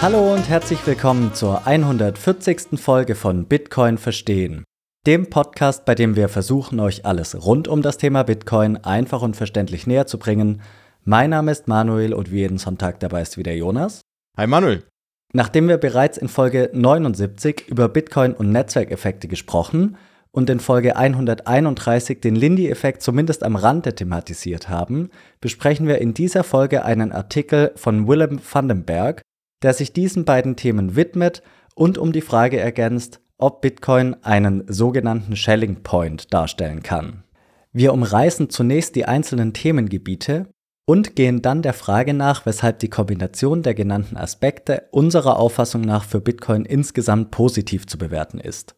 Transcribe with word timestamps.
Hallo 0.00 0.32
und 0.32 0.48
herzlich 0.48 0.86
willkommen 0.86 1.34
zur 1.34 1.66
140. 1.66 2.80
Folge 2.80 3.16
von 3.16 3.46
Bitcoin 3.46 3.98
Verstehen, 3.98 4.62
dem 5.08 5.28
Podcast, 5.28 5.86
bei 5.86 5.96
dem 5.96 6.14
wir 6.14 6.28
versuchen, 6.28 6.78
euch 6.78 7.04
alles 7.04 7.44
rund 7.44 7.66
um 7.66 7.82
das 7.82 7.98
Thema 7.98 8.22
Bitcoin 8.22 8.76
einfach 8.76 9.22
und 9.22 9.34
verständlich 9.34 9.88
näher 9.88 10.06
zu 10.06 10.20
bringen. 10.20 10.62
Mein 11.02 11.30
Name 11.30 11.50
ist 11.50 11.66
Manuel 11.66 12.14
und 12.14 12.30
wie 12.30 12.38
jeden 12.38 12.58
Sonntag 12.58 13.00
dabei 13.00 13.22
ist 13.22 13.38
wieder 13.38 13.52
Jonas. 13.52 14.02
Hi 14.36 14.46
Manuel. 14.46 14.84
Nachdem 15.32 15.66
wir 15.66 15.78
bereits 15.78 16.16
in 16.16 16.28
Folge 16.28 16.70
79 16.72 17.64
über 17.66 17.88
Bitcoin 17.88 18.34
und 18.34 18.52
Netzwerkeffekte 18.52 19.26
gesprochen 19.26 19.96
und 20.30 20.48
in 20.48 20.60
Folge 20.60 20.94
131 20.94 22.20
den 22.20 22.36
Lindy-Effekt 22.36 23.02
zumindest 23.02 23.42
am 23.42 23.56
Rande 23.56 23.96
thematisiert 23.96 24.68
haben, 24.68 25.10
besprechen 25.40 25.88
wir 25.88 25.98
in 25.98 26.14
dieser 26.14 26.44
Folge 26.44 26.84
einen 26.84 27.10
Artikel 27.10 27.72
von 27.74 28.06
Willem 28.06 28.38
Vandenberg, 28.48 29.22
der 29.62 29.74
sich 29.74 29.92
diesen 29.92 30.24
beiden 30.24 30.56
Themen 30.56 30.96
widmet 30.96 31.42
und 31.74 31.98
um 31.98 32.12
die 32.12 32.20
Frage 32.20 32.58
ergänzt, 32.58 33.20
ob 33.38 33.60
Bitcoin 33.60 34.16
einen 34.22 34.64
sogenannten 34.68 35.36
Shelling 35.36 35.82
Point 35.82 36.32
darstellen 36.34 36.82
kann. 36.82 37.24
Wir 37.72 37.92
umreißen 37.92 38.50
zunächst 38.50 38.96
die 38.96 39.04
einzelnen 39.04 39.52
Themengebiete 39.52 40.48
und 40.86 41.14
gehen 41.14 41.42
dann 41.42 41.62
der 41.62 41.74
Frage 41.74 42.14
nach, 42.14 42.46
weshalb 42.46 42.78
die 42.78 42.88
Kombination 42.88 43.62
der 43.62 43.74
genannten 43.74 44.16
Aspekte 44.16 44.88
unserer 44.90 45.38
Auffassung 45.38 45.82
nach 45.82 46.04
für 46.04 46.20
Bitcoin 46.20 46.64
insgesamt 46.64 47.30
positiv 47.30 47.86
zu 47.86 47.98
bewerten 47.98 48.40
ist. 48.40 48.74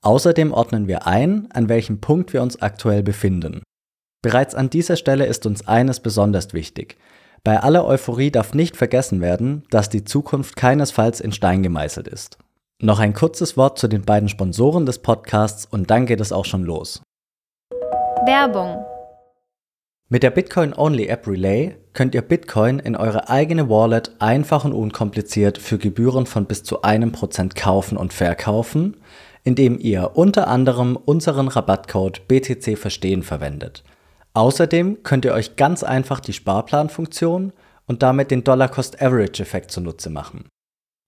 Außerdem 0.00 0.52
ordnen 0.52 0.88
wir 0.88 1.06
ein, 1.06 1.48
an 1.52 1.68
welchem 1.68 2.00
Punkt 2.00 2.32
wir 2.32 2.42
uns 2.42 2.62
aktuell 2.62 3.02
befinden. 3.02 3.62
Bereits 4.22 4.54
an 4.54 4.70
dieser 4.70 4.96
Stelle 4.96 5.26
ist 5.26 5.46
uns 5.46 5.68
eines 5.68 6.00
besonders 6.00 6.52
wichtig. 6.54 6.96
Bei 7.42 7.60
aller 7.60 7.86
Euphorie 7.86 8.30
darf 8.30 8.54
nicht 8.54 8.76
vergessen 8.76 9.20
werden, 9.20 9.64
dass 9.70 9.88
die 9.88 10.04
Zukunft 10.04 10.56
keinesfalls 10.56 11.20
in 11.20 11.32
Stein 11.32 11.62
gemeißelt 11.62 12.06
ist. 12.06 12.38
Noch 12.82 12.98
ein 12.98 13.14
kurzes 13.14 13.56
Wort 13.56 13.78
zu 13.78 13.88
den 13.88 14.02
beiden 14.02 14.28
Sponsoren 14.28 14.86
des 14.86 14.98
Podcasts 14.98 15.66
und 15.66 15.90
dann 15.90 16.06
geht 16.06 16.20
es 16.20 16.32
auch 16.32 16.44
schon 16.44 16.64
los. 16.64 17.02
Werbung 18.26 18.84
mit 20.12 20.24
der 20.24 20.30
Bitcoin-Only-App 20.30 21.28
Relay 21.28 21.76
könnt 21.92 22.16
ihr 22.16 22.22
Bitcoin 22.22 22.80
in 22.80 22.96
eure 22.96 23.28
eigene 23.28 23.70
Wallet 23.70 24.10
einfach 24.18 24.64
und 24.64 24.72
unkompliziert 24.72 25.56
für 25.56 25.78
Gebühren 25.78 26.26
von 26.26 26.46
bis 26.46 26.64
zu 26.64 26.82
einem 26.82 27.12
Prozent 27.12 27.54
kaufen 27.54 27.96
und 27.96 28.12
verkaufen, 28.12 28.96
indem 29.44 29.78
ihr 29.78 30.10
unter 30.14 30.48
anderem 30.48 30.96
unseren 30.96 31.46
Rabattcode 31.46 32.26
BTC 32.26 32.76
Verstehen 32.76 33.22
verwendet. 33.22 33.84
Außerdem 34.34 35.02
könnt 35.02 35.24
ihr 35.24 35.32
euch 35.32 35.56
ganz 35.56 35.82
einfach 35.82 36.20
die 36.20 36.32
Sparplanfunktion 36.32 37.52
und 37.86 38.02
damit 38.02 38.30
den 38.30 38.44
Dollar-Cost-Average-Effekt 38.44 39.70
zunutze 39.70 40.10
machen. 40.10 40.48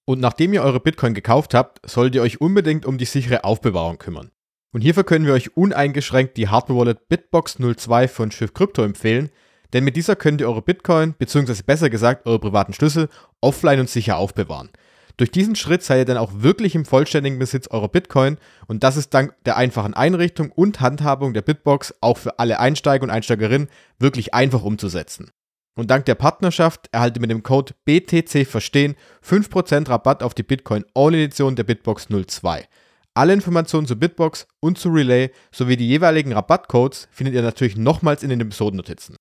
Und 0.05 0.21
nachdem 0.21 0.53
ihr 0.53 0.63
eure 0.63 0.81
Bitcoin 0.81 1.15
gekauft 1.15 1.55
habt, 1.55 1.89
solltet 1.89 2.17
ihr 2.17 2.23
euch 2.23 2.41
unbedingt 2.41 2.85
um 2.85 2.99
die 2.99 3.05
sichere 3.05 3.45
Aufbewahrung 3.45 3.99
kümmern. 3.99 4.33
Und 4.75 4.81
hierfür 4.81 5.05
können 5.05 5.27
wir 5.27 5.35
euch 5.35 5.57
uneingeschränkt 5.57 6.37
die 6.37 6.49
Hardware-Wallet 6.49 7.09
Bitbox 7.09 7.59
02 7.59 8.09
von 8.09 8.31
Schiff 8.33 8.55
Crypto 8.55 8.83
empfehlen, 8.83 9.31
denn 9.73 9.85
mit 9.85 9.97
dieser 9.97 10.17
könnt 10.17 10.41
ihr 10.41 10.49
eure 10.49 10.63
Bitcoin, 10.63 11.15
beziehungsweise 11.17 11.63
besser 11.63 11.89
gesagt 11.89 12.27
eure 12.27 12.41
privaten 12.41 12.73
Schlüssel, 12.73 13.09
offline 13.41 13.81
und 13.81 13.91
sicher 13.91 14.17
aufbewahren. 14.17 14.71
Durch 15.17 15.31
diesen 15.31 15.57
Schritt 15.57 15.83
seid 15.83 15.99
ihr 15.99 16.05
dann 16.05 16.17
auch 16.17 16.31
wirklich 16.35 16.75
im 16.75 16.85
vollständigen 16.85 17.39
Besitz 17.39 17.69
eurer 17.69 17.89
Bitcoin 17.89 18.39
und 18.67 18.83
das 18.83 18.97
ist 18.97 19.13
dank 19.13 19.35
der 19.45 19.57
einfachen 19.57 19.95
Einrichtung 19.95 20.51
und 20.51 20.81
Handhabung 20.81 21.35
der 21.35 21.43
Bitbox 21.43 21.95
auch 22.01 22.19
für 22.19 22.39
alle 22.39 22.61
Einsteiger 22.61 23.05
und 23.05 23.11
Einsteigerinnen 23.11 23.69
wirklich 23.99 24.35
einfach 24.35 24.63
umzusetzen. 24.63 25.31
Und 25.75 25.91
dank 25.91 26.05
der 26.05 26.15
Partnerschaft 26.15 26.89
erhaltet 26.93 27.17
ihr 27.17 27.23
mit 27.23 27.31
dem 27.31 27.43
Code 27.43 27.75
BTC 27.85 28.47
Verstehen 28.47 28.95
5% 29.25 29.89
Rabatt 29.89 30.23
auf 30.23 30.35
die 30.35 30.43
Bitcoin 30.43 30.85
All 30.95 31.15
Edition 31.15 31.57
der 31.57 31.65
Bitbox 31.65 32.09
02. 32.09 32.67
Alle 33.15 33.33
Informationen 33.35 33.87
zu 33.87 33.99
Bitbox 33.99 34.47
und 34.61 34.79
zu 34.79 34.89
Relay 34.89 35.31
sowie 35.51 35.77
die 35.77 35.89
jeweiligen 35.89 36.33
Rabattcodes 36.33 37.09
findet 37.11 37.35
ihr 37.35 37.43
natürlich 37.43 37.77
nochmals 37.77 38.23
in 38.23 38.31
den 38.31 38.41
Episodennotizen. 38.41 39.17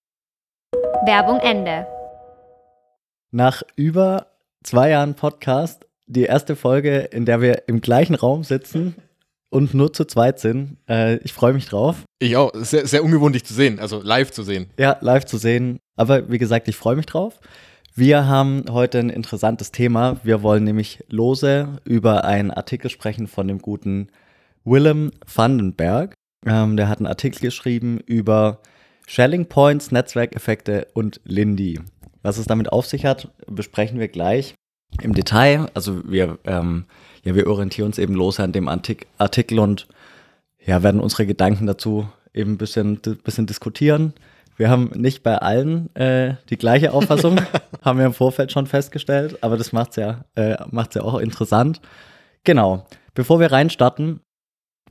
Werbung 1.06 1.40
Ende. 1.40 1.88
Nach 3.31 3.63
über 3.75 4.31
zwei 4.63 4.89
Jahren 4.89 5.16
Podcast 5.16 5.85
die 6.07 6.23
erste 6.23 6.55
Folge, 6.55 6.99
in 6.99 7.25
der 7.25 7.41
wir 7.41 7.67
im 7.67 7.81
gleichen 7.81 8.16
Raum 8.16 8.44
sitzen 8.44 8.95
und 9.49 9.73
nur 9.73 9.94
zu 9.94 10.05
zweit 10.05 10.39
sind. 10.39 10.77
Äh, 10.89 11.17
ich 11.17 11.33
freue 11.33 11.53
mich 11.53 11.67
drauf. 11.67 12.03
Ich 12.19 12.35
auch. 12.35 12.51
Sehr, 12.53 12.88
sehr 12.88 13.03
ungewohnt, 13.03 13.35
dich 13.35 13.45
zu 13.45 13.53
sehen, 13.53 13.79
also 13.79 14.01
live 14.01 14.31
zu 14.31 14.44
sehen. 14.44 14.67
Ja, 14.77 14.97
live 15.01 15.25
zu 15.25 15.38
sehen. 15.38 15.79
Aber 15.95 16.29
wie 16.29 16.38
gesagt, 16.38 16.67
ich 16.67 16.75
freue 16.75 16.95
mich 16.95 17.05
drauf. 17.05 17.39
Wir 17.94 18.25
haben 18.25 18.63
heute 18.69 18.99
ein 18.99 19.09
interessantes 19.09 19.72
Thema. 19.72 20.17
Wir 20.23 20.44
wollen 20.44 20.63
nämlich 20.63 21.03
lose 21.09 21.81
über 21.83 22.23
einen 22.23 22.51
Artikel 22.51 22.89
sprechen 22.89 23.28
von 23.28 23.47
dem 23.47 23.59
guten 23.59 24.07
Willem 24.63 25.11
Vandenberg. 25.33 26.13
Ähm, 26.45 26.78
der 26.78 26.88
hat 26.88 26.99
einen 26.99 27.07
Artikel 27.07 27.41
geschrieben 27.41 27.99
über 28.05 28.61
Shelling 29.07 29.47
Points, 29.47 29.91
Netzwerkeffekte 29.91 30.88
und 30.93 31.19
Lindy. 31.25 31.79
Was 32.22 32.38
es 32.38 32.46
damit 32.46 32.72
auf 32.72 32.86
sich 32.86 33.06
hat, 33.06 33.30
besprechen 33.48 34.00
wir 34.00 34.08
gleich 34.08 34.56
im 35.02 35.14
Detail. 35.14 35.68
Also 35.74 36.09
wir, 36.09 36.38
ähm, 36.46 36.86
ja, 37.24 37.36
wir 37.36 37.48
orientieren 37.48 37.88
uns 37.88 37.98
eben 37.98 38.16
los 38.16 38.40
an 38.40 38.52
dem 38.52 38.68
Artik 38.68 39.08
Artikel 39.18 39.59
und 39.59 39.88
ja, 40.64 40.84
werden 40.84 41.02
unsere 41.02 41.26
Gedanken 41.26 41.66
dazu 41.66 42.08
eben 42.34 42.54
ein 42.54 42.58
bisschen, 42.58 43.00
bisschen 43.00 43.48
diskutieren. 43.48 44.14
Wir 44.58 44.70
haben 44.70 44.92
nicht 44.96 45.24
bei 45.24 45.38
allen 45.38 45.94
äh, 45.96 46.36
die 46.50 46.58
gleiche 46.58 46.94
Auffassung, 46.94 47.40
haben 47.82 48.00
wir 48.00 48.06
im 48.06 48.14
Vorfeld 48.14 48.52
schon 48.52 48.68
festgestellt, 48.68 49.40
aber 49.42 49.58
das 49.58 49.72
macht 49.72 49.92
es 49.92 49.96
ja, 49.96 50.26
äh, 50.36 50.52
ja 50.52 51.02
auch 51.02 51.18
interessant. 51.18 51.82
Genau. 52.44 52.86
Bevor 53.14 53.40
wir 53.40 53.52
reinstarten, 53.52 54.22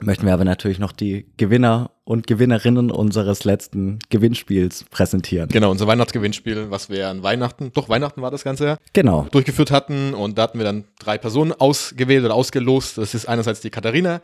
möchten 0.02 0.26
wir 0.26 0.32
aber 0.32 0.44
natürlich 0.44 0.78
noch 0.78 0.92
die 0.92 1.26
Gewinner 1.36 1.90
und 2.04 2.26
Gewinnerinnen 2.26 2.90
unseres 2.90 3.44
letzten 3.44 3.98
Gewinnspiels 4.08 4.84
präsentieren. 4.90 5.48
Genau, 5.48 5.70
unser 5.70 5.86
Weihnachtsgewinnspiel, 5.86 6.70
was 6.70 6.90
wir 6.90 7.08
an 7.08 7.22
Weihnachten, 7.22 7.72
doch 7.72 7.88
Weihnachten 7.88 8.22
war 8.22 8.30
das 8.30 8.44
Ganze 8.44 8.66
ja, 8.66 8.76
genau. 8.92 9.26
durchgeführt 9.30 9.70
hatten. 9.70 10.14
Und 10.14 10.38
da 10.38 10.42
hatten 10.42 10.58
wir 10.58 10.64
dann 10.64 10.84
drei 10.98 11.18
Personen 11.18 11.52
ausgewählt 11.52 12.24
oder 12.24 12.34
ausgelost. 12.34 12.98
Das 12.98 13.14
ist 13.14 13.28
einerseits 13.28 13.60
die 13.60 13.70
Katharina, 13.70 14.20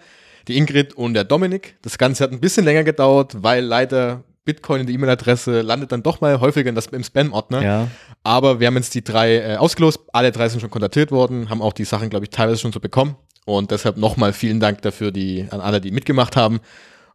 die 0.49 0.57
Ingrid 0.57 0.95
und 0.95 1.15
der 1.15 1.25
Dominik. 1.25 1.77
Das 1.83 1.99
Ganze 1.99 2.25
hat 2.25 2.33
ein 2.33 2.41
bisschen 2.41 2.65
länger 2.65 2.85
gedauert, 2.85 3.43
weil 3.43 3.65
leider 3.65 4.25
Bitcoin 4.47 4.81
in 4.81 4.87
die 4.87 4.95
E-Mail-Adresse 4.95 5.61
landet 5.61 5.93
dann 5.93 6.03
doch 6.03 6.21
mal 6.21 6.41
häufiger 6.41 6.71
in 6.71 6.75
das, 6.75 6.87
im 6.87 7.03
Spam-Ordner. 7.03 7.63
Ja. 7.63 7.89
Aber 8.23 8.61
wir 8.61 8.69
haben 8.69 8.77
jetzt 8.77 8.95
die 8.95 9.05
drei 9.05 9.37
äh, 9.37 9.57
ausgelost. 9.57 10.01
Alle 10.13 10.33
drei 10.33 10.49
sind 10.49 10.61
schon 10.61 10.71
kontaktiert 10.71 11.11
worden, 11.11 11.51
haben 11.51 11.61
auch 11.61 11.73
die 11.73 11.85
Sachen, 11.85 12.09
glaube 12.09 12.25
ich, 12.25 12.31
teilweise 12.31 12.61
schon 12.61 12.73
so 12.73 12.81
bekommen. 12.81 13.17
Und 13.47 13.71
deshalb 13.71 13.97
nochmal 13.97 14.33
vielen 14.33 14.61
Dank 14.61 14.83
dafür 14.83 15.13
die, 15.13 15.47
an 15.51 15.61
alle, 15.61 15.81
die 15.81 15.93
mitgemacht 15.93 16.37
haben. 16.37 16.61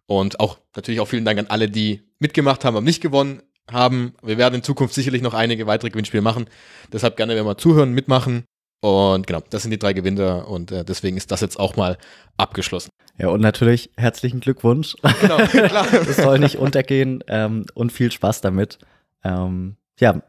Und 0.08 0.40
auch 0.40 0.58
natürlich 0.76 1.02
auch 1.02 1.08
vielen 1.08 1.26
Dank 1.26 1.38
an 1.38 1.48
alle, 1.48 1.70
die 1.70 2.02
mitgemacht 2.20 2.66
haben, 2.66 2.76
aber 2.76 2.84
nicht 2.84 3.02
gewonnen 3.02 3.44
haben. 3.70 4.14
Wir 4.24 4.38
werden 4.38 4.56
in 4.56 4.64
Zukunft 4.64 4.94
sicherlich 4.96 5.22
noch 5.22 5.34
einige 5.34 5.68
weitere 5.68 5.90
Gewinnspiele 5.90 6.24
machen. 6.24 6.48
Deshalb 6.92 7.18
gerne, 7.18 7.34
wenn 7.34 7.40
wir 7.40 7.52
mal 7.52 7.58
zuhören, 7.58 7.92
mitmachen. 7.92 8.46
Und 8.80 9.28
genau, 9.28 9.42
das 9.50 9.62
sind 9.62 9.72
die 9.72 9.78
drei 9.78 9.94
Gewinner 9.94 10.48
und 10.48 10.72
äh, 10.72 10.84
deswegen 10.84 11.16
ist 11.16 11.32
das 11.32 11.42
jetzt 11.42 11.60
auch 11.60 11.76
mal 11.76 11.98
abgeschlossen. 12.38 12.90
Ja, 13.20 13.28
und 13.28 13.42
natürlich 13.42 13.92
herzlichen 13.96 14.40
Glückwunsch. 14.40 14.96
Genau, 15.22 15.38
klar. 15.68 15.86
das 15.92 16.18
soll 16.18 16.40
nicht 16.40 16.58
untergehen 16.58 17.24
ähm, 17.28 17.66
und 17.76 17.92
viel 17.92 18.12
Spaß 18.12 18.42
damit. 18.42 18.80
Ähm, 19.24 19.76
ja, 20.00 20.24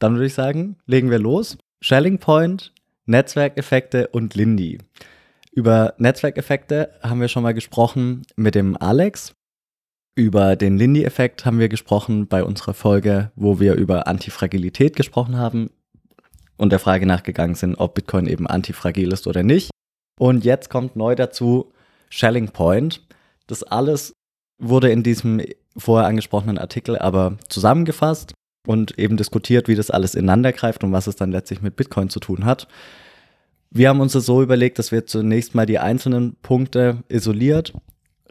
dann 0.00 0.14
würde 0.14 0.26
ich 0.26 0.34
sagen, 0.34 0.78
legen 0.86 1.10
wir 1.10 1.20
los. 1.20 1.56
Shelling 1.80 2.18
Point 2.18 2.73
Netzwerkeffekte 3.06 4.08
und 4.08 4.34
Lindy. 4.34 4.78
Über 5.52 5.94
Netzwerkeffekte 5.98 6.90
haben 7.02 7.20
wir 7.20 7.28
schon 7.28 7.42
mal 7.42 7.54
gesprochen 7.54 8.22
mit 8.36 8.54
dem 8.54 8.76
Alex. 8.76 9.34
Über 10.16 10.56
den 10.56 10.76
Lindy-Effekt 10.78 11.44
haben 11.44 11.58
wir 11.58 11.68
gesprochen 11.68 12.28
bei 12.28 12.44
unserer 12.44 12.74
Folge, 12.74 13.30
wo 13.36 13.60
wir 13.60 13.74
über 13.74 14.06
Antifragilität 14.06 14.96
gesprochen 14.96 15.36
haben 15.36 15.70
und 16.56 16.70
der 16.70 16.78
Frage 16.78 17.04
nachgegangen 17.04 17.56
sind, 17.56 17.76
ob 17.76 17.94
Bitcoin 17.94 18.26
eben 18.26 18.46
antifragil 18.46 19.12
ist 19.12 19.26
oder 19.26 19.42
nicht. 19.42 19.70
Und 20.18 20.44
jetzt 20.44 20.70
kommt 20.70 20.96
neu 20.96 21.14
dazu 21.14 21.72
Shelling 22.10 22.48
Point. 22.50 23.06
Das 23.46 23.64
alles 23.64 24.12
wurde 24.58 24.90
in 24.90 25.02
diesem 25.02 25.42
vorher 25.76 26.08
angesprochenen 26.08 26.58
Artikel 26.58 26.96
aber 26.98 27.36
zusammengefasst 27.48 28.32
und 28.66 28.98
eben 28.98 29.16
diskutiert, 29.16 29.68
wie 29.68 29.74
das 29.74 29.90
alles 29.90 30.14
ineinander 30.14 30.52
greift 30.52 30.84
und 30.84 30.92
was 30.92 31.06
es 31.06 31.16
dann 31.16 31.32
letztlich 31.32 31.62
mit 31.62 31.76
Bitcoin 31.76 32.08
zu 32.08 32.20
tun 32.20 32.44
hat. 32.44 32.68
Wir 33.70 33.88
haben 33.88 34.00
uns 34.00 34.12
das 34.12 34.26
so 34.26 34.42
überlegt, 34.42 34.78
dass 34.78 34.92
wir 34.92 35.06
zunächst 35.06 35.54
mal 35.54 35.66
die 35.66 35.78
einzelnen 35.78 36.36
Punkte 36.42 37.02
isoliert 37.08 37.72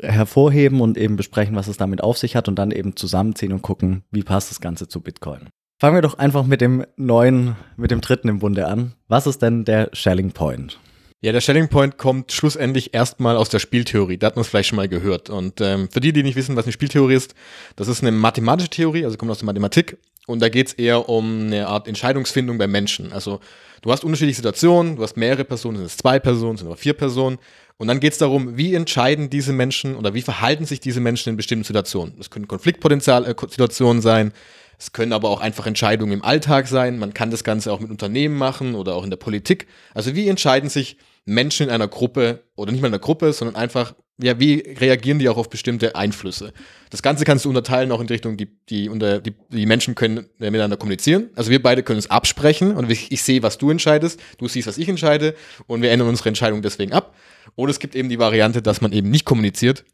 hervorheben 0.01 0.81
und 0.81 0.97
eben 0.97 1.15
besprechen, 1.15 1.55
was 1.55 1.67
es 1.67 1.77
damit 1.77 2.01
auf 2.01 2.17
sich 2.17 2.35
hat 2.35 2.47
und 2.47 2.55
dann 2.55 2.71
eben 2.71 2.95
zusammenziehen 2.95 3.53
und 3.53 3.61
gucken, 3.61 4.03
wie 4.11 4.23
passt 4.23 4.51
das 4.51 4.59
Ganze 4.59 4.87
zu 4.87 5.01
Bitcoin. 5.01 5.49
Fangen 5.79 5.95
wir 5.95 6.01
doch 6.01 6.17
einfach 6.17 6.45
mit 6.45 6.61
dem 6.61 6.85
neuen, 6.95 7.55
mit 7.77 7.91
dem 7.91 8.01
dritten 8.01 8.29
im 8.29 8.39
Bunde 8.39 8.67
an. 8.67 8.93
Was 9.07 9.27
ist 9.27 9.41
denn 9.41 9.65
der 9.65 9.89
Shelling 9.93 10.31
Point? 10.31 10.79
Ja, 11.23 11.31
der 11.31 11.39
Shelling 11.39 11.69
Point 11.69 11.97
kommt 11.97 12.33
schlussendlich 12.33 12.93
erstmal 12.93 13.37
aus 13.37 13.47
der 13.47 13.59
Spieltheorie. 13.59 14.17
Da 14.17 14.27
hat 14.27 14.35
man 14.35 14.41
es 14.41 14.49
vielleicht 14.49 14.67
schon 14.67 14.75
mal 14.75 14.89
gehört. 14.89 15.29
Und 15.29 15.61
ähm, 15.61 15.87
für 15.89 16.01
die, 16.01 16.11
die 16.11 16.21
nicht 16.21 16.35
wissen, 16.35 16.57
was 16.57 16.65
eine 16.65 16.73
Spieltheorie 16.73 17.13
ist, 17.13 17.33
das 17.77 17.87
ist 17.87 18.01
eine 18.01 18.11
mathematische 18.11 18.69
Theorie, 18.69 19.05
also 19.05 19.15
kommt 19.15 19.31
aus 19.31 19.37
der 19.37 19.45
Mathematik. 19.45 19.97
Und 20.27 20.41
da 20.41 20.49
geht 20.49 20.67
es 20.67 20.73
eher 20.73 21.07
um 21.07 21.45
eine 21.45 21.69
Art 21.69 21.87
Entscheidungsfindung 21.87 22.57
bei 22.57 22.67
Menschen. 22.67 23.13
Also 23.13 23.39
du 23.83 23.89
hast 23.93 24.03
unterschiedliche 24.03 24.35
Situationen, 24.35 24.97
du 24.97 25.03
hast 25.03 25.15
mehrere 25.15 25.45
Personen, 25.45 25.77
sind 25.77 25.85
es 25.85 25.95
zwei 25.95 26.19
Personen, 26.19 26.57
sind 26.57 26.67
aber 26.67 26.75
vier 26.75 26.93
Personen. 26.93 27.37
Und 27.77 27.87
dann 27.87 28.01
geht 28.01 28.11
es 28.11 28.19
darum, 28.19 28.57
wie 28.57 28.75
entscheiden 28.75 29.29
diese 29.29 29.53
Menschen 29.53 29.95
oder 29.95 30.13
wie 30.13 30.23
verhalten 30.23 30.65
sich 30.65 30.81
diese 30.81 30.99
Menschen 30.99 31.29
in 31.29 31.37
bestimmten 31.37 31.63
Situationen. 31.63 32.15
Das 32.17 32.31
können 32.31 32.49
Konfliktpotenzial-Situationen 32.49 33.99
äh, 33.99 34.03
sein, 34.03 34.33
es 34.77 34.91
können 34.91 35.13
aber 35.13 35.29
auch 35.29 35.39
einfach 35.39 35.67
Entscheidungen 35.67 36.11
im 36.11 36.23
Alltag 36.25 36.67
sein. 36.67 36.99
Man 36.99 37.13
kann 37.13 37.31
das 37.31 37.45
Ganze 37.45 37.71
auch 37.71 37.79
mit 37.79 37.89
Unternehmen 37.89 38.37
machen 38.37 38.75
oder 38.75 38.95
auch 38.95 39.05
in 39.05 39.09
der 39.09 39.17
Politik. 39.17 39.67
Also 39.93 40.13
wie 40.15 40.27
entscheiden 40.27 40.69
sich 40.69 40.97
Menschen 41.25 41.67
in 41.67 41.73
einer 41.73 41.87
Gruppe 41.87 42.43
oder 42.55 42.71
nicht 42.71 42.81
mal 42.81 42.87
in 42.87 42.93
einer 42.93 43.01
Gruppe, 43.01 43.33
sondern 43.33 43.55
einfach, 43.55 43.95
ja, 44.21 44.39
wie 44.39 44.55
reagieren 44.59 45.19
die 45.19 45.29
auch 45.29 45.37
auf 45.37 45.49
bestimmte 45.49 45.95
Einflüsse? 45.95 46.53
Das 46.89 47.01
Ganze 47.01 47.23
kannst 47.25 47.45
du 47.45 47.49
unterteilen 47.49 47.91
auch 47.91 48.01
in 48.01 48.07
die 48.07 48.13
Richtung, 48.13 48.37
die, 48.37 48.47
die, 48.69 48.89
unter, 48.89 49.19
die, 49.19 49.33
die 49.49 49.65
Menschen 49.65 49.95
können 49.95 50.27
miteinander 50.37 50.77
kommunizieren. 50.77 51.29
Also 51.35 51.49
wir 51.49 51.61
beide 51.61 51.83
können 51.83 51.97
uns 51.97 52.09
absprechen 52.09 52.75
und 52.75 52.89
ich, 52.91 53.11
ich 53.11 53.23
sehe, 53.23 53.41
was 53.41 53.57
du 53.57 53.69
entscheidest, 53.69 54.19
du 54.37 54.47
siehst, 54.47 54.67
was 54.67 54.77
ich 54.77 54.89
entscheide 54.89 55.35
und 55.67 55.81
wir 55.81 55.91
ändern 55.91 56.09
unsere 56.09 56.29
Entscheidung 56.29 56.61
deswegen 56.61 56.93
ab. 56.93 57.15
Oder 57.55 57.71
es 57.71 57.79
gibt 57.79 57.95
eben 57.95 58.09
die 58.09 58.19
Variante, 58.19 58.61
dass 58.61 58.81
man 58.81 58.91
eben 58.91 59.09
nicht 59.09 59.25
kommuniziert 59.25 59.85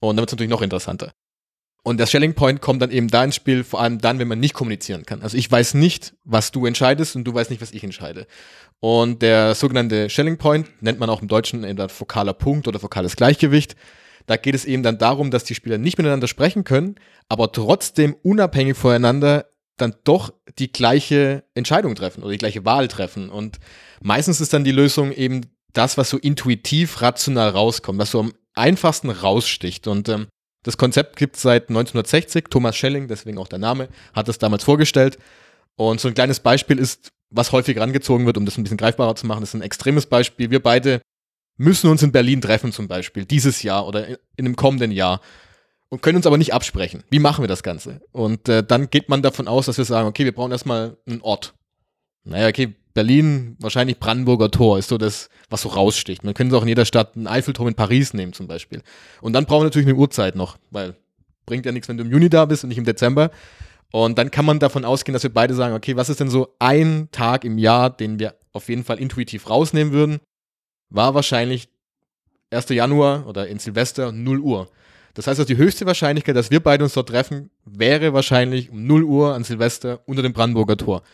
und 0.00 0.16
wird 0.16 0.28
es 0.28 0.32
natürlich 0.32 0.50
noch 0.50 0.62
interessanter. 0.62 1.12
Und 1.88 1.96
der 1.96 2.04
Shelling 2.04 2.34
Point 2.34 2.60
kommt 2.60 2.82
dann 2.82 2.90
eben 2.90 3.08
da 3.08 3.24
ins 3.24 3.34
Spiel, 3.34 3.64
vor 3.64 3.80
allem 3.80 3.98
dann, 3.98 4.18
wenn 4.18 4.28
man 4.28 4.38
nicht 4.38 4.52
kommunizieren 4.52 5.06
kann. 5.06 5.22
Also 5.22 5.38
ich 5.38 5.50
weiß 5.50 5.72
nicht, 5.72 6.12
was 6.22 6.52
du 6.52 6.66
entscheidest 6.66 7.16
und 7.16 7.24
du 7.24 7.32
weißt 7.32 7.48
nicht, 7.48 7.62
was 7.62 7.72
ich 7.72 7.82
entscheide. 7.82 8.26
Und 8.78 9.22
der 9.22 9.54
sogenannte 9.54 10.10
Shelling 10.10 10.36
Point 10.36 10.68
nennt 10.82 10.98
man 10.98 11.08
auch 11.08 11.22
im 11.22 11.28
Deutschen 11.28 11.64
entweder 11.64 11.88
vokaler 11.88 12.34
Punkt 12.34 12.68
oder 12.68 12.82
vokales 12.82 13.16
Gleichgewicht. 13.16 13.74
Da 14.26 14.36
geht 14.36 14.54
es 14.54 14.66
eben 14.66 14.82
dann 14.82 14.98
darum, 14.98 15.30
dass 15.30 15.44
die 15.44 15.54
Spieler 15.54 15.78
nicht 15.78 15.96
miteinander 15.96 16.28
sprechen 16.28 16.62
können, 16.62 16.96
aber 17.30 17.52
trotzdem 17.52 18.14
unabhängig 18.22 18.76
voneinander 18.76 19.46
dann 19.78 19.94
doch 20.04 20.34
die 20.58 20.70
gleiche 20.70 21.44
Entscheidung 21.54 21.94
treffen 21.94 22.22
oder 22.22 22.32
die 22.32 22.38
gleiche 22.38 22.66
Wahl 22.66 22.88
treffen. 22.88 23.30
Und 23.30 23.60
meistens 24.02 24.42
ist 24.42 24.52
dann 24.52 24.62
die 24.62 24.72
Lösung 24.72 25.10
eben 25.10 25.40
das, 25.72 25.96
was 25.96 26.10
so 26.10 26.18
intuitiv, 26.18 27.00
rational 27.00 27.48
rauskommt, 27.48 27.98
was 27.98 28.10
so 28.10 28.20
am 28.20 28.34
einfachsten 28.52 29.08
raussticht. 29.08 29.86
Und 29.86 30.10
ähm, 30.10 30.26
das 30.68 30.76
Konzept 30.76 31.16
gibt 31.16 31.36
es 31.36 31.40
seit 31.40 31.70
1960. 31.70 32.44
Thomas 32.50 32.76
Schelling, 32.76 33.08
deswegen 33.08 33.38
auch 33.38 33.48
der 33.48 33.58
Name, 33.58 33.88
hat 34.12 34.28
es 34.28 34.36
damals 34.36 34.64
vorgestellt. 34.64 35.16
Und 35.76 35.98
so 35.98 36.08
ein 36.08 36.14
kleines 36.14 36.40
Beispiel 36.40 36.78
ist, 36.78 37.10
was 37.30 37.52
häufig 37.52 37.80
rangezogen 37.80 38.26
wird, 38.26 38.36
um 38.36 38.44
das 38.44 38.58
ein 38.58 38.64
bisschen 38.64 38.76
greifbarer 38.76 39.14
zu 39.14 39.26
machen, 39.26 39.40
das 39.40 39.48
ist 39.48 39.54
ein 39.54 39.62
extremes 39.62 40.04
Beispiel. 40.04 40.50
Wir 40.50 40.62
beide 40.62 41.00
müssen 41.56 41.88
uns 41.88 42.02
in 42.02 42.12
Berlin 42.12 42.42
treffen 42.42 42.70
zum 42.70 42.86
Beispiel, 42.86 43.24
dieses 43.24 43.62
Jahr 43.62 43.86
oder 43.86 44.08
in 44.08 44.18
einem 44.36 44.56
kommenden 44.56 44.90
Jahr 44.90 45.22
und 45.88 46.02
können 46.02 46.16
uns 46.16 46.26
aber 46.26 46.36
nicht 46.36 46.52
absprechen. 46.52 47.02
Wie 47.08 47.18
machen 47.18 47.42
wir 47.42 47.48
das 47.48 47.62
Ganze? 47.62 48.02
Und 48.12 48.50
äh, 48.50 48.62
dann 48.62 48.90
geht 48.90 49.08
man 49.08 49.22
davon 49.22 49.48
aus, 49.48 49.64
dass 49.64 49.78
wir 49.78 49.86
sagen, 49.86 50.06
okay, 50.06 50.26
wir 50.26 50.34
brauchen 50.34 50.52
erstmal 50.52 50.98
einen 51.06 51.22
Ort. 51.22 51.54
Naja, 52.24 52.46
okay, 52.46 52.74
Berlin, 52.98 53.56
wahrscheinlich 53.60 54.00
Brandenburger 54.00 54.50
Tor 54.50 54.76
ist 54.76 54.88
so 54.88 54.98
das, 54.98 55.28
was 55.50 55.62
so 55.62 55.68
raussticht. 55.68 56.24
Man 56.24 56.34
könnte 56.34 56.56
auch 56.56 56.62
in 56.62 56.68
jeder 56.68 56.84
Stadt 56.84 57.14
einen 57.14 57.28
Eiffelturm 57.28 57.68
in 57.68 57.74
Paris 57.76 58.12
nehmen 58.12 58.32
zum 58.32 58.48
Beispiel. 58.48 58.82
Und 59.20 59.34
dann 59.34 59.46
brauchen 59.46 59.60
wir 59.60 59.66
natürlich 59.66 59.86
eine 59.86 59.96
Uhrzeit 59.96 60.34
noch, 60.34 60.56
weil 60.72 60.96
bringt 61.46 61.64
ja 61.64 61.70
nichts, 61.70 61.88
wenn 61.88 61.96
du 61.96 62.02
im 62.02 62.10
Juni 62.10 62.28
da 62.28 62.44
bist 62.44 62.64
und 62.64 62.70
nicht 62.70 62.78
im 62.78 62.84
Dezember. 62.84 63.30
Und 63.92 64.18
dann 64.18 64.32
kann 64.32 64.44
man 64.44 64.58
davon 64.58 64.84
ausgehen, 64.84 65.12
dass 65.12 65.22
wir 65.22 65.32
beide 65.32 65.54
sagen, 65.54 65.76
okay, 65.76 65.94
was 65.94 66.08
ist 66.08 66.18
denn 66.18 66.28
so 66.28 66.56
ein 66.58 67.06
Tag 67.12 67.44
im 67.44 67.56
Jahr, 67.56 67.88
den 67.88 68.18
wir 68.18 68.34
auf 68.52 68.68
jeden 68.68 68.82
Fall 68.82 68.98
intuitiv 68.98 69.48
rausnehmen 69.48 69.92
würden? 69.92 70.18
War 70.90 71.14
wahrscheinlich 71.14 71.68
1. 72.50 72.68
Januar 72.70 73.28
oder 73.28 73.46
in 73.46 73.60
Silvester 73.60 74.10
0 74.10 74.40
Uhr. 74.40 74.68
Das 75.14 75.28
heißt, 75.28 75.38
dass 75.38 75.46
die 75.46 75.56
höchste 75.56 75.86
Wahrscheinlichkeit, 75.86 76.34
dass 76.34 76.50
wir 76.50 76.60
beide 76.60 76.82
uns 76.82 76.94
dort 76.94 77.10
treffen, 77.10 77.50
wäre 77.64 78.12
wahrscheinlich 78.12 78.70
um 78.70 78.88
0 78.88 79.04
Uhr 79.04 79.34
an 79.34 79.44
Silvester 79.44 80.00
unter 80.04 80.22
dem 80.22 80.32
Brandenburger 80.32 80.76
Tor. 80.76 81.04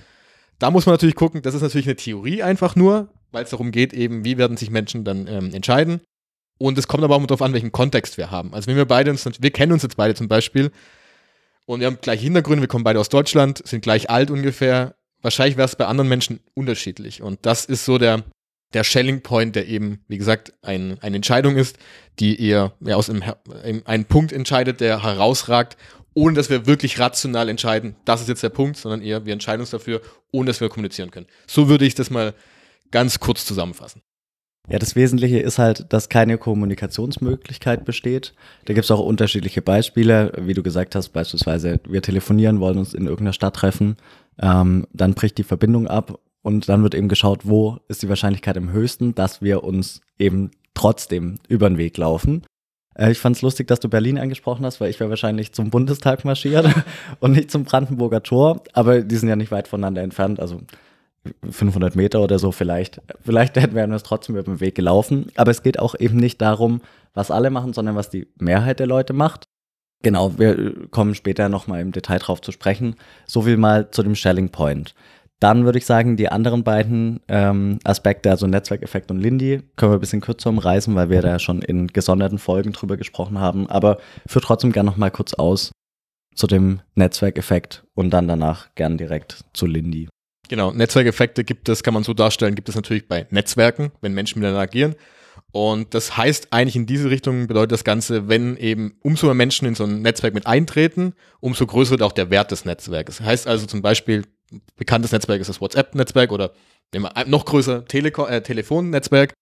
Da 0.59 0.71
muss 0.71 0.87
man 0.87 0.95
natürlich 0.95 1.15
gucken, 1.15 1.43
das 1.43 1.55
ist 1.55 1.63
natürlich 1.63 1.87
eine 1.87 1.97
Theorie 1.97 2.43
einfach 2.43 2.77
nur, 2.77 3.09
weil 3.33 3.45
es 3.45 3.51
darum 3.51 3.71
geht, 3.71 3.93
eben, 3.93 4.25
wie 4.25 4.39
werden 4.39 4.57
sich 4.57 4.71
Menschen 4.71 5.05
dann 5.05 5.27
ähm, 5.27 5.53
entscheiden. 5.53 6.01
Und 6.59 6.79
es 6.79 6.87
kommt 6.87 7.03
aber 7.03 7.17
auch 7.17 7.27
darauf 7.27 7.43
an, 7.43 7.53
welchen 7.53 7.73
Kontext 7.73 8.17
wir 8.17 8.31
haben. 8.31 8.55
Also 8.55 8.69
wenn 8.69 8.77
wir 8.77 8.85
beide 8.85 9.11
uns, 9.11 9.29
wir 9.41 9.51
kennen 9.51 9.73
uns 9.73 9.83
jetzt 9.83 9.97
beide 9.97 10.15
zum 10.15 10.29
Beispiel 10.29 10.71
und 11.67 11.81
wir 11.81 11.89
haben 11.89 11.99
gleiche 12.01 12.23
Hintergründe, 12.23 12.63
wir 12.63 12.69
kommen 12.69 12.85
beide 12.85 13.01
aus 13.01 13.09
Deutschland, 13.09 13.67
sind 13.67 13.83
gleich 13.83 14.11
alt 14.11 14.31
ungefähr. 14.31 14.95
Wahrscheinlich 15.21 15.57
wäre 15.57 15.67
es 15.67 15.77
bei 15.77 15.87
anderen 15.87 16.09
Menschen 16.09 16.41
unterschiedlich. 16.55 17.23
Und 17.23 17.41
das 17.43 17.65
ist 17.65 17.85
so 17.85 17.99
der, 17.99 18.23
der 18.73 18.85
Shelling 18.85 19.23
Point, 19.23 19.57
der 19.57 19.67
eben, 19.67 20.05
wie 20.07 20.19
gesagt, 20.19 20.53
ein, 20.63 20.99
eine 21.01 21.17
Entscheidung 21.17 21.57
ist, 21.57 21.79
die 22.21 22.41
eher 22.41 22.73
ja, 22.81 22.97
aus 22.97 23.11
einem, 23.11 23.23
einem 23.85 24.05
Punkt 24.05 24.33
entscheidet, 24.33 24.81
der 24.81 25.03
herausragt 25.03 25.77
ohne 26.15 26.35
dass 26.35 26.49
wir 26.51 26.67
wirklich 26.67 26.99
rational 26.99 27.49
entscheiden, 27.49 27.97
das 28.05 28.21
ist 28.21 28.29
jetzt 28.29 28.43
der 28.43 28.49
Punkt, 28.49 28.77
sondern 28.77 29.03
eher 29.03 29.27
wir 29.27 29.33
entscheiden 29.33 29.61
uns 29.61 29.71
dafür, 29.71 30.01
ohne 30.31 30.47
dass 30.47 30.61
wir 30.61 30.69
kommunizieren 30.69 31.11
können. 31.11 31.27
So 31.47 31.69
würde 31.69 31.85
ich 31.85 31.95
das 31.95 32.11
mal 32.11 32.35
ganz 32.91 33.21
kurz 33.21 33.45
zusammenfassen. 33.45 34.03
Ja, 34.69 34.79
das 34.79 34.97
Wesentliche 34.97 35.41
ist 35.41 35.59
halt, 35.59 35.93
dass 35.93 36.09
keine 36.09 36.39
Kommunikationsmöglichkeit 36.39 37.85
besteht. 37.85 38.33
Da 38.65 38.73
gibt 38.73 38.85
es 38.85 38.91
auch 38.91 39.01
unterschiedliche 39.01 39.61
Beispiele, 39.61 40.33
wie 40.39 40.55
du 40.55 40.63
gesagt 40.63 40.95
hast, 40.95 41.11
beispielsweise 41.11 41.81
wir 41.87 42.01
telefonieren, 42.01 42.61
wollen 42.61 42.79
uns 42.79 42.95
in 42.95 43.05
irgendeiner 43.05 43.35
Stadt 43.35 43.57
treffen, 43.57 43.97
ähm, 44.41 44.87
dann 44.93 45.13
bricht 45.13 45.37
die 45.37 45.43
Verbindung 45.43 45.87
ab 45.87 46.19
und 46.41 46.69
dann 46.69 46.83
wird 46.83 46.95
eben 46.95 47.09
geschaut, 47.09 47.41
wo 47.45 47.79
ist 47.89 48.03
die 48.03 48.09
Wahrscheinlichkeit 48.09 48.57
am 48.57 48.73
höchsten, 48.73 49.15
dass 49.15 49.43
wir 49.43 49.65
uns 49.65 50.01
eben 50.19 50.51
trotzdem 50.73 51.37
über 51.47 51.69
den 51.69 51.77
Weg 51.77 51.99
laufen. 51.99 52.45
Äh, 52.95 53.13
ich 53.13 53.19
fand 53.19 53.37
es 53.37 53.43
lustig, 53.43 53.69
dass 53.69 53.81
du 53.81 53.89
Berlin 53.89 54.19
angesprochen 54.19 54.65
hast, 54.65 54.81
weil 54.81 54.91
ich 54.91 55.01
wäre 55.01 55.11
wahrscheinlich 55.11 55.53
zum 55.53 55.71
Bundestag 55.71 56.25
marschiert 56.25 56.69
und 57.21 57.33
nicht 57.33 57.51
zum 57.51 57.65
Brandenburger 57.65 58.23
Tor. 58.23 58.63
Aber 58.73 59.01
die 59.01 59.17
sind 59.17 59.29
ja 59.29 59.37
nicht 59.37 59.51
weit 59.51 59.69
voneinander 59.69 60.03
entfernt, 60.03 60.41
also 60.41 60.61
500 61.49 61.97
Meter 61.97 62.21
oder 62.21 62.39
so 62.39 62.53
vielleicht. 62.53 63.01
Vielleicht 63.23 63.57
hätten 63.57 63.75
wir 63.75 63.85
uns 63.85 64.03
trotzdem 64.03 64.37
über 64.37 64.45
den 64.45 64.61
Weg 64.61 64.75
gelaufen. 64.75 65.31
Aber 65.37 65.51
es 65.51 65.63
geht 65.63 65.79
auch 65.79 65.95
eben 65.99 66.17
nicht 66.17 66.41
darum, 66.41 66.81
was 67.15 67.31
alle 67.31 67.51
machen, 67.51 67.73
sondern 67.73 67.97
was 67.97 68.11
die 68.11 68.29
Mehrheit 68.39 68.81
der 68.81 68.87
Leute 68.87 69.13
macht. 69.13 69.49
Genau, 70.03 70.39
wir 70.39 70.89
kommen 70.91 71.15
später 71.15 71.49
nochmal 71.49 71.81
im 71.81 71.93
Detail 71.93 72.19
drauf 72.19 72.43
zu 72.43 72.53
sprechen. 72.53 72.97
So 73.27 73.43
viel 73.43 73.57
mal 73.57 73.91
zu 73.91 74.03
dem 74.03 74.15
Shelling 74.15 74.51
Point. 74.51 74.95
Dann 75.45 75.67
würde 75.67 75.77
ich 75.77 75.85
sagen, 75.85 76.17
die 76.17 76.31
anderen 76.31 76.65
beiden 76.65 77.21
ähm, 77.29 77.79
Aspekte, 77.85 78.31
also 78.31 78.47
Netzwerkeffekt 78.47 79.11
und 79.11 79.21
Lindy, 79.21 79.61
können 79.77 79.93
wir 79.93 79.99
ein 79.99 80.01
bisschen 80.01 80.23
kürzer 80.23 80.49
umreißen, 80.49 80.95
weil 80.95 81.11
wir 81.11 81.21
da 81.21 81.39
schon 81.39 81.61
in 81.61 81.89
gesonderten 81.89 82.39
Folgen 82.39 82.73
drüber 82.73 82.97
gesprochen 82.97 83.39
haben. 83.39 83.69
Aber 83.69 83.99
führe 84.27 84.43
trotzdem 84.43 84.73
gerne 84.73 84.89
noch 84.89 84.97
mal 84.97 85.11
kurz 85.11 85.35
aus 85.35 85.71
zu 86.35 86.47
dem 86.47 86.81
Netzwerkeffekt 86.95 87.85
und 87.93 88.09
dann 88.09 88.27
danach 88.27 88.75
gern 88.75 88.97
direkt 88.97 89.45
zu 89.53 89.67
Lindy. 89.67 90.09
Genau, 90.49 90.73
Netzwerkeffekte 90.73 91.45
gibt 91.45 91.69
es, 91.69 91.83
kann 91.83 91.93
man 91.93 92.05
so 92.05 92.15
darstellen, 92.15 92.55
gibt 92.55 92.71
es 92.71 92.75
natürlich 92.75 93.07
bei 93.07 93.27
Netzwerken, 93.29 93.93
wenn 94.01 94.15
Menschen 94.15 94.39
miteinander 94.39 94.63
agieren. 94.63 94.95
Und 95.53 95.93
das 95.93 96.17
heißt 96.17 96.55
eigentlich 96.55 96.77
in 96.77 96.87
diese 96.87 97.11
Richtung 97.11 97.49
bedeutet 97.49 97.73
das 97.73 97.85
Ganze, 97.85 98.29
wenn 98.29 98.57
eben 98.57 98.97
umso 99.03 99.27
mehr 99.27 99.35
Menschen 99.35 99.69
in 99.69 99.75
so 99.75 99.85
ein 99.85 100.01
Netzwerk 100.01 100.33
mit 100.33 100.47
eintreten, 100.47 101.13
umso 101.41 101.67
größer 101.67 101.91
wird 101.91 102.03
auch 102.03 102.13
der 102.13 102.31
Wert 102.31 102.51
des 102.51 102.65
Netzwerkes. 102.65 103.19
Das 103.19 103.27
heißt 103.27 103.47
also 103.47 103.67
zum 103.67 103.83
Beispiel, 103.83 104.25
bekanntes 104.77 105.13
Netzwerk 105.13 105.41
ist 105.41 105.49
das 105.49 105.61
WhatsApp-Netzwerk 105.61 106.33
oder 106.33 106.53
noch 107.27 107.45
größer 107.45 107.85
Tele 107.87 108.11
äh, 108.11 108.41
Telefonnetzwerk. 108.41 109.33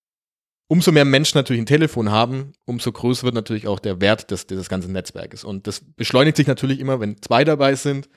Umso 0.69 0.91
mehr 0.91 1.05
Menschen 1.05 1.37
natürlich 1.37 1.61
ein 1.61 1.67
Telefon 1.67 2.11
haben, 2.11 2.53
umso 2.65 2.93
größer 2.93 3.25
wird 3.25 3.35
natürlich 3.35 3.69
auch 3.69 3.79
der 3.79 4.01
Wert 4.01 4.31
des, 4.31 4.47
dieses 4.47 4.69
ganzen 4.69 4.93
Netzwerkes. 4.93 5.45
Und 5.45 5.67
das 5.67 5.83
beschleunigt 5.97 6.37
sich 6.37 6.47
natürlich 6.47 6.81
immer, 6.81 6.99
wenn 6.99 7.21
zwei 7.21 7.45
dabei 7.45 7.75
sind, 7.75 8.09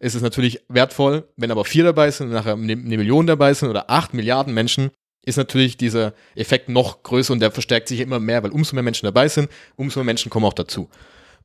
ist 0.00 0.14
es 0.14 0.20
natürlich 0.20 0.60
wertvoll. 0.68 1.26
Wenn 1.36 1.50
aber 1.50 1.64
vier 1.64 1.84
dabei 1.84 2.10
sind 2.10 2.26
und 2.26 2.34
nachher 2.34 2.54
eine 2.54 2.76
Million 2.76 3.26
dabei 3.26 3.54
sind 3.54 3.70
oder 3.70 3.90
acht 3.90 4.12
Milliarden 4.12 4.52
Menschen, 4.52 4.90
ist 5.24 5.38
natürlich 5.38 5.78
dieser 5.78 6.12
Effekt 6.34 6.68
noch 6.68 7.02
größer 7.02 7.32
und 7.32 7.40
der 7.40 7.50
verstärkt 7.50 7.88
sich 7.88 8.00
immer 8.00 8.20
mehr, 8.20 8.42
weil 8.42 8.50
umso 8.50 8.74
mehr 8.74 8.82
Menschen 8.82 9.06
dabei 9.06 9.28
sind, 9.28 9.48
umso 9.76 10.00
mehr 10.00 10.04
Menschen 10.04 10.28
kommen 10.28 10.44
auch 10.44 10.52
dazu. 10.52 10.90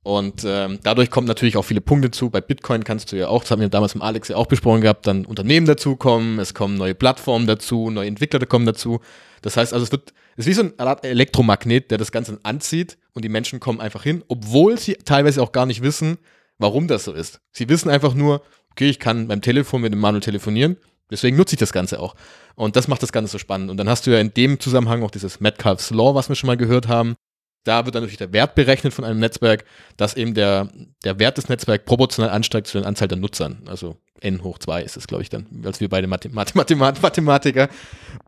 Und 0.04 0.44
ähm, 0.46 0.80
dadurch 0.82 1.12
kommen 1.12 1.28
natürlich 1.28 1.58
auch 1.58 1.64
viele 1.64 1.82
Punkte 1.82 2.10
zu. 2.10 2.30
Bei 2.30 2.40
Bitcoin 2.42 2.84
kannst 2.84 3.12
du 3.12 3.18
ja 3.18 3.28
auch, 3.28 3.42
das 3.42 3.52
haben 3.52 3.62
wir 3.62 3.70
damals 3.70 3.96
mit 3.96 4.04
Alex 4.04 4.30
ja 4.30 4.38
auch 4.38 4.48
besprochen 4.48 4.82
gehabt, 4.82 5.06
dann 5.08 5.26
Unternehmen 5.26 5.66
dazukommen, 5.66 6.40
es 6.40 6.54
kommen 6.54 6.76
neue 6.76 6.96
Plattformen 6.96 7.48
dazu, 7.48 7.90
neue 7.90 8.08
Entwickler 8.08 8.46
kommen 8.46 8.66
dazu. 8.66 9.02
Das 9.42 9.58
heißt 9.58 9.74
also, 9.74 9.84
es 9.84 9.92
wird, 9.92 10.14
es 10.38 10.46
ist 10.46 10.50
wie 10.50 10.54
so 10.54 10.64
ein 10.78 11.00
Elektromagnet, 11.04 11.92
der 11.92 11.98
das 11.98 12.12
Ganze 12.12 12.40
anzieht 12.44 12.98
und 13.14 13.26
die 13.26 13.30
Menschen 13.30 13.60
kommen 13.60 13.82
einfach 13.82 14.04
hin, 14.04 14.24
obwohl 14.28 14.78
sie 14.80 14.94
teilweise 14.94 15.42
auch 15.42 15.52
gar 15.52 15.66
nicht 15.66 15.82
wissen, 15.82 16.18
warum 16.58 16.88
das 16.88 17.04
so 17.04 17.14
ist. 17.14 17.42
Sie 17.52 17.68
wissen 17.68 17.90
einfach 17.90 18.14
nur, 18.14 18.42
okay, 18.72 18.90
ich 18.90 19.00
kann 19.00 19.28
beim 19.28 19.42
Telefon 19.42 19.82
mit 19.82 19.92
dem 19.92 20.00
Manuel 20.00 20.22
telefonieren, 20.22 20.78
deswegen 21.12 21.36
nutze 21.36 21.56
ich 21.56 21.60
das 21.60 21.74
Ganze 21.74 22.00
auch. 22.00 22.16
Und 22.56 22.76
das 22.76 22.88
macht 22.88 23.04
das 23.04 23.12
Ganze 23.12 23.32
so 23.32 23.38
spannend. 23.38 23.70
Und 23.70 23.78
dann 23.78 23.90
hast 23.90 24.08
du 24.08 24.12
ja 24.12 24.20
in 24.20 24.34
dem 24.34 24.60
Zusammenhang 24.60 25.04
auch 25.04 25.12
dieses 25.12 25.40
Metcalfe's 25.40 25.92
Law, 25.92 26.16
was 26.16 26.30
wir 26.30 26.36
schon 26.36 26.48
mal 26.48 26.58
gehört 26.58 26.88
haben, 26.88 27.16
da 27.64 27.86
wird 27.86 27.96
dann 27.96 28.04
natürlich 28.04 28.18
der 28.18 28.34
Wert 28.34 28.56
berechnet 28.56 28.94
von 28.94 29.04
einem 29.04 29.20
Netzwerk, 29.20 29.66
dass 29.98 30.16
eben 30.16 30.34
der, 30.34 30.70
der 31.04 31.20
Wert 31.20 31.38
des 31.38 31.50
Netzwerks 31.50 31.86
proportional 31.86 32.32
ansteigt 32.32 32.68
zu 32.68 32.80
der 32.80 32.88
Anzahl 32.88 33.08
der 33.08 33.18
Nutzern. 33.18 33.64
Also 33.68 33.98
n 34.22 34.44
hoch 34.44 34.58
2 34.58 34.82
ist 34.84 34.98
es, 34.98 35.08
glaube 35.08 35.24
ich, 35.24 35.30
dann, 35.30 35.46
als 35.66 35.80
wir 35.80 35.90
beide 35.90 36.08
Mathe 36.08 36.30
Mathe 36.30 36.58
Mathematiker. 36.58 37.70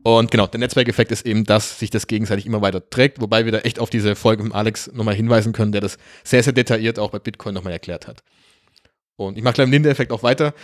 Und 0.02 0.30
genau, 0.30 0.46
der 0.46 0.60
Netzwerkeffekt 0.60 1.12
ist 1.12 1.26
eben, 1.26 1.44
dass 1.44 1.78
sich 1.78 1.90
das 1.90 2.06
gegenseitig 2.06 2.46
immer 2.46 2.62
weiter 2.62 2.88
trägt, 2.88 3.20
wobei 3.20 3.44
wir 3.44 3.52
da 3.52 3.58
echt 3.58 3.78
auf 3.78 3.90
diese 3.90 4.16
Folge 4.16 4.42
von 4.42 4.52
Alex 4.52 4.90
nochmal 4.92 5.14
hinweisen 5.14 5.52
können, 5.52 5.72
der 5.72 5.80
das 5.80 5.98
sehr, 6.24 6.42
sehr 6.42 6.52
detailliert 6.52 6.98
auch 6.98 7.10
bei 7.10 7.18
Bitcoin 7.18 7.54
nochmal 7.54 7.72
erklärt 7.72 8.06
hat. 8.06 8.22
Und 9.16 9.36
ich 9.36 9.44
mache 9.44 9.54
gleich 9.54 9.66
im 9.66 9.72
Linde-Effekt 9.72 10.12
auch 10.12 10.22
weiter. 10.22 10.54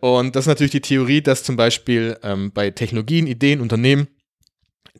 Und 0.00 0.36
das 0.36 0.44
ist 0.44 0.48
natürlich 0.48 0.72
die 0.72 0.80
Theorie, 0.80 1.22
dass 1.22 1.42
zum 1.42 1.56
Beispiel 1.56 2.16
ähm, 2.22 2.52
bei 2.52 2.70
Technologien, 2.70 3.26
Ideen, 3.26 3.60
Unternehmen 3.60 4.08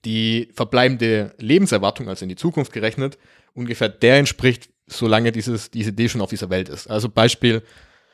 die 0.05 0.49
verbleibende 0.55 1.35
Lebenserwartung, 1.39 2.09
also 2.09 2.25
in 2.25 2.29
die 2.29 2.37
Zukunft 2.37 2.73
gerechnet, 2.73 3.19
ungefähr 3.55 3.89
der 3.89 4.19
entspricht, 4.19 4.71
solange 4.87 5.33
dieses, 5.33 5.71
diese 5.71 5.91
Idee 5.91 6.09
schon 6.09 6.21
auf 6.21 6.31
dieser 6.31 6.51
Welt 6.51 6.69
ist. 6.69 6.89
Also 6.89 7.09
Beispiel, 7.09 7.63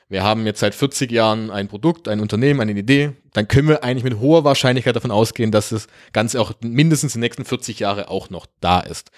wir 0.08 0.22
haben 0.22 0.46
jetzt 0.46 0.60
seit 0.60 0.74
40 0.74 1.10
Jahren 1.10 1.50
ein 1.50 1.68
Produkt, 1.68 2.08
ein 2.08 2.20
Unternehmen, 2.20 2.60
eine 2.60 2.72
Idee, 2.72 3.12
dann 3.32 3.48
können 3.48 3.68
wir 3.68 3.82
eigentlich 3.82 4.04
mit 4.04 4.20
hoher 4.20 4.44
Wahrscheinlichkeit 4.44 4.96
davon 4.96 5.10
ausgehen, 5.10 5.50
dass 5.50 5.70
das 5.70 5.86
Ganze 6.12 6.40
auch 6.40 6.52
mindestens 6.62 7.14
die 7.14 7.18
nächsten 7.18 7.44
40 7.44 7.80
Jahre 7.80 8.08
auch 8.08 8.30
noch 8.30 8.46
da 8.60 8.80
ist. 8.80 9.10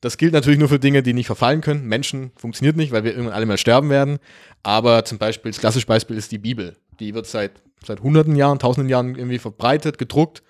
Das 0.00 0.18
gilt 0.18 0.32
natürlich 0.32 0.58
nur 0.58 0.68
für 0.68 0.78
Dinge, 0.78 1.02
die 1.02 1.14
nicht 1.14 1.26
verfallen 1.26 1.62
können. 1.62 1.86
Menschen 1.86 2.32
funktioniert 2.36 2.76
nicht, 2.76 2.92
weil 2.92 3.04
wir 3.04 3.12
irgendwann 3.12 3.34
alle 3.34 3.46
mal 3.46 3.58
sterben 3.58 3.88
werden. 3.88 4.18
Aber 4.62 5.04
zum 5.04 5.18
Beispiel, 5.18 5.50
das 5.50 5.60
klassische 5.60 5.86
Beispiel 5.86 6.16
ist 6.16 6.32
die 6.32 6.38
Bibel. 6.38 6.76
Die 7.00 7.14
wird 7.14 7.26
seit, 7.26 7.52
seit 7.84 8.00
hunderten 8.00 8.36
Jahren, 8.36 8.58
tausenden 8.58 8.90
Jahren 8.90 9.16
irgendwie 9.16 9.38
verbreitet, 9.38 9.96
gedruckt. 9.98 10.42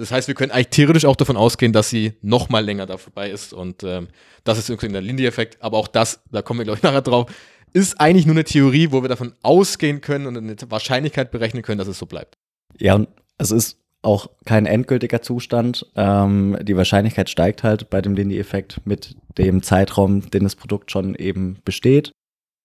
Das 0.00 0.12
heißt, 0.12 0.28
wir 0.28 0.34
können 0.34 0.50
eigentlich 0.50 0.68
theoretisch 0.68 1.04
auch 1.04 1.14
davon 1.14 1.36
ausgehen, 1.36 1.74
dass 1.74 1.90
sie 1.90 2.14
noch 2.22 2.48
mal 2.48 2.64
länger 2.64 2.86
da 2.86 2.96
vorbei 2.96 3.28
ist. 3.28 3.52
Und 3.52 3.84
ähm, 3.84 4.08
das 4.44 4.56
ist 4.56 4.70
irgendwie 4.70 4.88
der 4.88 5.02
Lindy-Effekt. 5.02 5.58
Aber 5.60 5.76
auch 5.76 5.88
das, 5.88 6.22
da 6.32 6.40
kommen 6.40 6.60
wir, 6.60 6.64
glaube 6.64 6.78
ich, 6.78 6.82
nachher 6.82 7.02
drauf, 7.02 7.30
ist 7.74 8.00
eigentlich 8.00 8.24
nur 8.24 8.34
eine 8.34 8.44
Theorie, 8.44 8.92
wo 8.92 9.02
wir 9.02 9.10
davon 9.10 9.34
ausgehen 9.42 10.00
können 10.00 10.26
und 10.26 10.38
eine 10.38 10.56
Wahrscheinlichkeit 10.70 11.30
berechnen 11.30 11.62
können, 11.62 11.76
dass 11.76 11.86
es 11.86 11.98
so 11.98 12.06
bleibt. 12.06 12.38
Ja, 12.78 12.94
und 12.94 13.08
es 13.36 13.50
ist 13.50 13.76
auch 14.00 14.30
kein 14.46 14.64
endgültiger 14.64 15.20
Zustand. 15.20 15.84
Ähm, 15.96 16.56
die 16.62 16.78
Wahrscheinlichkeit 16.78 17.28
steigt 17.28 17.62
halt 17.62 17.90
bei 17.90 18.00
dem 18.00 18.14
Lindy-Effekt 18.14 18.80
mit 18.86 19.16
dem 19.36 19.62
Zeitraum, 19.62 20.30
den 20.30 20.44
das 20.44 20.56
Produkt 20.56 20.90
schon 20.90 21.14
eben 21.14 21.58
besteht. 21.62 22.10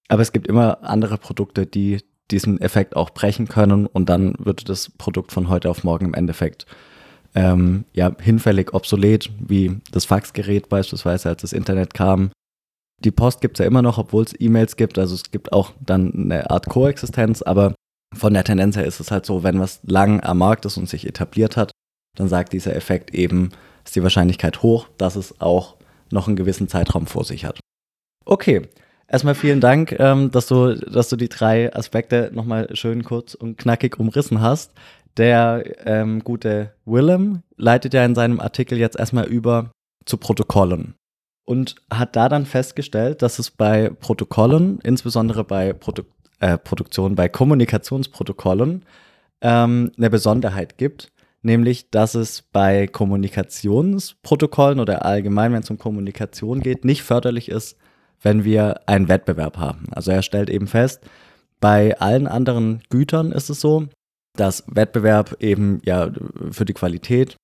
Aber 0.08 0.22
es 0.22 0.32
gibt 0.32 0.48
immer 0.48 0.86
andere 0.86 1.18
Produkte, 1.18 1.66
die 1.66 2.00
diesen 2.32 2.62
Effekt 2.62 2.96
auch 2.96 3.10
brechen 3.10 3.50
können 3.50 3.88
und 3.88 4.08
dann 4.08 4.36
wird 4.40 4.70
das 4.70 4.90
Produkt 4.90 5.34
von 5.34 5.50
heute 5.50 5.70
auf 5.70 5.84
morgen 5.84 6.06
im 6.06 6.14
Endeffekt 6.14 6.66
ähm, 7.36 7.86
ja, 7.94 8.12
hinfällig 8.20 8.74
obsolet, 8.74 9.30
wie 9.40 9.78
das 9.92 10.06
Faxgerät 10.06 10.70
beispielsweise, 10.70 11.30
als 11.30 11.42
das 11.42 11.54
Internet 11.54 11.94
kam. 11.94 12.32
Die 13.04 13.12
Post 13.12 13.42
gibt 13.42 13.58
es 13.58 13.64
ja 13.64 13.66
immer 13.66 13.82
noch, 13.82 13.98
obwohl 13.98 14.24
es 14.24 14.34
E-Mails 14.40 14.78
gibt. 14.78 14.98
Also 14.98 15.16
es 15.16 15.30
gibt 15.32 15.52
auch 15.52 15.74
dann 15.86 16.14
eine 16.14 16.50
Art 16.50 16.68
Koexistenz, 16.70 17.42
aber 17.42 17.76
von 18.14 18.34
der 18.34 18.46
Tendenz 18.46 18.78
her 18.78 18.86
ist 18.86 19.02
es 19.02 19.12
halt 19.12 19.26
so, 19.26 19.44
wenn 19.44 19.60
was 19.60 19.82
lang 19.84 20.24
am 20.24 20.38
Markt 20.38 20.66
ist 20.66 20.78
und 20.78 20.88
sich 20.88 21.06
etabliert 21.06 21.58
hat, 21.58 21.72
dann 22.16 22.30
sagt 22.30 22.54
dieser 22.54 22.76
Effekt 22.76 23.14
eben, 23.14 23.50
ist 23.84 23.96
die 23.96 24.04
Wahrscheinlichkeit 24.04 24.64
hoch, 24.64 24.88
dass 24.98 25.18
es 25.18 25.42
auch 25.42 25.76
noch 26.12 26.28
einen 26.28 26.38
gewissen 26.38 26.70
Zeitraum 26.70 27.08
vor 27.08 27.26
sich 27.26 27.44
hat. 27.44 27.60
Okay, 28.24 28.62
erstmal 29.08 29.36
vielen 29.36 29.60
Dank, 29.60 29.96
ähm, 30.00 30.32
dass, 30.32 30.48
du, 30.48 30.76
dass 30.76 31.10
du 31.10 31.18
die 31.18 31.30
drei 31.30 31.74
Aspekte 31.76 32.32
nochmal 32.34 32.74
schön 32.76 33.04
kurz 33.04 33.34
und 33.34 33.58
knackig 33.58 34.00
umrissen 34.00 34.40
hast. 34.40 34.72
Der 35.18 35.64
ähm, 35.86 36.24
gute 36.24 36.74
Willem 36.86 37.44
leitet 37.56 37.94
ja 37.94 38.04
in 38.04 38.16
seinem 38.16 38.40
Artikel 38.40 38.78
jetzt 38.78 39.00
erstmal 39.00 39.26
über 39.26 39.72
zu 40.06 40.18
Protokollen 40.18 40.96
und 41.46 41.76
hat 41.92 42.16
da 42.16 42.28
dann 42.28 42.46
festgestellt, 42.46 43.22
dass 43.22 43.40
es 43.40 43.52
bei 43.52 43.90
Protokollen, 43.90 44.80
insbesondere 44.84 45.44
bei 45.44 45.74
Proto 45.74 46.04
äh, 46.40 46.58
Produktion, 46.58 47.16
bei 47.16 47.30
Kommunikationsprotokollen, 47.30 48.84
ähm, 49.42 49.92
eine 49.96 50.10
Besonderheit 50.10 50.78
gibt, 50.78 51.14
nämlich 51.44 51.90
dass 51.92 52.14
es 52.14 52.42
bei 52.42 52.88
Kommunikationsprotokollen 52.88 54.82
oder 54.82 55.06
allgemein, 55.06 55.54
wenn 55.54 55.64
es 55.64 55.70
um 55.70 55.78
Kommunikation 55.78 56.60
geht, 56.60 56.84
nicht 56.84 57.04
förderlich 57.04 57.48
ist, 57.48 57.78
wenn 58.22 58.44
wir 58.44 58.82
einen 58.86 59.08
Wettbewerb 59.08 59.58
haben. 59.58 59.86
Also 59.92 60.12
er 60.12 60.24
stellt 60.24 60.50
eben 60.50 60.68
fest, 60.68 61.02
bei 61.62 61.98
allen 62.00 62.28
anderen 62.28 62.82
Gütern 62.90 63.32
ist 63.32 63.50
es 63.50 63.62
so, 63.62 63.88
dass 64.36 64.64
Wettbewerb 64.68 65.38
eben 65.42 65.82
ja 65.84 66.12
für 66.52 66.66
die 66.66 66.74
Qualität 66.74 67.36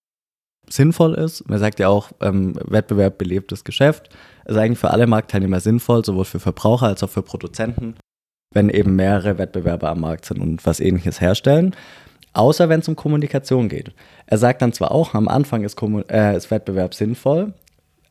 sinnvoll 0.69 1.15
ist. 1.15 1.47
Man 1.49 1.59
sagt 1.59 1.79
ja 1.79 1.89
auch, 1.89 2.11
ähm, 2.21 2.55
Wettbewerb 2.65 3.17
belebt 3.17 3.51
das 3.51 3.63
Geschäft. 3.63 4.09
Ist 4.45 4.57
eigentlich 4.57 4.79
für 4.79 4.91
alle 4.91 5.07
Marktteilnehmer 5.07 5.59
sinnvoll, 5.59 6.05
sowohl 6.05 6.25
für 6.25 6.39
Verbraucher 6.39 6.87
als 6.87 7.03
auch 7.03 7.09
für 7.09 7.21
Produzenten, 7.21 7.95
wenn 8.53 8.69
eben 8.69 8.95
mehrere 8.95 9.37
Wettbewerber 9.37 9.89
am 9.89 10.01
Markt 10.01 10.25
sind 10.25 10.39
und 10.39 10.65
was 10.65 10.79
ähnliches 10.79 11.21
herstellen. 11.21 11.75
Außer 12.33 12.69
wenn 12.69 12.79
es 12.79 12.87
um 12.87 12.95
Kommunikation 12.95 13.67
geht. 13.67 13.93
Er 14.25 14.37
sagt 14.37 14.61
dann 14.61 14.71
zwar 14.71 14.91
auch, 14.91 15.13
am 15.13 15.27
Anfang 15.27 15.63
ist, 15.63 15.77
äh, 16.09 16.37
ist 16.37 16.49
Wettbewerb 16.49 16.93
sinnvoll, 16.93 17.53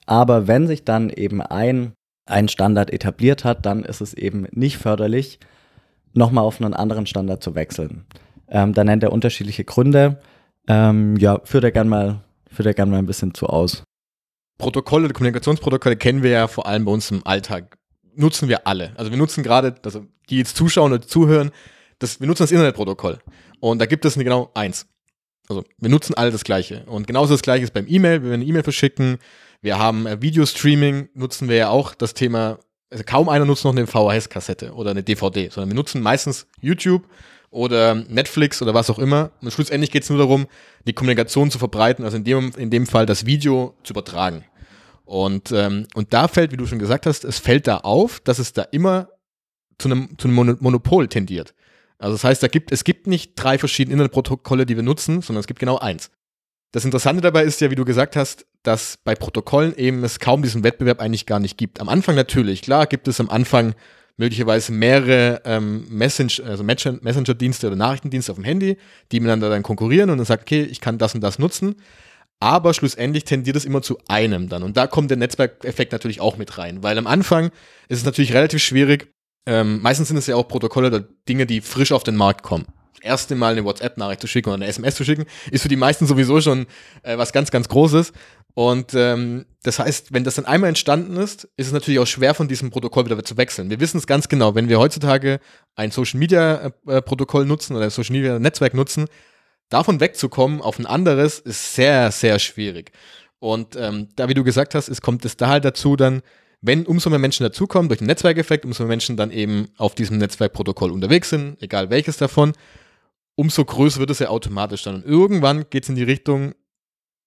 aber 0.07 0.47
wenn 0.47 0.67
sich 0.67 0.85
dann 0.85 1.09
eben 1.09 1.41
ein, 1.41 1.93
ein 2.29 2.49
Standard 2.49 2.93
etabliert 2.93 3.45
hat, 3.45 3.65
dann 3.65 3.83
ist 3.85 4.01
es 4.01 4.13
eben 4.13 4.47
nicht 4.51 4.77
förderlich, 4.77 5.39
nochmal 6.13 6.45
auf 6.45 6.61
einen 6.61 6.75
anderen 6.75 7.07
Standard 7.07 7.43
zu 7.43 7.55
wechseln. 7.55 8.05
Ähm, 8.51 8.75
da 8.75 8.85
nennt 8.85 9.03
er 9.03 9.13
unterschiedliche 9.13 9.65
Gründe. 9.65 10.21
Ähm, 10.69 11.17
ja, 11.17 11.41
führt 11.45 11.65
er 11.65 11.73
gerne 11.73 11.91
mal 11.91 12.25
er 12.59 12.75
gerne 12.75 12.91
mal 12.91 12.99
ein 12.99 13.07
bisschen 13.07 13.35
zu 13.35 13.47
aus. 13.47 13.85
Protokolle, 14.59 15.09
Kommunikationsprotokolle 15.09 15.97
kennen 15.97 16.23
wir 16.23 16.31
ja 16.31 16.49
vor 16.49 16.67
allem 16.67 16.85
bei 16.85 16.93
uns 16.93 17.11
im 17.11 17.27
Alltag. 17.27 17.79
Nutzen 18.15 18.49
wir 18.49 18.67
alle. 18.67 18.93
Also 18.97 19.11
wir 19.11 19.19
nutzen 19.19 19.43
gerade, 19.43 19.77
also 19.85 20.05
die 20.29 20.39
jetzt 20.39 20.57
zuschauen 20.57 20.93
oder 20.93 21.07
zuhören, 21.07 21.51
das, 21.99 22.21
wir 22.21 22.27
nutzen 22.27 22.43
das 22.43 22.51
Internetprotokoll. 22.51 23.19
Und 23.61 23.79
da 23.79 23.87
gibt 23.87 24.05
es 24.05 24.15
genau 24.15 24.51
eins. 24.55 24.87
Also 25.49 25.65
wir 25.79 25.91
nutzen 25.91 26.15
alle 26.15 26.31
das 26.31 26.45
Gleiche. 26.45 26.85
Und 26.87 27.07
genauso 27.07 27.35
das 27.35 27.43
Gleiche 27.43 27.65
ist 27.65 27.73
beim 27.73 27.87
E-Mail, 27.89 28.23
wenn 28.23 28.29
wir 28.29 28.35
eine 28.35 28.45
E-Mail 28.45 28.63
verschicken. 28.63 29.19
Wir 29.63 29.79
haben 29.79 30.07
äh, 30.07 30.21
Videostreaming, 30.21 31.09
nutzen 31.15 31.49
wir 31.49 31.57
ja 31.57 31.69
auch 31.69 31.95
das 31.95 32.15
Thema, 32.15 32.59
also 32.91 33.05
kaum 33.05 33.29
einer 33.29 33.45
nutzt 33.45 33.65
noch 33.65 33.73
eine 33.73 33.87
VHS-Kassette 33.87 34.73
oder 34.75 34.91
eine 34.91 35.03
DVD, 35.03 35.49
sondern 35.49 35.71
wir 35.71 35.77
nutzen 35.77 36.03
meistens 36.03 36.47
YouTube 36.61 37.07
oder 37.51 37.95
Netflix 37.95 38.63
oder 38.63 38.75
was 38.75 38.91
auch 38.91 38.99
immer. 38.99 39.33
Und 39.43 39.53
schlussendlich 39.53 39.91
geht 39.91 40.05
es 40.05 40.11
nur 40.11 40.19
darum, 40.19 40.47
die 40.87 40.93
Kommunikation 40.93 41.51
zu 41.51 41.59
verbreiten, 41.59 42.05
also 42.05 42.17
in 42.17 42.25
dem, 42.25 42.53
in 42.57 42.71
dem 42.71 42.87
Fall 42.87 43.07
das 43.07 43.27
Video 43.27 43.75
zu 43.83 43.93
übertragen. 43.93 44.45
Und, 45.05 45.51
ähm, 45.51 45.87
und 45.95 46.13
da 46.13 46.29
fällt, 46.29 46.53
wie 46.53 46.57
du 46.57 46.67
schon 46.67 46.79
gesagt 46.79 47.07
hast, 47.07 47.25
es 47.25 47.41
fällt 47.41 47.67
da 47.67 47.79
auf, 47.79 48.21
dass 48.21 48.39
es 48.39 48.53
da 48.53 48.63
immer 48.63 49.09
zu 49.79 49.89
einem, 49.89 50.17
zu 50.19 50.29
einem 50.29 50.57
Monopol 50.61 51.09
tendiert. 51.09 51.55
Also 51.99 52.15
das 52.15 52.25
heißt, 52.25 52.43
da 52.43 52.49
gibt, 52.49 52.71
es 52.71 52.85
gibt 52.85 53.07
nicht 53.07 53.33
drei 53.35 53.59
verschiedene 53.59 53.95
Internetprotokolle, 53.95 54.67
die 54.67 54.77
wir 54.77 54.83
nutzen, 54.83 55.21
sondern 55.21 55.41
es 55.41 55.47
gibt 55.47 55.59
genau 55.59 55.79
eins. 55.79 56.11
Das 56.73 56.85
Interessante 56.85 57.21
dabei 57.21 57.43
ist 57.43 57.61
ja, 57.61 57.71
wie 57.71 57.75
du 57.75 57.85
gesagt 57.85 58.15
hast, 58.15 58.47
dass 58.63 58.99
bei 59.03 59.15
Protokollen 59.15 59.77
eben 59.77 60.05
es 60.05 60.21
kaum 60.21 60.43
diesen 60.43 60.63
Wettbewerb 60.63 61.01
eigentlich 61.01 61.27
gar 61.27 61.41
nicht 61.41 61.59
gibt. 61.59 61.81
Am 61.81 61.89
Anfang 61.89 62.15
natürlich, 62.15 62.63
klar 62.63 62.87
gibt 62.87 63.09
es 63.09 63.19
am 63.19 63.29
Anfang 63.29 63.75
möglicherweise 64.17 64.73
mehrere 64.73 65.41
ähm, 65.45 65.87
Messenger, 65.89 66.47
also 66.47 66.65
Messenger-Dienste 66.65 67.67
oder 67.67 67.77
Nachrichtendienste 67.77 68.33
auf 68.33 68.39
dem 68.39 68.45
Handy, 68.45 68.77
die 69.13 69.21
miteinander 69.21 69.51
dann 69.51 69.63
konkurrieren 69.63 70.11
und 70.11 70.19
dann 70.19 70.27
sagt, 70.27 70.43
okay, 70.43 70.63
ich 70.63 70.81
kann 70.81 70.99
das 70.99 71.15
und 71.15 71.21
das 71.21 71.39
nutzen. 71.39 71.77
Aber 72.41 72.73
schlussendlich 72.73 73.25
tendiert 73.25 73.57
es 73.57 73.67
immer 73.67 73.83
zu 73.83 73.99
einem 74.09 74.49
dann. 74.49 74.63
Und 74.63 74.77
da 74.77 74.87
kommt 74.87 75.11
der 75.11 75.19
Netzwerkeffekt 75.19 75.93
natürlich 75.93 76.21
auch 76.21 76.39
mit 76.39 76.57
rein. 76.57 76.83
Weil 76.83 76.97
am 76.97 77.07
Anfang 77.07 77.51
ist 77.89 77.99
es 77.99 78.05
natürlich 78.05 78.33
relativ 78.33 78.63
schwierig. 78.63 79.13
Ähm, 79.47 79.81
meistens 79.83 80.09
sind 80.09 80.17
es 80.17 80.27
ja 80.27 80.37
auch 80.37 80.49
Protokolle 80.49 80.89
oder 80.89 81.01
Dinge, 81.29 81.45
die 81.45 81.61
frisch 81.61 81.93
auf 81.93 82.03
den 82.03 82.17
Markt 82.17 82.43
kommen. 82.43 82.67
Erste 83.03 83.35
Mal 83.35 83.53
eine 83.53 83.65
WhatsApp-Nachricht 83.65 84.21
zu 84.21 84.27
schicken 84.27 84.49
oder 84.49 84.57
eine 84.57 84.67
SMS 84.67 84.95
zu 84.97 85.05
schicken, 85.05 85.27
ist 85.51 85.63
für 85.63 85.69
die 85.69 85.77
meisten 85.77 86.07
sowieso 86.07 86.41
schon 86.41 86.67
äh, 87.03 87.17
was 87.17 87.33
ganz, 87.33 87.51
ganz 87.51 87.69
Großes. 87.69 88.13
Und 88.55 88.95
ähm, 88.95 89.47
das 89.63 89.79
heißt, 89.79 90.13
wenn 90.13 90.25
das 90.25 90.35
dann 90.35 90.45
einmal 90.45 90.69
entstanden 90.69 91.17
ist, 91.17 91.45
ist 91.57 91.69
es 91.69 91.73
natürlich 91.73 92.01
auch 92.01 92.07
schwer, 92.07 92.35
von 92.35 92.49
diesem 92.49 92.71
Protokoll 92.71 93.05
wieder 93.05 93.23
zu 93.25 93.37
wechseln. 93.37 93.71
Wir 93.71 93.81
wissen 93.81 93.99
es 93.99 94.07
ganz 94.07 94.29
genau, 94.29 94.55
wenn 94.55 94.69
wir 94.69 94.79
heutzutage 94.79 95.41
ein 95.77 95.91
Social 95.91 96.19
Media 96.19 96.73
äh, 96.87 97.03
Protokoll 97.03 97.47
nutzen 97.47 97.77
oder 97.77 97.85
ein 97.85 97.91
Social 97.91 98.15
Media 98.15 98.39
Netzwerk 98.39 98.75
nutzen, 98.75 99.07
davon 99.69 100.01
wegzukommen 100.01 100.61
auf 100.61 100.79
ein 100.79 100.87
anderes 100.87 101.39
ist 101.39 101.75
sehr, 101.75 102.11
sehr 102.11 102.39
schwierig. 102.39 102.93
Und 103.39 103.77
ähm, 103.77 104.09
da, 104.17 104.29
wie 104.29 104.35
du 104.35 104.45
gesagt 104.45 104.75
hast, 104.75 104.89
es 104.89 105.01
kommt 105.01 105.25
es 105.25 105.37
da 105.37 105.49
halt 105.49 105.65
dazu 105.65 105.97
dann, 105.97 106.23
wenn 106.61 106.85
umso 106.85 107.09
mehr 107.09 107.19
Menschen 107.19 107.45
dazukommen 107.45 107.89
durch 107.89 107.99
den 107.99 108.07
Netzwerkeffekt, 108.07 108.67
umso 108.67 108.83
mehr 108.83 108.89
Menschen 108.89 109.17
dann 109.17 109.31
eben 109.31 109.69
auf 109.79 109.95
diesem 109.95 110.19
Netzwerkprotokoll 110.19 110.91
unterwegs 110.91 111.31
sind, 111.31 111.57
egal 111.63 111.89
welches 111.89 112.19
davon, 112.19 112.53
umso 113.41 113.65
größer 113.65 114.01
wird 114.01 114.11
es 114.11 114.19
ja 114.19 114.29
automatisch 114.29 114.83
dann. 114.83 114.97
Und 114.97 115.07
irgendwann 115.07 115.65
geht 115.71 115.85
es 115.85 115.89
in 115.89 115.95
die 115.95 116.03
Richtung, 116.03 116.55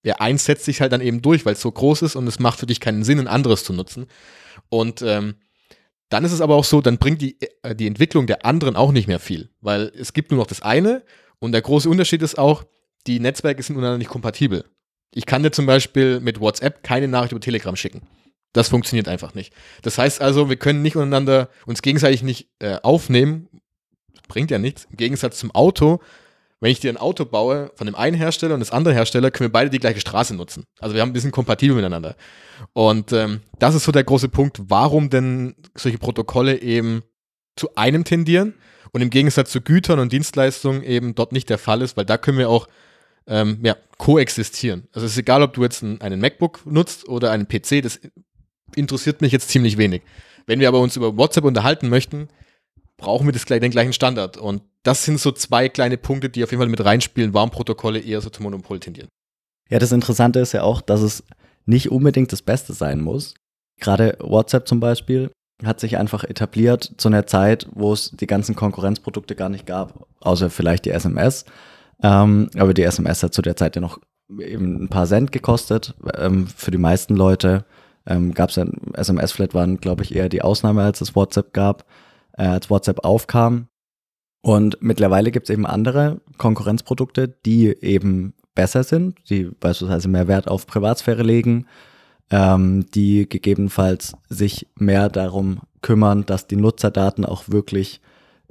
ja, 0.03 0.17
eins 0.17 0.46
setzt 0.46 0.65
sich 0.65 0.79
halt 0.79 0.91
dann 0.91 1.01
eben 1.01 1.24
durch, 1.24 1.43
weil 1.43 1.53
es 1.53 1.62
so 1.62 1.72
groß 1.72 2.03
ist 2.03 2.15
und 2.15 2.27
es 2.27 2.38
macht 2.38 2.60
für 2.60 2.67
dich 2.67 2.79
keinen 2.79 3.03
Sinn, 3.03 3.20
ein 3.20 3.27
anderes 3.27 3.63
zu 3.63 3.74
nutzen. 3.74 4.05
Und 4.70 5.01
ähm, 5.01 5.38
dann 6.10 6.24
ist 6.24 6.32
es 6.32 6.41
aber 6.41 6.53
auch 6.53 6.65
so, 6.65 6.82
dann 6.82 7.00
bringt 7.00 7.20
die, 7.24 7.41
äh, 7.63 7.74
die 7.75 7.88
Entwicklung 7.88 8.27
der 8.27 8.46
anderen 8.46 8.75
auch 8.75 8.91
nicht 8.91 9.08
mehr 9.08 9.20
viel, 9.20 9.50
weil 9.60 9.91
es 9.98 10.13
gibt 10.13 10.29
nur 10.29 10.39
noch 10.39 10.46
das 10.46 10.62
eine 10.62 11.03
und 11.39 11.51
der 11.51 11.63
große 11.63 11.89
Unterschied 11.89 12.22
ist 12.22 12.38
auch, 12.38 12.63
die 13.08 13.20
Netzwerke 13.20 13.63
sind 13.63 13.75
untereinander 13.75 13.98
nicht 13.98 14.12
kompatibel. 14.12 14.65
Ich 15.15 15.25
kann 15.25 15.41
dir 15.41 15.51
zum 15.51 15.65
Beispiel 15.65 16.20
mit 16.20 16.39
WhatsApp 16.39 16.84
keine 16.84 17.08
Nachricht 17.08 17.32
über 17.32 17.41
Telegram 17.41 17.75
schicken. 17.75 18.03
Das 18.51 18.70
funktioniert 18.70 19.08
einfach 19.08 19.34
nicht. 19.34 19.51
Das 19.82 19.98
heißt 19.98 20.22
also, 20.22 20.48
wir 20.48 20.58
können 20.58 20.84
nicht 20.84 20.96
untereinander 20.96 21.50
uns 21.65 21.82
gegenseitig 21.82 22.22
nicht 22.22 22.50
äh, 22.60 22.77
aufnehmen. 22.84 23.50
Bringt 24.34 24.50
ja 24.50 24.58
nichts. 24.58 24.88
Im 24.90 24.98
Gegensatz 24.98 25.38
zum 25.38 25.52
Auto 25.52 26.00
wenn 26.63 26.72
ich 26.72 26.80
dir 26.80 26.90
ein 26.90 26.98
Auto 26.98 27.25
baue 27.25 27.72
von 27.75 27.88
dem 27.88 27.96
einen 27.96 28.16
Hersteller 28.16 28.54
und 28.54 28.62
des 28.62 28.72
anderen 28.72 28.96
Hersteller, 28.96 29.32
können 29.32 29.50
wir 29.50 29.52
beide 29.52 29.70
die 29.70 29.80
gleiche 29.80 30.00
Straße 30.00 30.34
nutzen. 30.34 30.63
Also 30.80 30.96
wir 30.96 31.02
haben 31.02 31.10
ein 31.10 31.13
bisschen 31.13 31.34
kompatibel 31.34 31.75
miteinander. 31.75 32.16
Und 32.72 33.12
ähm, 33.12 33.42
das 33.60 33.75
ist 33.75 33.84
so 33.84 33.92
der 33.92 34.06
große 34.06 34.30
Punkt, 34.30 34.62
warum 34.70 35.10
denn 35.10 35.56
solche 35.75 35.98
Protokolle 35.98 36.62
eben 36.62 37.02
zu 37.58 37.75
einem 37.75 38.06
tendieren 38.06 38.54
und 38.94 39.02
im 39.02 39.10
Gegensatz 39.10 39.52
zu 39.52 39.60
Gütern 39.60 40.00
und 40.00 40.13
Dienstleistungen 40.13 40.84
eben 40.84 41.16
dort 41.16 41.34
nicht 41.34 41.50
der 41.50 41.58
Fall 41.58 41.82
ist, 41.82 41.98
weil 41.98 42.06
da 42.06 42.18
können 42.18 42.38
wir 42.38 42.50
auch 42.50 42.70
ähm, 43.28 43.60
ja, 43.62 43.75
koexistieren. 43.98 44.88
Also 44.94 45.06
es 45.06 45.12
ist 45.12 45.18
egal, 45.18 45.44
ob 45.44 45.52
du 45.52 45.63
jetzt 45.63 45.84
einen, 45.84 46.00
einen 46.00 46.22
MacBook 46.22 46.62
nutzt 46.66 47.10
oder 47.10 47.32
einen 47.32 47.46
PC, 47.46 47.84
das 47.84 48.00
interessiert 48.74 49.20
mich 49.20 49.34
jetzt 49.34 49.50
ziemlich 49.50 49.78
wenig. 49.78 50.02
Wenn 50.46 50.62
wir 50.62 50.70
aber 50.70 50.80
uns 50.80 50.96
über 50.96 51.18
WhatsApp 51.18 51.44
unterhalten 51.44 51.90
möchten, 51.90 52.30
brauchen 53.03 53.27
wir 53.27 53.33
das, 53.33 53.45
den 53.45 53.72
gleichen 53.72 53.93
Standard. 53.93 54.38
Und 54.38 54.62
das 54.83 55.03
sind 55.03 55.19
so 55.19 55.31
zwei 55.31 55.67
kleine 55.67 55.98
Punkte, 55.98 56.29
die 56.29 56.43
auf 56.43 56.51
jeden 56.51 56.62
Fall 56.62 56.69
mit 56.69 56.83
reinspielen, 56.83 57.33
warum 57.33 57.51
Protokolle 57.51 58.00
eher 58.00 58.22
so 58.22 58.29
zum 58.29 58.43
Monopol 58.43 58.79
tendieren. 58.79 59.10
Ja, 59.69 59.79
das 59.79 59.91
Interessante 59.91 60.39
ist 60.39 60.53
ja 60.53 60.63
auch, 60.63 60.81
dass 60.81 61.01
es 61.01 61.24
nicht 61.65 61.91
unbedingt 61.91 62.31
das 62.31 62.41
Beste 62.41 62.74
sein 62.74 63.01
muss. 63.01 63.36
Gerade 63.79 64.17
WhatsApp 64.19 64.67
zum 64.67 64.79
Beispiel 64.79 65.31
hat 65.65 65.79
sich 65.79 65.98
einfach 65.98 66.24
etabliert 66.24 66.93
zu 66.98 67.10
einer 67.10 67.27
Zeit, 67.27 67.67
wo 67.74 67.93
es 67.93 68.12
die 68.12 68.27
ganzen 68.27 68.55
Konkurrenzprodukte 68.55 69.36
gar 69.36 69.50
nicht 69.50 69.65
gab, 69.65 70.07
außer 70.22 70.50
vielleicht 70.50 70.86
die 70.86 70.91
SMS. 70.91 71.45
Ähm, 72.01 72.50
aber 72.57 72.74
die 72.74 72.83
SMS 72.83 73.24
hat 73.24 73.33
zu 73.33 73.41
der 73.41 73.55
Zeit 73.55 73.75
ja 73.75 73.81
noch 73.81 74.00
eben 74.39 74.83
ein 74.83 74.89
paar 74.89 75.05
Cent 75.07 75.31
gekostet. 75.31 75.93
Ähm, 76.17 76.48
für 76.48 76.72
die 76.72 76.77
meisten 76.77 77.15
Leute 77.15 77.65
ähm, 78.05 78.33
gab 78.33 78.50
es 78.50 78.55
ja, 78.55 78.65
SMS-Flat 78.93 79.53
waren, 79.53 79.77
glaube 79.77 80.03
ich, 80.03 80.15
eher 80.15 80.29
die 80.29 80.41
Ausnahme, 80.41 80.83
als 80.83 81.01
es 81.01 81.15
WhatsApp 81.15 81.53
gab, 81.53 81.86
äh, 82.38 82.46
als 82.46 82.70
WhatsApp 82.70 83.04
aufkam. 83.04 83.68
Und 84.42 84.78
mittlerweile 84.82 85.32
gibt 85.32 85.50
es 85.50 85.54
eben 85.54 85.66
andere 85.66 86.22
Konkurrenzprodukte, 86.38 87.30
die 87.46 87.68
eben 87.82 88.34
besser 88.56 88.84
sind, 88.84 89.18
die 89.30 89.46
beispielsweise 89.46 90.10
mehr 90.10 90.28
Wert 90.28 90.48
auf 90.48 90.68
Privatsphäre 90.68 91.24
legen, 91.24 91.66
ähm, 92.30 92.86
die 92.94 93.28
gegebenenfalls 93.28 94.13
sich 94.30 94.68
mehr 94.75 95.10
darum 95.10 95.62
kümmern, 95.82 96.25
dass 96.25 96.48
die 96.48 96.56
Nutzerdaten 96.56 97.25
auch 97.25 97.44
wirklich 97.48 98.02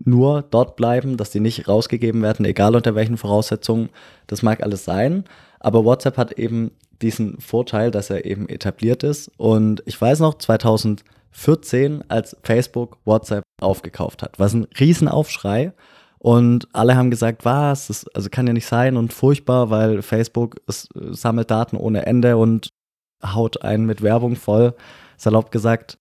nur 0.05 0.43
dort 0.43 0.77
bleiben, 0.77 1.17
dass 1.17 1.31
die 1.31 1.41
nicht 1.41 1.69
rausgegeben 1.69 2.23
werden, 2.23 2.45
egal 2.45 2.75
unter 2.75 2.95
welchen 2.95 3.17
Voraussetzungen. 3.17 3.91
Das 4.27 4.43
mag 4.43 4.63
alles 4.63 4.85
sein, 4.85 5.25
aber 5.61 5.85
WhatsApp 5.85 6.17
hat 6.17 6.33
eben 6.33 6.73
diesen 7.03 7.41
Vorteil, 7.41 7.91
dass 7.91 8.11
er 8.11 8.25
eben 8.25 8.49
etabliert 8.49 9.03
ist. 9.03 9.31
Und 9.37 9.83
ich 9.87 10.01
weiß 10.01 10.21
noch, 10.21 10.35
2014, 11.33 12.05
als 12.09 12.37
Facebook 12.43 12.99
WhatsApp 13.05 13.45
aufgekauft 13.61 14.23
hat, 14.23 14.39
war 14.39 14.47
es 14.47 14.55
ein 14.55 14.67
Riesenaufschrei. 14.79 15.73
Und 16.19 16.69
alle 16.73 16.95
haben 16.97 17.11
gesagt, 17.11 17.45
was, 17.45 17.89
das 17.89 18.07
also 18.09 18.31
kann 18.31 18.47
ja 18.47 18.53
nicht 18.53 18.67
sein 18.67 18.97
und 18.97 19.13
furchtbar, 19.13 19.71
weil 19.71 20.03
Facebook 20.03 20.61
es 20.69 20.89
sammelt 20.95 21.51
Daten 21.51 21.77
ohne 21.77 22.07
Ende 22.07 22.37
und 22.37 22.69
haut 23.25 23.63
einen 23.63 23.87
mit 23.87 24.03
Werbung 24.03 24.37
voll, 24.37 24.75
salopp 25.17 25.51
gesagt. 25.51 25.99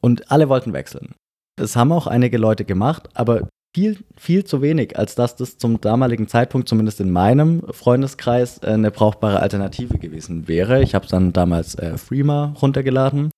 Und 0.00 0.30
alle 0.30 0.48
wollten 0.48 0.72
wechseln. 0.72 1.14
Es 1.60 1.76
haben 1.76 1.92
auch 1.92 2.06
einige 2.06 2.38
Leute 2.38 2.64
gemacht, 2.64 3.10
aber 3.12 3.48
viel, 3.74 3.98
viel 4.16 4.44
zu 4.44 4.62
wenig, 4.62 4.98
als 4.98 5.14
dass 5.14 5.36
das 5.36 5.58
zum 5.58 5.80
damaligen 5.80 6.26
Zeitpunkt, 6.26 6.68
zumindest 6.68 7.00
in 7.00 7.10
meinem 7.10 7.62
Freundeskreis, 7.70 8.58
äh, 8.58 8.68
eine 8.68 8.90
brauchbare 8.90 9.40
Alternative 9.40 9.98
gewesen 9.98 10.48
wäre. 10.48 10.82
Ich 10.82 10.94
habe 10.94 11.06
dann 11.06 11.32
damals 11.32 11.74
äh, 11.76 11.96
Freema 11.98 12.54
runtergeladen, 12.60 13.30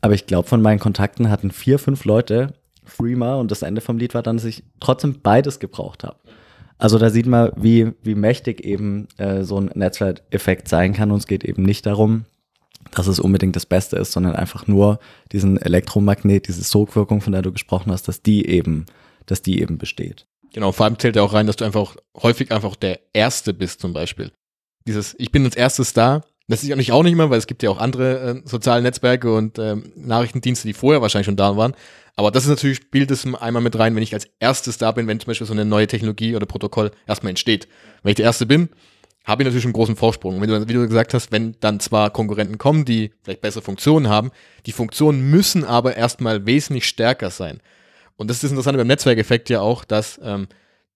aber 0.00 0.14
ich 0.14 0.26
glaube, 0.26 0.48
von 0.48 0.62
meinen 0.62 0.78
Kontakten 0.78 1.30
hatten 1.30 1.50
vier, 1.50 1.78
fünf 1.78 2.04
Leute 2.04 2.54
Freema 2.84 3.36
und 3.36 3.50
das 3.50 3.62
Ende 3.62 3.80
vom 3.80 3.98
Lied 3.98 4.14
war 4.14 4.22
dann, 4.22 4.36
dass 4.36 4.44
ich 4.46 4.64
trotzdem 4.80 5.20
beides 5.22 5.58
gebraucht 5.58 6.04
habe. 6.04 6.16
Also 6.78 6.98
da 6.98 7.10
sieht 7.10 7.26
man, 7.26 7.50
wie, 7.56 7.92
wie 8.02 8.14
mächtig 8.14 8.64
eben 8.64 9.08
äh, 9.18 9.42
so 9.42 9.60
ein 9.60 9.70
Netzwerkeffekt 9.74 10.68
sein 10.68 10.94
kann 10.94 11.10
und 11.10 11.18
es 11.18 11.26
geht 11.26 11.44
eben 11.44 11.64
nicht 11.64 11.86
darum, 11.86 12.24
dass 12.92 13.08
es 13.08 13.18
unbedingt 13.20 13.56
das 13.56 13.66
Beste 13.66 13.96
ist, 13.96 14.12
sondern 14.12 14.36
einfach 14.36 14.66
nur 14.66 15.00
diesen 15.32 15.60
Elektromagnet, 15.60 16.48
diese 16.48 16.62
Sogwirkung, 16.62 17.20
von 17.20 17.32
der 17.32 17.42
du 17.42 17.52
gesprochen 17.52 17.92
hast, 17.92 18.08
dass 18.08 18.22
die 18.22 18.46
eben, 18.46 18.86
dass 19.26 19.42
die 19.42 19.60
eben 19.60 19.76
besteht. 19.76 20.26
Genau, 20.54 20.72
vor 20.72 20.86
allem 20.86 20.98
zählt 20.98 21.16
ja 21.16 21.22
auch 21.22 21.34
rein, 21.34 21.46
dass 21.46 21.56
du 21.56 21.64
einfach 21.64 21.96
häufig 22.22 22.52
einfach 22.52 22.76
der 22.76 23.00
Erste 23.12 23.52
bist 23.52 23.80
zum 23.80 23.92
Beispiel. 23.92 24.32
Dieses, 24.86 25.14
ich 25.18 25.30
bin 25.30 25.44
als 25.44 25.56
erstes 25.56 25.92
da, 25.92 26.22
das 26.48 26.62
ist 26.62 26.68
ja 26.68 26.76
nicht 26.76 26.92
auch 26.92 27.02
nicht 27.02 27.14
mehr, 27.14 27.30
weil 27.30 27.38
es 27.38 27.46
gibt 27.46 27.62
ja 27.62 27.70
auch 27.70 27.78
andere 27.78 28.42
äh, 28.44 28.48
soziale 28.48 28.82
Netzwerke 28.82 29.32
und 29.34 29.58
äh, 29.58 29.76
Nachrichtendienste, 29.96 30.66
die 30.66 30.74
vorher 30.74 31.02
wahrscheinlich 31.02 31.26
schon 31.26 31.36
da 31.36 31.56
waren. 31.56 31.74
Aber 32.16 32.30
das 32.30 32.44
ist 32.44 32.50
natürlich, 32.50 32.78
spielt 32.78 33.10
es 33.10 33.24
einmal 33.34 33.62
mit 33.62 33.78
rein, 33.78 33.94
wenn 33.94 34.02
ich 34.02 34.14
als 34.14 34.28
erstes 34.40 34.78
da 34.78 34.90
bin, 34.90 35.06
wenn 35.06 35.20
zum 35.20 35.28
Beispiel 35.28 35.46
so 35.46 35.52
eine 35.52 35.64
neue 35.64 35.86
Technologie 35.86 36.34
oder 36.34 36.46
Protokoll 36.46 36.90
erstmal 37.06 37.30
entsteht. 37.30 37.68
Wenn 38.02 38.10
ich 38.10 38.16
der 38.16 38.24
Erste 38.24 38.46
bin, 38.46 38.70
habe 39.24 39.42
ich 39.42 39.46
natürlich 39.46 39.66
einen 39.66 39.74
großen 39.74 39.94
Vorsprung. 39.94 40.40
Wenn 40.40 40.48
du, 40.48 40.68
wie 40.68 40.72
du 40.72 40.88
gesagt 40.88 41.12
hast, 41.12 41.30
wenn 41.30 41.54
dann 41.60 41.80
zwar 41.80 42.10
Konkurrenten 42.10 42.56
kommen, 42.56 42.86
die 42.86 43.12
vielleicht 43.22 43.42
bessere 43.42 43.62
Funktionen 43.62 44.08
haben, 44.08 44.30
die 44.64 44.72
Funktionen 44.72 45.30
müssen 45.30 45.64
aber 45.64 45.96
erstmal 45.96 46.46
wesentlich 46.46 46.86
stärker 46.86 47.30
sein. 47.30 47.60
Und 48.16 48.28
das 48.28 48.38
ist 48.38 48.44
das 48.44 48.50
Interessante 48.52 48.78
beim 48.78 48.86
Netzwerkeffekt 48.86 49.50
ja 49.50 49.60
auch, 49.60 49.84
dass 49.84 50.18
ähm, 50.24 50.48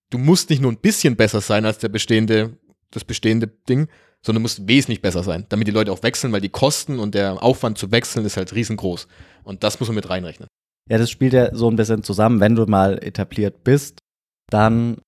du 0.09 0.19
musst 0.19 0.49
nicht 0.49 0.63
nur 0.63 0.73
ein 0.73 0.79
bisschen 0.79 1.17
besser 1.17 1.43
sein 1.43 1.67
als 1.67 1.79
der 1.79 1.91
bestehende, 1.91 2.57
das 2.91 3.05
bestehende 3.05 3.49
Ding, 3.69 3.89
sondern 4.25 4.43
musst 4.43 4.69
wesentlich 4.69 5.03
besser 5.03 5.23
sein, 5.23 5.47
damit 5.49 5.67
die 5.67 5.73
Leute 5.73 5.93
auch 5.93 6.03
wechseln, 6.03 6.33
weil 6.33 6.41
die 6.41 6.49
Kosten 6.49 6.99
und 6.99 7.15
der 7.15 7.43
Aufwand 7.43 7.79
zu 7.79 7.91
wechseln 7.91 8.25
ist 8.25 8.37
halt 8.37 8.55
riesengroß. 8.55 9.09
Und 9.43 9.65
das 9.65 9.81
muss 9.81 9.89
man 9.89 9.97
mit 9.97 10.09
reinrechnen. 10.09 10.49
Ja, 10.89 10.99
das 10.99 11.11
spielt 11.11 11.33
ja 11.33 11.55
so 11.55 11.69
ein 11.69 11.77
bisschen 11.77 12.03
zusammen. 12.03 12.41
Wenn 12.41 12.55
du 12.55 12.67
mal 12.67 13.03
etabliert 13.03 13.65
bist, 13.65 13.99
dann 14.51 14.99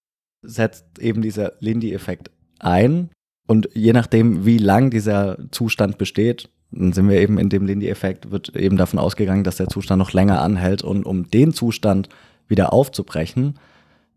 setzt 0.43 0.99
eben 0.99 1.23
dieser 1.23 1.53
Lindy-Effekt 1.61 2.31
ein. 2.59 3.11
Und 3.47 3.69
je 3.75 3.93
nachdem, 3.93 4.45
wie 4.45 4.59
lang 4.59 4.91
dieser 4.91 5.39
Zustand 5.51 5.99
besteht, 5.99 6.49
dann 6.71 6.93
sind 6.93 7.09
wir 7.09 7.21
eben 7.21 7.39
in 7.39 7.51
dem 7.51 7.67
Lindy-Effekt, 7.67 8.31
wird 8.31 8.57
eben 8.57 8.77
davon 8.77 8.99
ausgegangen, 8.99 9.45
dass 9.45 9.57
der 9.57 9.69
Zustand 9.69 9.99
noch 9.99 10.13
länger 10.13 10.41
anhält. 10.41 10.83
Und 10.83 11.05
um 11.05 11.31
den 11.31 11.53
Zustand 11.53 12.09
wieder 12.49 12.73
aufzubrechen, 12.73 13.59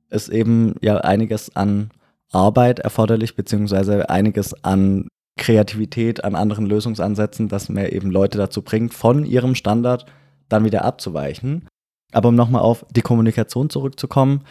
ist 0.10 0.30
eben 0.30 0.76
ja 0.82 0.98
einiges 0.98 1.56
an 1.56 1.92
Arbeit 2.32 2.80
erforderlich, 2.80 3.36
beziehungsweise 3.36 4.10
einiges 4.10 4.64
an 4.64 5.08
Kreativität, 5.38 6.24
an 6.24 6.36
anderen 6.36 6.66
Lösungsansätzen, 6.66 7.48
dass 7.48 7.70
man 7.70 7.86
eben 7.86 8.12
Leute 8.12 8.38
dazu 8.38 8.62
bringt, 8.62 8.94
von 8.94 9.26
ihrem 9.26 9.56
Standard 9.56 10.06
dann 10.50 10.66
wieder 10.66 10.84
abzuweichen. 10.84 11.68
Aber 12.12 12.30
um 12.30 12.36
nochmal 12.36 12.62
auf 12.62 12.86
die 12.96 13.02
Kommunikation 13.02 13.70
zurückzukommen, 13.70 14.42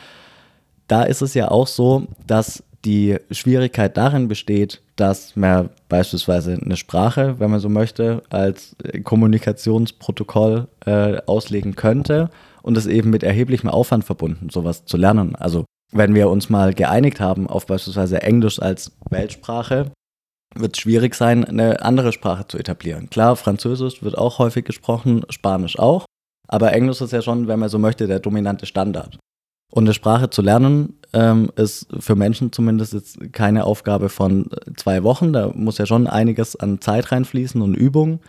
da 0.88 1.02
ist 1.02 1.22
es 1.22 1.34
ja 1.34 1.50
auch 1.50 1.66
so, 1.66 2.06
dass 2.26 2.62
die 2.84 3.16
Schwierigkeit 3.30 3.96
darin 3.96 4.28
besteht, 4.28 4.80
dass 4.94 5.34
man 5.34 5.70
beispielsweise 5.88 6.54
eine 6.54 6.76
Sprache, 6.76 7.40
wenn 7.40 7.50
man 7.50 7.58
so 7.58 7.68
möchte, 7.68 8.22
als 8.30 8.76
Kommunikationsprotokoll 9.02 10.68
äh, 10.84 11.18
auslegen 11.26 11.74
könnte 11.74 12.30
und 12.62 12.76
es 12.78 12.86
eben 12.86 13.10
mit 13.10 13.24
erheblichem 13.24 13.68
Aufwand 13.68 14.04
verbunden, 14.04 14.50
sowas 14.50 14.84
zu 14.84 14.96
lernen. 14.96 15.34
Also 15.34 15.64
wenn 15.92 16.14
wir 16.14 16.28
uns 16.28 16.50
mal 16.50 16.74
geeinigt 16.74 17.20
haben 17.20 17.48
auf 17.48 17.66
beispielsweise 17.66 18.22
Englisch 18.22 18.60
als 18.60 18.92
Weltsprache, 19.10 19.92
wird 20.54 20.76
es 20.76 20.80
schwierig 20.80 21.14
sein, 21.14 21.44
eine 21.44 21.82
andere 21.82 22.12
Sprache 22.12 22.46
zu 22.48 22.58
etablieren. 22.58 23.10
Klar, 23.10 23.36
Französisch 23.36 24.02
wird 24.02 24.16
auch 24.16 24.38
häufig 24.38 24.64
gesprochen, 24.64 25.24
Spanisch 25.30 25.78
auch, 25.78 26.06
aber 26.48 26.72
Englisch 26.72 27.00
ist 27.00 27.12
ja 27.12 27.22
schon, 27.22 27.48
wenn 27.48 27.58
man 27.58 27.68
so 27.68 27.78
möchte, 27.78 28.06
der 28.06 28.20
dominante 28.20 28.66
Standard. 28.66 29.18
Und 29.72 29.84
eine 29.84 29.94
Sprache 29.94 30.30
zu 30.30 30.42
lernen 30.42 31.00
ähm, 31.12 31.50
ist 31.56 31.88
für 31.98 32.14
Menschen 32.14 32.52
zumindest 32.52 32.92
jetzt 32.92 33.32
keine 33.32 33.64
Aufgabe 33.64 34.08
von 34.08 34.48
zwei 34.76 35.02
Wochen. 35.02 35.32
Da 35.32 35.50
muss 35.54 35.78
ja 35.78 35.86
schon 35.86 36.06
einiges 36.06 36.54
an 36.54 36.80
Zeit 36.80 37.10
reinfließen 37.10 37.60
und 37.60 37.74
Übung. 37.74 38.20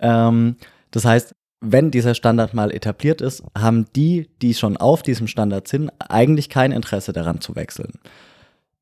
Ähm, 0.00 0.56
das 0.90 1.04
heißt, 1.04 1.32
wenn 1.64 1.90
dieser 1.90 2.14
Standard 2.14 2.54
mal 2.54 2.70
etabliert 2.70 3.20
ist, 3.20 3.42
haben 3.56 3.86
die, 3.96 4.28
die 4.42 4.54
schon 4.54 4.76
auf 4.76 5.02
diesem 5.02 5.26
Standard 5.26 5.66
sind, 5.68 5.90
eigentlich 5.98 6.48
kein 6.48 6.72
Interesse 6.72 7.12
daran 7.12 7.40
zu 7.40 7.56
wechseln. 7.56 7.92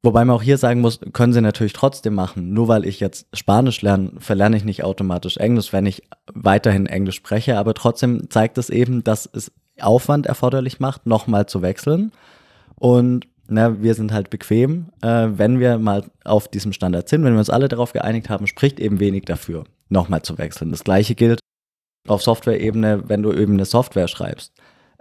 Wobei 0.02 0.24
man 0.24 0.34
auch 0.34 0.42
hier 0.42 0.58
sagen 0.58 0.80
muss, 0.80 0.98
können 1.12 1.32
sie 1.32 1.40
natürlich 1.40 1.74
trotzdem 1.74 2.14
machen. 2.14 2.52
Nur 2.52 2.66
weil 2.66 2.84
ich 2.84 2.98
jetzt 2.98 3.28
Spanisch 3.32 3.82
lerne, 3.82 4.10
verlerne 4.18 4.56
ich 4.56 4.64
nicht 4.64 4.82
automatisch 4.82 5.36
Englisch, 5.36 5.72
wenn 5.72 5.86
ich 5.86 6.02
weiterhin 6.32 6.86
Englisch 6.86 7.16
spreche. 7.16 7.56
Aber 7.56 7.72
trotzdem 7.74 8.28
zeigt 8.28 8.58
es 8.58 8.68
eben, 8.68 9.04
dass 9.04 9.30
es 9.32 9.52
Aufwand 9.80 10.26
erforderlich 10.26 10.80
macht, 10.80 11.06
nochmal 11.06 11.46
zu 11.46 11.62
wechseln. 11.62 12.10
Und 12.74 13.28
na, 13.46 13.80
wir 13.80 13.94
sind 13.94 14.12
halt 14.12 14.28
bequem. 14.28 14.86
Äh, 15.02 15.28
wenn 15.36 15.60
wir 15.60 15.78
mal 15.78 16.04
auf 16.24 16.48
diesem 16.48 16.72
Standard 16.72 17.08
sind, 17.08 17.22
wenn 17.22 17.34
wir 17.34 17.38
uns 17.38 17.50
alle 17.50 17.68
darauf 17.68 17.92
geeinigt 17.92 18.28
haben, 18.28 18.48
spricht 18.48 18.80
eben 18.80 18.98
wenig 18.98 19.24
dafür, 19.24 19.64
nochmal 19.88 20.22
zu 20.22 20.36
wechseln. 20.36 20.72
Das 20.72 20.82
gleiche 20.82 21.14
gilt 21.14 21.38
auf 22.06 22.22
Software-Ebene, 22.22 23.08
wenn 23.08 23.22
du 23.22 23.32
eben 23.32 23.54
eine 23.54 23.64
Software 23.64 24.08
schreibst 24.08 24.52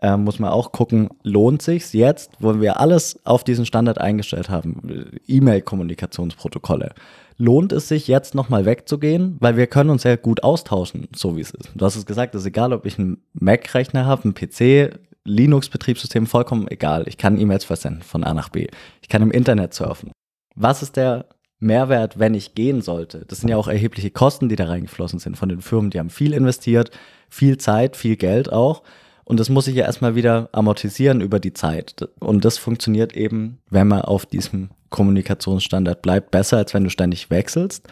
äh, 0.02 0.18
muss 0.18 0.40
man 0.40 0.50
auch 0.50 0.72
gucken, 0.72 1.10
lohnt 1.24 1.62
sich's 1.62 1.94
jetzt, 1.94 2.32
wo 2.40 2.60
wir 2.60 2.80
alles 2.80 3.20
auf 3.24 3.44
diesen 3.44 3.66
Standard 3.66 4.02
eingestellt 4.02 4.50
haben, 4.50 5.12
E-Mail-Kommunikationsprotokolle, 5.28 6.94
lohnt 7.38 7.72
es 7.72 7.88
sich 7.88 8.08
jetzt 8.08 8.36
nochmal 8.36 8.66
wegzugehen, 8.66 9.38
weil 9.40 9.58
wir 9.58 9.68
können 9.68 9.92
uns 9.92 10.04
ja 10.04 10.16
gut 10.16 10.44
austauschen, 10.44 11.08
so 11.16 11.38
wie 11.38 11.42
es 11.42 11.52
ist. 11.52 11.70
Du 11.76 11.86
hast 11.86 11.96
es 11.96 12.06
gesagt, 12.06 12.36
es 12.36 12.42
ist 12.42 12.48
egal, 12.48 12.74
ob 12.74 12.86
ich 12.86 13.00
einen 13.00 13.24
Mac-Rechner 13.34 14.06
habe, 14.06 14.24
einen 14.24 14.34
PC, 14.34 15.00
Linux-Betriebssystem, 15.24 16.26
vollkommen 16.26 16.68
egal. 16.68 17.08
Ich 17.08 17.18
kann 17.18 17.40
E-Mails 17.40 17.64
versenden 17.64 18.02
von 18.02 18.24
A 18.24 18.34
nach 18.34 18.50
B. 18.50 18.68
Ich 19.02 19.10
kann 19.10 19.22
im 19.22 19.32
Internet 19.32 19.74
surfen. 19.74 20.12
Was 20.56 20.82
ist 20.82 20.98
der 20.98 21.28
Mehrwert, 21.62 22.20
wenn 22.20 22.34
ich 22.34 22.56
gehen 22.56 22.82
sollte? 22.82 23.26
Das 23.28 23.40
sind 23.40 23.50
ja 23.50 23.56
auch 23.56 23.68
erhebliche 23.68 24.12
Kosten, 24.12 24.50
die 24.50 24.56
da 24.56 24.66
reingeflossen 24.66 25.20
sind 25.20 25.38
von 25.38 25.48
den 25.48 25.62
Firmen. 25.62 25.92
Die 25.92 26.00
haben 26.00 26.10
viel 26.10 26.34
investiert, 26.34 26.92
viel 27.30 27.58
Zeit, 27.58 27.96
viel 27.96 28.18
Geld 28.18 28.52
auch. 28.52 28.84
Und 29.24 29.40
das 29.40 29.50
muss 29.50 29.66
sich 29.66 29.76
ja 29.76 29.86
erstmal 29.86 30.16
wieder 30.16 30.50
amortisieren 30.52 31.22
über 31.22 31.40
die 31.40 31.54
Zeit. 31.54 32.10
Und 32.20 32.44
das 32.44 32.58
funktioniert 32.58 33.16
eben, 33.16 33.60
wenn 33.70 33.88
man 33.88 34.02
auf 34.02 34.26
diesem 34.26 34.72
Kommunikationsstandard 34.90 36.02
bleibt, 36.02 36.32
besser, 36.32 36.58
als 36.58 36.74
wenn 36.74 36.84
du 36.84 36.90
ständig 36.90 37.30
wechselst. 37.30 37.88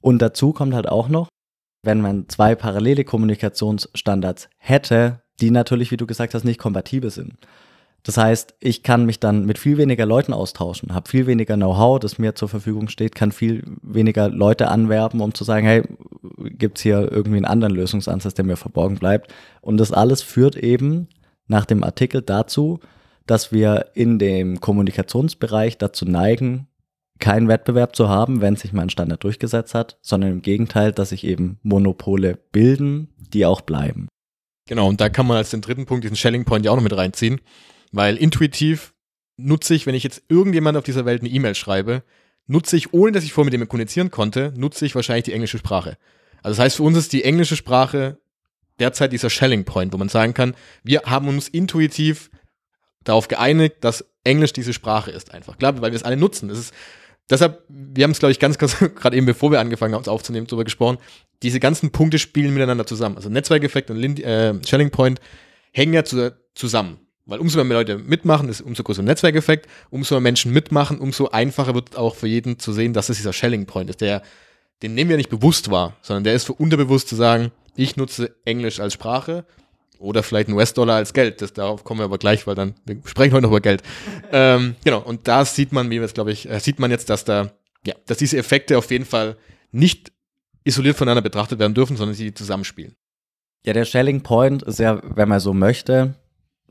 Und 0.00 0.22
dazu 0.22 0.52
kommt 0.52 0.74
halt 0.74 0.88
auch 0.88 1.08
noch, 1.08 1.28
wenn 1.82 2.00
man 2.00 2.28
zwei 2.28 2.54
parallele 2.54 3.04
Kommunikationsstandards 3.04 4.48
hätte, 4.56 5.20
die 5.40 5.50
natürlich, 5.50 5.90
wie 5.90 5.96
du 5.96 6.06
gesagt 6.06 6.34
hast, 6.34 6.44
nicht 6.44 6.60
kompatibel 6.60 7.10
sind. 7.10 7.34
Das 8.04 8.16
heißt, 8.16 8.54
ich 8.58 8.82
kann 8.82 9.06
mich 9.06 9.20
dann 9.20 9.46
mit 9.46 9.58
viel 9.58 9.78
weniger 9.78 10.06
Leuten 10.06 10.32
austauschen, 10.32 10.92
habe 10.92 11.08
viel 11.08 11.26
weniger 11.26 11.54
Know-how, 11.54 12.00
das 12.00 12.18
mir 12.18 12.34
zur 12.34 12.48
Verfügung 12.48 12.88
steht, 12.88 13.14
kann 13.14 13.30
viel 13.30 13.62
weniger 13.82 14.28
Leute 14.28 14.68
anwerben, 14.68 15.20
um 15.20 15.34
zu 15.34 15.44
sagen, 15.44 15.66
hey, 15.66 15.82
gibt 16.38 16.78
es 16.78 16.82
hier 16.82 17.10
irgendwie 17.12 17.36
einen 17.36 17.44
anderen 17.44 17.74
Lösungsansatz, 17.74 18.34
der 18.34 18.44
mir 18.44 18.56
verborgen 18.56 18.96
bleibt. 18.96 19.32
Und 19.60 19.76
das 19.76 19.92
alles 19.92 20.20
führt 20.22 20.56
eben 20.56 21.08
nach 21.46 21.64
dem 21.64 21.84
Artikel 21.84 22.22
dazu, 22.22 22.80
dass 23.26 23.52
wir 23.52 23.86
in 23.94 24.18
dem 24.18 24.60
Kommunikationsbereich 24.60 25.78
dazu 25.78 26.04
neigen, 26.04 26.66
keinen 27.20 27.46
Wettbewerb 27.46 27.94
zu 27.94 28.08
haben, 28.08 28.40
wenn 28.40 28.56
sich 28.56 28.72
mein 28.72 28.90
Standard 28.90 29.22
durchgesetzt 29.22 29.74
hat, 29.74 29.96
sondern 30.02 30.32
im 30.32 30.42
Gegenteil, 30.42 30.90
dass 30.90 31.10
sich 31.10 31.22
eben 31.24 31.60
Monopole 31.62 32.36
bilden, 32.50 33.14
die 33.16 33.46
auch 33.46 33.60
bleiben. 33.60 34.08
Genau, 34.68 34.88
und 34.88 35.00
da 35.00 35.08
kann 35.08 35.28
man 35.28 35.36
als 35.36 35.50
den 35.50 35.60
dritten 35.60 35.86
Punkt 35.86 36.02
diesen 36.02 36.16
Shelling 36.16 36.44
Point 36.44 36.64
ja 36.64 36.72
auch 36.72 36.76
noch 36.76 36.82
mit 36.82 36.96
reinziehen. 36.96 37.40
Weil 37.92 38.16
intuitiv 38.16 38.94
nutze 39.36 39.74
ich, 39.74 39.86
wenn 39.86 39.94
ich 39.94 40.02
jetzt 40.02 40.22
irgendjemand 40.28 40.76
auf 40.76 40.84
dieser 40.84 41.04
Welt 41.04 41.22
eine 41.22 41.30
E-Mail 41.30 41.54
schreibe, 41.54 42.02
nutze 42.46 42.76
ich, 42.76 42.92
ohne 42.92 43.12
dass 43.12 43.24
ich 43.24 43.32
vorher 43.32 43.50
mit 43.50 43.54
dem 43.54 43.68
kommunizieren 43.68 44.10
konnte, 44.10 44.52
nutze 44.56 44.84
ich 44.84 44.94
wahrscheinlich 44.94 45.24
die 45.24 45.32
englische 45.32 45.58
Sprache. 45.58 45.96
Also 46.42 46.56
das 46.56 46.64
heißt, 46.64 46.76
für 46.76 46.82
uns 46.82 46.98
ist 46.98 47.12
die 47.12 47.24
englische 47.24 47.56
Sprache 47.56 48.18
derzeit 48.78 49.12
dieser 49.12 49.30
Shelling 49.30 49.64
Point, 49.64 49.92
wo 49.92 49.98
man 49.98 50.08
sagen 50.08 50.34
kann, 50.34 50.54
wir 50.82 51.02
haben 51.02 51.28
uns 51.28 51.48
intuitiv 51.48 52.30
darauf 53.04 53.28
geeinigt, 53.28 53.76
dass 53.80 54.04
Englisch 54.24 54.52
diese 54.52 54.72
Sprache 54.72 55.10
ist 55.10 55.32
einfach. 55.32 55.58
Klar, 55.58 55.80
weil 55.80 55.92
wir 55.92 55.96
es 55.96 56.02
alle 56.02 56.16
nutzen. 56.16 56.48
Das 56.48 56.58
ist, 56.58 56.74
deshalb, 57.30 57.62
wir 57.68 58.04
haben 58.04 58.12
es, 58.12 58.18
glaube 58.18 58.32
ich, 58.32 58.38
ganz, 58.38 58.58
ganz, 58.58 58.78
gerade 58.94 59.16
eben 59.16 59.26
bevor 59.26 59.50
wir 59.50 59.60
angefangen 59.60 59.94
haben, 59.94 60.00
uns 60.00 60.08
aufzunehmen, 60.08 60.46
darüber 60.46 60.64
gesprochen, 60.64 60.98
diese 61.42 61.60
ganzen 61.60 61.90
Punkte 61.90 62.18
spielen 62.18 62.54
miteinander 62.54 62.86
zusammen. 62.86 63.16
Also 63.16 63.28
Netzwerkeffekt 63.28 63.90
und 63.90 63.96
Lind 63.96 64.20
äh, 64.20 64.54
Shelling 64.64 64.90
Point 64.90 65.20
hängen 65.72 65.92
ja 65.92 66.04
zu, 66.04 66.36
zusammen. 66.54 66.98
Weil 67.24 67.38
umso 67.38 67.62
mehr 67.62 67.76
Leute 67.76 67.98
mitmachen, 67.98 68.48
ist 68.48 68.60
umso 68.60 68.82
größer 68.82 69.02
Netzwerkeffekt, 69.02 69.68
umso 69.90 70.14
mehr 70.16 70.20
Menschen 70.20 70.52
mitmachen, 70.52 70.98
umso 70.98 71.28
einfacher 71.28 71.74
wird 71.74 71.96
auch 71.96 72.16
für 72.16 72.26
jeden 72.26 72.58
zu 72.58 72.72
sehen, 72.72 72.92
dass 72.92 73.08
es 73.08 73.18
dieser 73.18 73.32
Shelling 73.32 73.66
Point 73.66 73.90
ist, 73.90 74.00
der, 74.00 74.22
den 74.82 74.94
nehmen 74.94 75.10
wir 75.10 75.16
nicht 75.16 75.30
bewusst 75.30 75.70
wahr, 75.70 75.96
sondern 76.02 76.24
der 76.24 76.34
ist 76.34 76.44
für 76.44 76.54
unterbewusst 76.54 77.08
zu 77.08 77.14
sagen, 77.14 77.52
ich 77.76 77.96
nutze 77.96 78.34
Englisch 78.44 78.80
als 78.80 78.94
Sprache 78.94 79.44
oder 79.98 80.22
vielleicht 80.24 80.48
ein 80.48 80.54
US-Dollar 80.54 80.96
als 80.96 81.12
Geld. 81.12 81.40
Das, 81.40 81.52
darauf 81.52 81.84
kommen 81.84 82.00
wir 82.00 82.04
aber 82.04 82.18
gleich, 82.18 82.46
weil 82.46 82.56
dann, 82.56 82.74
wir 82.84 83.00
sprechen 83.04 83.32
heute 83.32 83.42
noch 83.42 83.50
über 83.50 83.60
Geld. 83.60 83.82
ähm, 84.32 84.74
genau, 84.84 85.00
und 85.00 85.28
da 85.28 85.44
sieht 85.44 85.72
man, 85.72 85.90
wie 85.90 86.00
wir 86.00 86.04
es, 86.04 86.14
glaube 86.14 86.32
ich, 86.32 86.50
äh, 86.50 86.58
sieht 86.58 86.80
man 86.80 86.90
jetzt, 86.90 87.08
dass 87.08 87.24
da, 87.24 87.52
ja, 87.86 87.94
dass 88.06 88.18
diese 88.18 88.36
Effekte 88.36 88.76
auf 88.76 88.90
jeden 88.90 89.04
Fall 89.04 89.36
nicht 89.70 90.12
isoliert 90.64 90.96
voneinander 90.96 91.22
betrachtet 91.22 91.58
werden 91.58 91.74
dürfen, 91.74 91.96
sondern 91.96 92.14
sie 92.14 92.34
zusammenspielen. 92.34 92.96
Ja, 93.64 93.72
der 93.72 93.84
Shelling 93.84 94.22
Point 94.22 94.62
ist 94.64 94.80
ja, 94.80 95.00
wenn 95.04 95.28
man 95.28 95.40
so 95.40 95.54
möchte, 95.54 96.14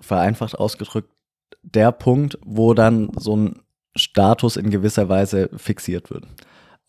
vereinfacht 0.02 0.58
ausgedrückt 0.58 1.10
der 1.64 1.92
Punkt, 1.92 2.38
wo 2.44 2.74
dann 2.74 3.12
so 3.18 3.36
ein 3.36 3.62
Status 3.96 4.58
in 4.58 4.70
gewisser 4.70 5.10
Weise 5.10 5.50
fixiert 5.56 6.10
wird. 6.10 6.26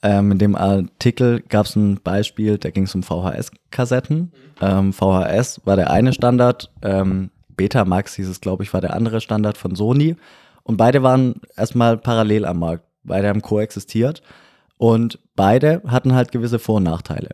Ähm, 0.03 0.33
in 0.33 0.39
dem 0.39 0.57
Artikel 0.57 1.41
gab 1.41 1.67
es 1.67 1.77
ein 1.77 2.01
Beispiel, 2.03 2.59
da 2.59 2.71
ging 2.71 2.85
es 2.85 2.95
um 2.95 3.03
VHS-Kassetten. 3.03 4.33
Ähm, 4.61 4.93
VHS 4.93 5.61
war 5.65 5.77
der 5.77 5.91
eine 5.91 6.13
Standard, 6.13 6.73
ähm, 6.83 7.31
Betamax 7.57 8.15
hieß 8.15 8.29
es, 8.29 8.41
glaube 8.41 8.65
ich, 8.65 8.73
war 8.73 8.81
der 8.81 8.95
andere 8.95 9.21
Standard 9.21 9.59
von 9.59 9.77
Sony. 9.77 10.17
Und 10.65 10.77
beide 10.77 11.03
waren 11.03 11.41
erstmal 11.57 11.99
parallel 11.99 12.45
am 12.47 12.61
Markt. 12.61 12.85
Beide 13.05 13.29
haben 13.29 13.43
koexistiert. 13.43 14.23
Und 14.79 15.19
beide 15.37 15.83
hatten 15.87 16.15
halt 16.15 16.33
gewisse 16.33 16.59
Vor- 16.59 16.77
und 16.77 16.85
Nachteile. 16.85 17.31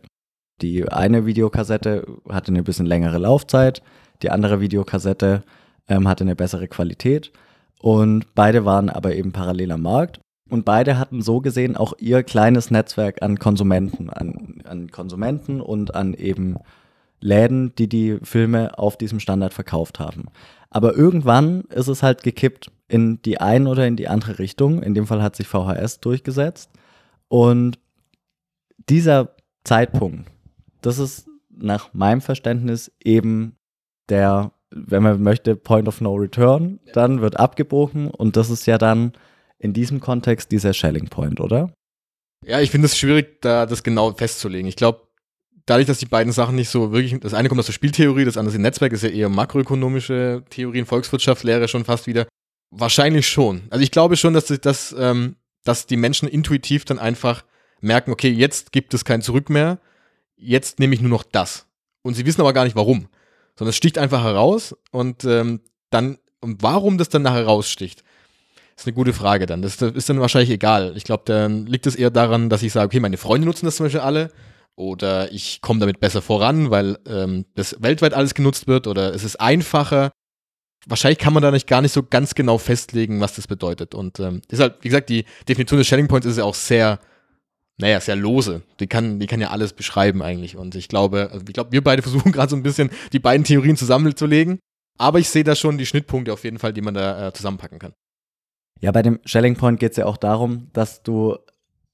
Die 0.61 0.87
eine 0.87 1.25
Videokassette 1.25 2.05
hatte 2.27 2.51
eine 2.51 2.63
bisschen 2.63 2.85
längere 2.85 3.17
Laufzeit, 3.17 3.81
die 4.21 4.29
andere 4.29 4.59
Videokassette 4.59 5.43
ähm, 5.89 6.07
hatte 6.07 6.23
eine 6.23 6.35
bessere 6.35 6.67
Qualität 6.67 7.31
und 7.81 8.33
beide 8.35 8.65
waren 8.65 8.89
aber 8.89 9.15
eben 9.15 9.31
parallel 9.31 9.71
am 9.73 9.81
Markt. 9.81 10.19
Und 10.49 10.65
beide 10.65 10.97
hatten 10.97 11.21
so 11.21 11.41
gesehen 11.41 11.77
auch 11.77 11.93
ihr 11.99 12.23
kleines 12.23 12.71
Netzwerk 12.71 13.21
an 13.21 13.37
Konsumenten, 13.37 14.09
an, 14.09 14.61
an 14.63 14.89
Konsumenten 14.89 15.61
und 15.61 15.93
an 15.93 16.15
eben 16.15 16.57
Läden, 17.19 17.75
die 17.75 17.87
die 17.87 18.17
Filme 18.23 18.77
auf 18.79 18.97
diesem 18.97 19.19
Standard 19.19 19.53
verkauft 19.53 19.99
haben. 19.99 20.25
Aber 20.71 20.95
irgendwann 20.95 21.61
ist 21.69 21.87
es 21.87 22.01
halt 22.01 22.23
gekippt 22.23 22.71
in 22.87 23.21
die 23.21 23.39
eine 23.39 23.69
oder 23.69 23.85
in 23.85 23.95
die 23.95 24.07
andere 24.07 24.39
Richtung. 24.39 24.81
In 24.81 24.95
dem 24.95 25.05
Fall 25.05 25.21
hat 25.21 25.35
sich 25.35 25.47
VHS 25.47 25.99
durchgesetzt. 25.99 26.71
Und 27.27 27.79
dieser 28.89 29.35
Zeitpunkt, 29.63 30.31
das 30.81 30.97
ist 30.97 31.27
nach 31.49 31.93
meinem 31.93 32.21
Verständnis 32.21 32.91
eben 33.03 33.55
der 34.09 34.51
wenn 34.71 35.03
man 35.03 35.21
möchte, 35.21 35.55
Point 35.55 35.87
of 35.87 36.01
No 36.01 36.15
Return, 36.15 36.79
dann 36.93 37.21
wird 37.21 37.39
abgebrochen 37.39 38.09
und 38.09 38.35
das 38.35 38.49
ist 38.49 38.65
ja 38.67 38.77
dann 38.77 39.13
in 39.57 39.73
diesem 39.73 39.99
Kontext 39.99 40.51
dieser 40.51 40.73
Shelling 40.73 41.07
Point, 41.07 41.39
oder? 41.39 41.73
Ja, 42.45 42.61
ich 42.61 42.71
finde 42.71 42.85
es 42.85 42.97
schwierig, 42.97 43.41
da 43.41 43.65
das 43.65 43.83
genau 43.83 44.13
festzulegen. 44.13 44.67
Ich 44.67 44.75
glaube, 44.75 45.01
dadurch, 45.65 45.87
dass 45.87 45.97
die 45.97 46.05
beiden 46.05 46.31
Sachen 46.31 46.55
nicht 46.55 46.69
so 46.69 46.91
wirklich, 46.91 47.19
das 47.19 47.33
eine 47.33 47.49
kommt 47.49 47.59
aus 47.59 47.65
der 47.65 47.73
Spieltheorie, 47.73 48.25
das 48.25 48.37
andere 48.37 48.55
ist 48.55 48.61
Netzwerk, 48.61 48.93
ist 48.93 49.03
ja 49.03 49.09
eher 49.09 49.29
makroökonomische 49.29 50.43
Theorien, 50.49 50.85
Volkswirtschaftslehre 50.85 51.67
schon 51.67 51.83
fast 51.83 52.07
wieder. 52.07 52.27
Wahrscheinlich 52.71 53.27
schon. 53.27 53.63
Also 53.71 53.83
ich 53.83 53.91
glaube 53.91 54.15
schon, 54.15 54.33
dass, 54.33 54.45
dass, 54.45 54.95
ähm, 54.97 55.35
dass 55.63 55.87
die 55.87 55.97
Menschen 55.97 56.29
intuitiv 56.29 56.85
dann 56.85 56.99
einfach 56.99 57.43
merken, 57.81 58.11
okay, 58.11 58.29
jetzt 58.29 58.71
gibt 58.71 58.93
es 58.93 59.03
kein 59.03 59.21
Zurück 59.21 59.49
mehr, 59.49 59.79
jetzt 60.37 60.79
nehme 60.79 60.93
ich 60.93 61.01
nur 61.01 61.09
noch 61.09 61.23
das. 61.23 61.65
Und 62.03 62.13
sie 62.13 62.25
wissen 62.25 62.41
aber 62.41 62.53
gar 62.53 62.63
nicht 62.63 62.75
warum 62.75 63.09
sondern 63.59 63.71
es 63.71 63.75
sticht 63.75 63.97
einfach 63.97 64.23
heraus 64.23 64.73
und 64.91 65.25
ähm, 65.25 65.59
dann, 65.89 66.17
und 66.39 66.63
warum 66.63 66.97
das 66.97 67.09
dann 67.09 67.23
nachher 67.23 67.45
raussticht, 67.45 68.05
ist 68.77 68.87
eine 68.87 68.93
gute 68.93 69.11
Frage 69.11 69.47
dann. 69.47 69.61
Das, 69.61 69.75
das 69.75 69.91
ist 69.91 70.07
dann 70.07 70.21
wahrscheinlich 70.21 70.49
egal. 70.49 70.93
Ich 70.95 71.03
glaube, 71.03 71.23
dann 71.25 71.65
liegt 71.65 71.85
es 71.85 71.97
eher 71.97 72.09
daran, 72.09 72.49
dass 72.49 72.63
ich 72.63 72.71
sage, 72.71 72.85
okay, 72.85 73.01
meine 73.01 73.17
Freunde 73.17 73.45
nutzen 73.45 73.65
das 73.65 73.75
zum 73.75 73.87
Beispiel 73.87 73.99
alle 73.99 74.31
oder 74.77 75.29
ich 75.33 75.59
komme 75.59 75.81
damit 75.81 75.99
besser 75.99 76.21
voran, 76.21 76.71
weil 76.71 76.99
ähm, 77.05 77.47
das 77.55 77.75
weltweit 77.81 78.13
alles 78.13 78.33
genutzt 78.33 78.67
wird 78.67 78.87
oder 78.87 79.13
es 79.13 79.25
ist 79.25 79.41
einfacher. 79.41 80.11
Wahrscheinlich 80.85 81.19
kann 81.19 81.33
man 81.33 81.43
da 81.43 81.51
nicht 81.51 81.67
gar 81.67 81.81
nicht 81.81 81.91
so 81.91 82.01
ganz 82.01 82.35
genau 82.35 82.59
festlegen, 82.59 83.19
was 83.19 83.35
das 83.35 83.47
bedeutet. 83.47 83.93
Und 83.93 84.21
ähm, 84.21 84.41
deshalb, 84.49 84.81
wie 84.85 84.87
gesagt, 84.87 85.09
die 85.09 85.25
Definition 85.49 85.79
des 85.79 85.87
Shelling 85.87 86.07
Points 86.07 86.25
ist 86.25 86.37
ja 86.37 86.45
auch 86.45 86.55
sehr 86.55 86.99
naja, 87.79 87.99
sehr 88.01 88.17
lose. 88.17 88.61
Die 88.79 88.87
kann, 88.87 89.19
die 89.19 89.27
kann 89.27 89.39
ja 89.39 89.49
alles 89.49 89.73
beschreiben 89.73 90.21
eigentlich. 90.21 90.57
Und 90.57 90.75
ich 90.75 90.89
glaube, 90.89 91.29
also 91.31 91.45
ich 91.47 91.53
glaube, 91.53 91.71
wir 91.71 91.83
beide 91.83 92.01
versuchen 92.03 92.31
gerade 92.31 92.49
so 92.49 92.55
ein 92.55 92.63
bisschen 92.63 92.89
die 93.13 93.19
beiden 93.19 93.45
Theorien 93.45 93.77
zusammenzulegen. 93.77 94.59
Aber 94.97 95.19
ich 95.19 95.29
sehe 95.29 95.45
da 95.45 95.55
schon 95.55 95.77
die 95.77 95.85
Schnittpunkte 95.85 96.33
auf 96.33 96.43
jeden 96.43 96.59
Fall, 96.59 96.73
die 96.73 96.81
man 96.81 96.93
da 96.93 97.27
äh, 97.27 97.33
zusammenpacken 97.33 97.79
kann. 97.79 97.93
Ja, 98.81 98.91
bei 98.91 99.01
dem 99.01 99.19
Shelling 99.25 99.55
Point 99.55 99.79
geht 99.79 99.91
es 99.91 99.97
ja 99.97 100.05
auch 100.05 100.17
darum, 100.17 100.69
dass 100.73 101.03
du 101.03 101.37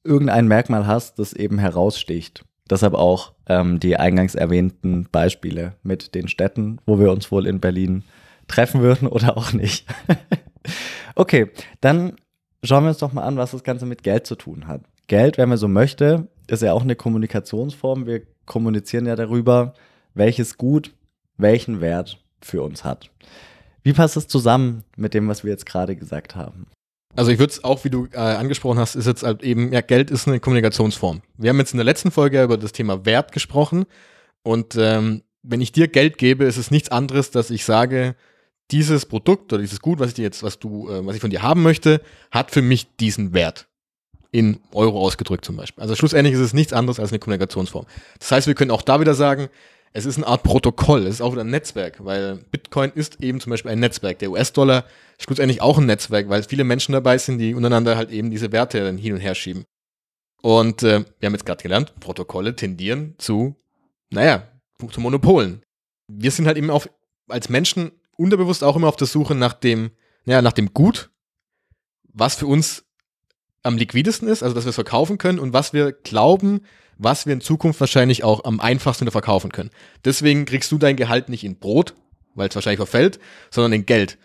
irgendein 0.03 0.47
Merkmal 0.47 0.87
hast, 0.87 1.19
das 1.19 1.33
eben 1.33 1.59
heraussticht. 1.59 2.43
Deshalb 2.67 2.95
auch 2.95 3.33
ähm, 3.47 3.79
die 3.79 3.97
eingangs 3.97 4.33
erwähnten 4.33 5.07
Beispiele 5.11 5.75
mit 5.83 6.15
den 6.15 6.27
Städten, 6.27 6.79
wo 6.87 6.99
wir 6.99 7.11
uns 7.11 7.31
wohl 7.31 7.45
in 7.45 7.59
Berlin 7.59 8.03
treffen 8.47 8.81
würden 8.81 9.07
oder 9.07 9.37
auch 9.37 9.53
nicht. 9.53 9.87
okay, 11.15 11.51
dann 11.81 12.15
schauen 12.63 12.83
wir 12.83 12.89
uns 12.89 12.97
doch 12.97 13.13
mal 13.13 13.23
an, 13.23 13.37
was 13.37 13.51
das 13.51 13.63
Ganze 13.63 13.85
mit 13.85 14.01
Geld 14.01 14.25
zu 14.25 14.35
tun 14.35 14.67
hat. 14.67 14.81
Geld, 15.07 15.37
wenn 15.37 15.49
man 15.49 15.57
so 15.57 15.67
möchte, 15.67 16.27
ist 16.47 16.61
ja 16.61 16.73
auch 16.73 16.81
eine 16.81 16.95
Kommunikationsform. 16.95 18.05
Wir 18.05 18.23
kommunizieren 18.45 19.05
ja 19.05 19.15
darüber, 19.15 19.73
welches 20.13 20.57
Gut 20.57 20.93
welchen 21.37 21.81
Wert 21.81 22.23
für 22.41 22.61
uns 22.61 22.83
hat. 22.83 23.11
Wie 23.83 23.93
passt 23.93 24.15
das 24.15 24.27
zusammen 24.27 24.83
mit 24.95 25.13
dem, 25.13 25.27
was 25.27 25.43
wir 25.43 25.51
jetzt 25.51 25.65
gerade 25.65 25.95
gesagt 25.95 26.35
haben? 26.35 26.67
Also 27.15 27.31
ich 27.31 27.39
würde 27.39 27.51
es 27.51 27.63
auch, 27.63 27.83
wie 27.83 27.89
du 27.89 28.07
äh, 28.11 28.17
angesprochen 28.17 28.79
hast, 28.79 28.95
ist 28.95 29.05
jetzt 29.05 29.23
halt 29.23 29.43
eben, 29.43 29.71
ja, 29.71 29.81
Geld 29.81 30.11
ist 30.11 30.27
eine 30.27 30.39
Kommunikationsform. 30.39 31.21
Wir 31.37 31.49
haben 31.49 31.59
jetzt 31.59 31.73
in 31.73 31.77
der 31.77 31.85
letzten 31.85 32.11
Folge 32.11 32.43
über 32.43 32.57
das 32.57 32.71
Thema 32.71 33.05
Wert 33.05 33.31
gesprochen 33.31 33.85
und 34.43 34.75
ähm, 34.77 35.23
wenn 35.43 35.61
ich 35.61 35.71
dir 35.71 35.87
Geld 35.87 36.17
gebe, 36.17 36.45
ist 36.45 36.57
es 36.57 36.71
nichts 36.71 36.89
anderes, 36.89 37.31
dass 37.31 37.51
ich 37.51 37.63
sage, 37.63 38.15
dieses 38.71 39.05
Produkt 39.05 39.53
oder 39.53 39.61
dieses 39.61 39.79
Gut, 39.79 39.99
was 39.99 40.09
ich 40.09 40.13
dir 40.15 40.23
jetzt, 40.23 40.41
was 40.43 40.59
du, 40.59 40.89
äh, 40.89 41.05
was 41.05 41.15
ich 41.15 41.21
von 41.21 41.29
dir 41.29 41.43
haben 41.43 41.61
möchte, 41.61 42.01
hat 42.31 42.51
für 42.51 42.61
mich 42.61 42.95
diesen 42.97 43.33
Wert 43.33 43.67
in 44.35 44.59
Euro 44.73 44.99
ausgedrückt 44.99 45.45
zum 45.45 45.55
Beispiel. 45.55 45.81
Also 45.81 45.95
schlussendlich 45.95 46.33
ist 46.33 46.41
es 46.41 46.51
nichts 46.51 46.73
anderes 46.73 46.99
als 46.99 47.11
eine 47.11 47.19
Kommunikationsform. 47.19 47.85
Das 48.19 48.33
heißt, 48.33 48.47
wir 48.47 48.53
können 48.53 48.69
auch 48.69 48.81
da 48.81 48.99
wieder 48.99 49.13
sagen, 49.13 49.47
es 49.93 50.05
ist 50.05 50.17
eine 50.17 50.27
Art 50.27 50.43
Protokoll, 50.43 51.03
es 51.07 51.15
ist 51.15 51.21
auch 51.21 51.31
wieder 51.31 51.45
ein 51.45 51.49
Netzwerk, 51.49 52.03
weil 52.03 52.39
Bitcoin 52.51 52.91
ist 52.93 53.23
eben 53.23 53.39
zum 53.39 53.51
Beispiel 53.51 53.71
ein 53.71 53.79
Netzwerk. 53.79 54.19
Der 54.19 54.29
US-Dollar 54.29 54.83
ist 55.17 55.23
schlussendlich 55.23 55.61
auch 55.61 55.77
ein 55.77 55.85
Netzwerk, 55.85 56.27
weil 56.27 56.43
viele 56.43 56.65
Menschen 56.65 56.91
dabei 56.91 57.17
sind, 57.17 57.37
die 57.37 57.55
untereinander 57.55 57.95
halt 57.95 58.11
eben 58.11 58.29
diese 58.29 58.51
Werte 58.51 58.83
dann 58.83 58.97
hin 58.97 59.13
und 59.13 59.21
her 59.21 59.35
schieben. 59.35 59.63
Und 60.41 60.83
äh, 60.83 61.05
wir 61.19 61.27
haben 61.27 61.33
jetzt 61.33 61.45
gerade 61.45 61.63
gelernt, 61.63 61.97
Protokolle 62.01 62.57
tendieren 62.57 63.15
zu, 63.17 63.55
naja, 64.09 64.49
zu 64.91 64.99
Monopolen. 64.99 65.63
Wir 66.09 66.31
sind 66.31 66.45
halt 66.45 66.57
eben 66.57 66.69
auf 66.69 66.89
als 67.29 67.47
Menschen 67.47 67.93
unterbewusst 68.17 68.65
auch 68.65 68.75
immer 68.75 68.89
auf 68.89 68.97
der 68.97 69.07
Suche 69.07 69.33
nach 69.33 69.53
dem, 69.53 69.91
naja, 70.25 70.41
nach 70.41 70.51
dem 70.51 70.73
Gut, 70.73 71.09
was 72.11 72.35
für 72.35 72.47
uns 72.47 72.84
am 73.65 73.77
liquidesten 73.77 74.27
ist, 74.27 74.43
also 74.43 74.53
dass 74.53 74.65
wir 74.65 74.69
es 74.69 74.75
verkaufen 74.75 75.17
können 75.17 75.39
und 75.39 75.53
was 75.53 75.73
wir 75.73 75.91
glauben, 75.91 76.61
was 76.97 77.25
wir 77.25 77.33
in 77.33 77.41
Zukunft 77.41 77.79
wahrscheinlich 77.79 78.23
auch 78.23 78.45
am 78.45 78.59
einfachsten 78.59 79.09
verkaufen 79.09 79.51
können. 79.51 79.69
Deswegen 80.05 80.45
kriegst 80.45 80.71
du 80.71 80.77
dein 80.77 80.95
Gehalt 80.95 81.29
nicht 81.29 81.43
in 81.43 81.57
Brot, 81.57 81.93
weil 82.35 82.49
es 82.49 82.55
wahrscheinlich 82.55 82.77
verfällt, 82.77 83.19
sondern 83.49 83.73
in 83.73 83.85
Geld. 83.85 84.17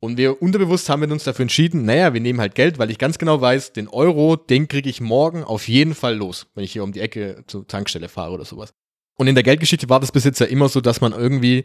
Und 0.00 0.16
wir 0.16 0.40
unterbewusst 0.40 0.88
haben 0.88 1.02
wir 1.02 1.10
uns 1.10 1.24
dafür 1.24 1.42
entschieden, 1.42 1.84
naja, 1.84 2.14
wir 2.14 2.20
nehmen 2.20 2.40
halt 2.40 2.54
Geld, 2.54 2.78
weil 2.78 2.90
ich 2.90 2.98
ganz 2.98 3.18
genau 3.18 3.40
weiß, 3.40 3.72
den 3.72 3.88
Euro, 3.88 4.36
den 4.36 4.68
kriege 4.68 4.88
ich 4.88 5.00
morgen 5.00 5.42
auf 5.42 5.66
jeden 5.66 5.94
Fall 5.94 6.16
los, 6.16 6.46
wenn 6.54 6.64
ich 6.64 6.72
hier 6.72 6.84
um 6.84 6.92
die 6.92 7.00
Ecke 7.00 7.42
zur 7.48 7.66
Tankstelle 7.66 8.08
fahre 8.08 8.32
oder 8.32 8.44
sowas. 8.44 8.70
Und 9.16 9.26
in 9.26 9.34
der 9.34 9.42
Geldgeschichte 9.42 9.88
war 9.88 9.98
das 9.98 10.12
ja 10.38 10.46
immer 10.46 10.68
so, 10.68 10.80
dass 10.80 11.00
man 11.00 11.12
irgendwie, 11.12 11.64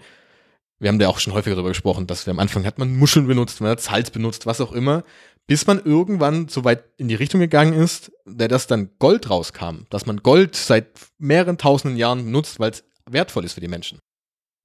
wir 0.83 0.89
haben 0.89 0.99
da 0.99 1.07
auch 1.07 1.19
schon 1.19 1.33
häufiger 1.33 1.55
darüber 1.55 1.69
gesprochen, 1.69 2.07
dass 2.07 2.25
wir 2.25 2.31
am 2.31 2.39
Anfang 2.39 2.65
hat 2.65 2.77
man 2.77 2.95
Muscheln 2.95 3.25
benutzt, 3.25 3.61
man 3.61 3.71
hat 3.71 3.81
Salz 3.81 4.11
benutzt, 4.11 4.45
was 4.45 4.59
auch 4.59 4.73
immer, 4.73 5.03
bis 5.47 5.65
man 5.65 5.81
irgendwann 5.83 6.49
so 6.49 6.65
weit 6.65 6.83
in 6.97 7.07
die 7.07 7.15
Richtung 7.15 7.39
gegangen 7.39 7.73
ist, 7.73 8.11
der 8.25 8.49
das 8.49 8.67
dann 8.67 8.89
Gold 8.99 9.29
rauskam, 9.29 9.85
dass 9.89 10.05
man 10.05 10.17
Gold 10.17 10.57
seit 10.57 10.87
mehreren 11.17 11.57
tausenden 11.57 11.97
Jahren 11.97 12.25
benutzt, 12.25 12.59
weil 12.59 12.71
es 12.71 12.83
wertvoll 13.09 13.45
ist 13.45 13.53
für 13.53 13.61
die 13.61 13.69
Menschen. 13.69 13.99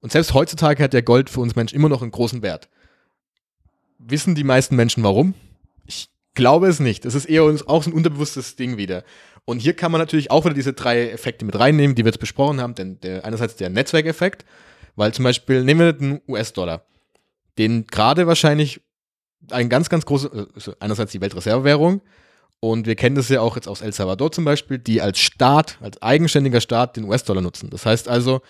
Und 0.01 0.11
selbst 0.11 0.33
heutzutage 0.33 0.83
hat 0.83 0.93
der 0.93 1.03
Gold 1.03 1.29
für 1.29 1.39
uns 1.39 1.55
Menschen 1.55 1.75
immer 1.75 1.89
noch 1.89 2.01
einen 2.01 2.11
großen 2.11 2.41
Wert. 2.41 2.69
Wissen 3.97 4.35
die 4.35 4.43
meisten 4.43 4.75
Menschen 4.75 5.03
warum? 5.03 5.35
Ich 5.85 6.09
glaube 6.35 6.67
es 6.67 6.81
nicht. 6.81 7.05
Es 7.05 7.15
ist 7.15 7.25
eher 7.25 7.43
auch 7.43 7.83
so 7.83 7.89
ein 7.89 7.93
unterbewusstes 7.93 8.57
Ding 8.57 8.75
wieder. 8.75 9.03
Und 9.45 9.59
hier 9.59 9.73
kann 9.73 9.91
man 9.91 9.99
natürlich 9.99 10.31
auch 10.31 10.43
wieder 10.43 10.53
diese 10.53 10.73
drei 10.73 11.09
Effekte 11.09 11.45
mit 11.45 11.57
reinnehmen, 11.57 11.95
die 11.95 12.03
wir 12.03 12.11
jetzt 12.11 12.19
besprochen 12.19 12.61
haben. 12.61 12.75
Denn 12.75 12.99
der, 13.01 13.25
einerseits 13.25 13.55
der 13.55 13.69
Netzwerkeffekt, 13.69 14.45
weil 14.99 15.13
zum 15.13 15.23
Beispiel, 15.23 15.63
nehmen 15.63 15.79
wir 15.79 15.93
den 15.93 16.21
US-Dollar, 16.27 16.83
den 17.57 17.87
gerade 17.87 18.27
wahrscheinlich 18.27 18.81
ein 19.49 19.69
ganz, 19.69 19.89
ganz 19.89 20.05
großes, 20.05 20.29
also 20.53 20.73
einerseits 20.79 21.13
die 21.13 21.21
Weltreservewährung, 21.21 22.01
und 22.59 22.85
wir 22.85 22.95
kennen 22.95 23.15
das 23.15 23.29
ja 23.29 23.39
auch 23.39 23.55
jetzt 23.55 23.69
aus 23.69 23.79
El 23.79 23.93
Salvador 23.93 24.33
zum 24.33 24.43
Beispiel, 24.43 24.77
die 24.77 25.01
als 25.01 25.19
Staat, 25.19 25.77
als 25.81 26.01
eigenständiger 26.01 26.59
Staat 26.59 26.97
den 26.97 27.05
US-Dollar 27.05 27.41
nutzen. 27.41 27.69
Das 27.69 27.85
heißt 27.85 28.09
also, 28.09 28.41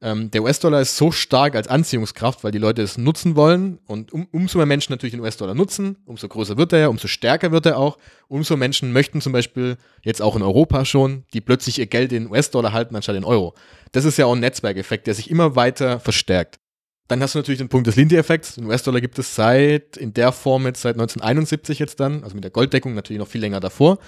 ähm, 0.00 0.30
der 0.30 0.42
US-Dollar 0.42 0.80
ist 0.80 0.96
so 0.96 1.12
stark 1.12 1.54
als 1.54 1.68
Anziehungskraft, 1.68 2.44
weil 2.44 2.52
die 2.52 2.58
Leute 2.58 2.82
es 2.82 2.98
nutzen 2.98 3.36
wollen 3.36 3.78
und 3.86 4.12
um, 4.12 4.26
umso 4.32 4.58
mehr 4.58 4.66
Menschen 4.66 4.92
natürlich 4.92 5.12
den 5.12 5.20
US-Dollar 5.20 5.54
nutzen, 5.54 5.96
umso 6.04 6.28
größer 6.28 6.56
wird 6.56 6.72
er 6.72 6.80
ja, 6.80 6.88
umso 6.88 7.08
stärker 7.08 7.52
wird 7.52 7.66
er 7.66 7.78
auch. 7.78 7.98
Umso 8.28 8.56
Menschen 8.56 8.92
möchten 8.92 9.20
zum 9.20 9.32
Beispiel 9.32 9.76
jetzt 10.02 10.20
auch 10.20 10.36
in 10.36 10.42
Europa 10.42 10.84
schon, 10.84 11.24
die 11.32 11.40
plötzlich 11.40 11.78
ihr 11.78 11.86
Geld 11.86 12.12
in 12.12 12.30
US-Dollar 12.30 12.72
halten 12.72 12.96
anstatt 12.96 13.16
in 13.16 13.24
Euro. 13.24 13.54
Das 13.92 14.04
ist 14.04 14.18
ja 14.18 14.26
auch 14.26 14.34
ein 14.34 14.40
Netzwerkeffekt, 14.40 15.06
der 15.06 15.14
sich 15.14 15.30
immer 15.30 15.56
weiter 15.56 16.00
verstärkt. 16.00 16.58
Dann 17.06 17.22
hast 17.22 17.34
du 17.34 17.38
natürlich 17.38 17.58
den 17.58 17.68
Punkt 17.68 17.86
des 17.86 17.96
Lindy-Effekts. 17.96 18.54
Den 18.54 18.64
US-Dollar 18.66 19.00
gibt 19.00 19.18
es 19.18 19.34
seit, 19.34 19.96
in 19.96 20.14
der 20.14 20.32
Form 20.32 20.64
jetzt 20.66 20.82
seit 20.82 20.94
1971 20.94 21.78
jetzt 21.78 22.00
dann, 22.00 22.22
also 22.24 22.34
mit 22.34 22.44
der 22.44 22.50
Golddeckung 22.50 22.94
natürlich 22.94 23.20
noch 23.20 23.28
viel 23.28 23.42
länger 23.42 23.60
davor, 23.60 23.98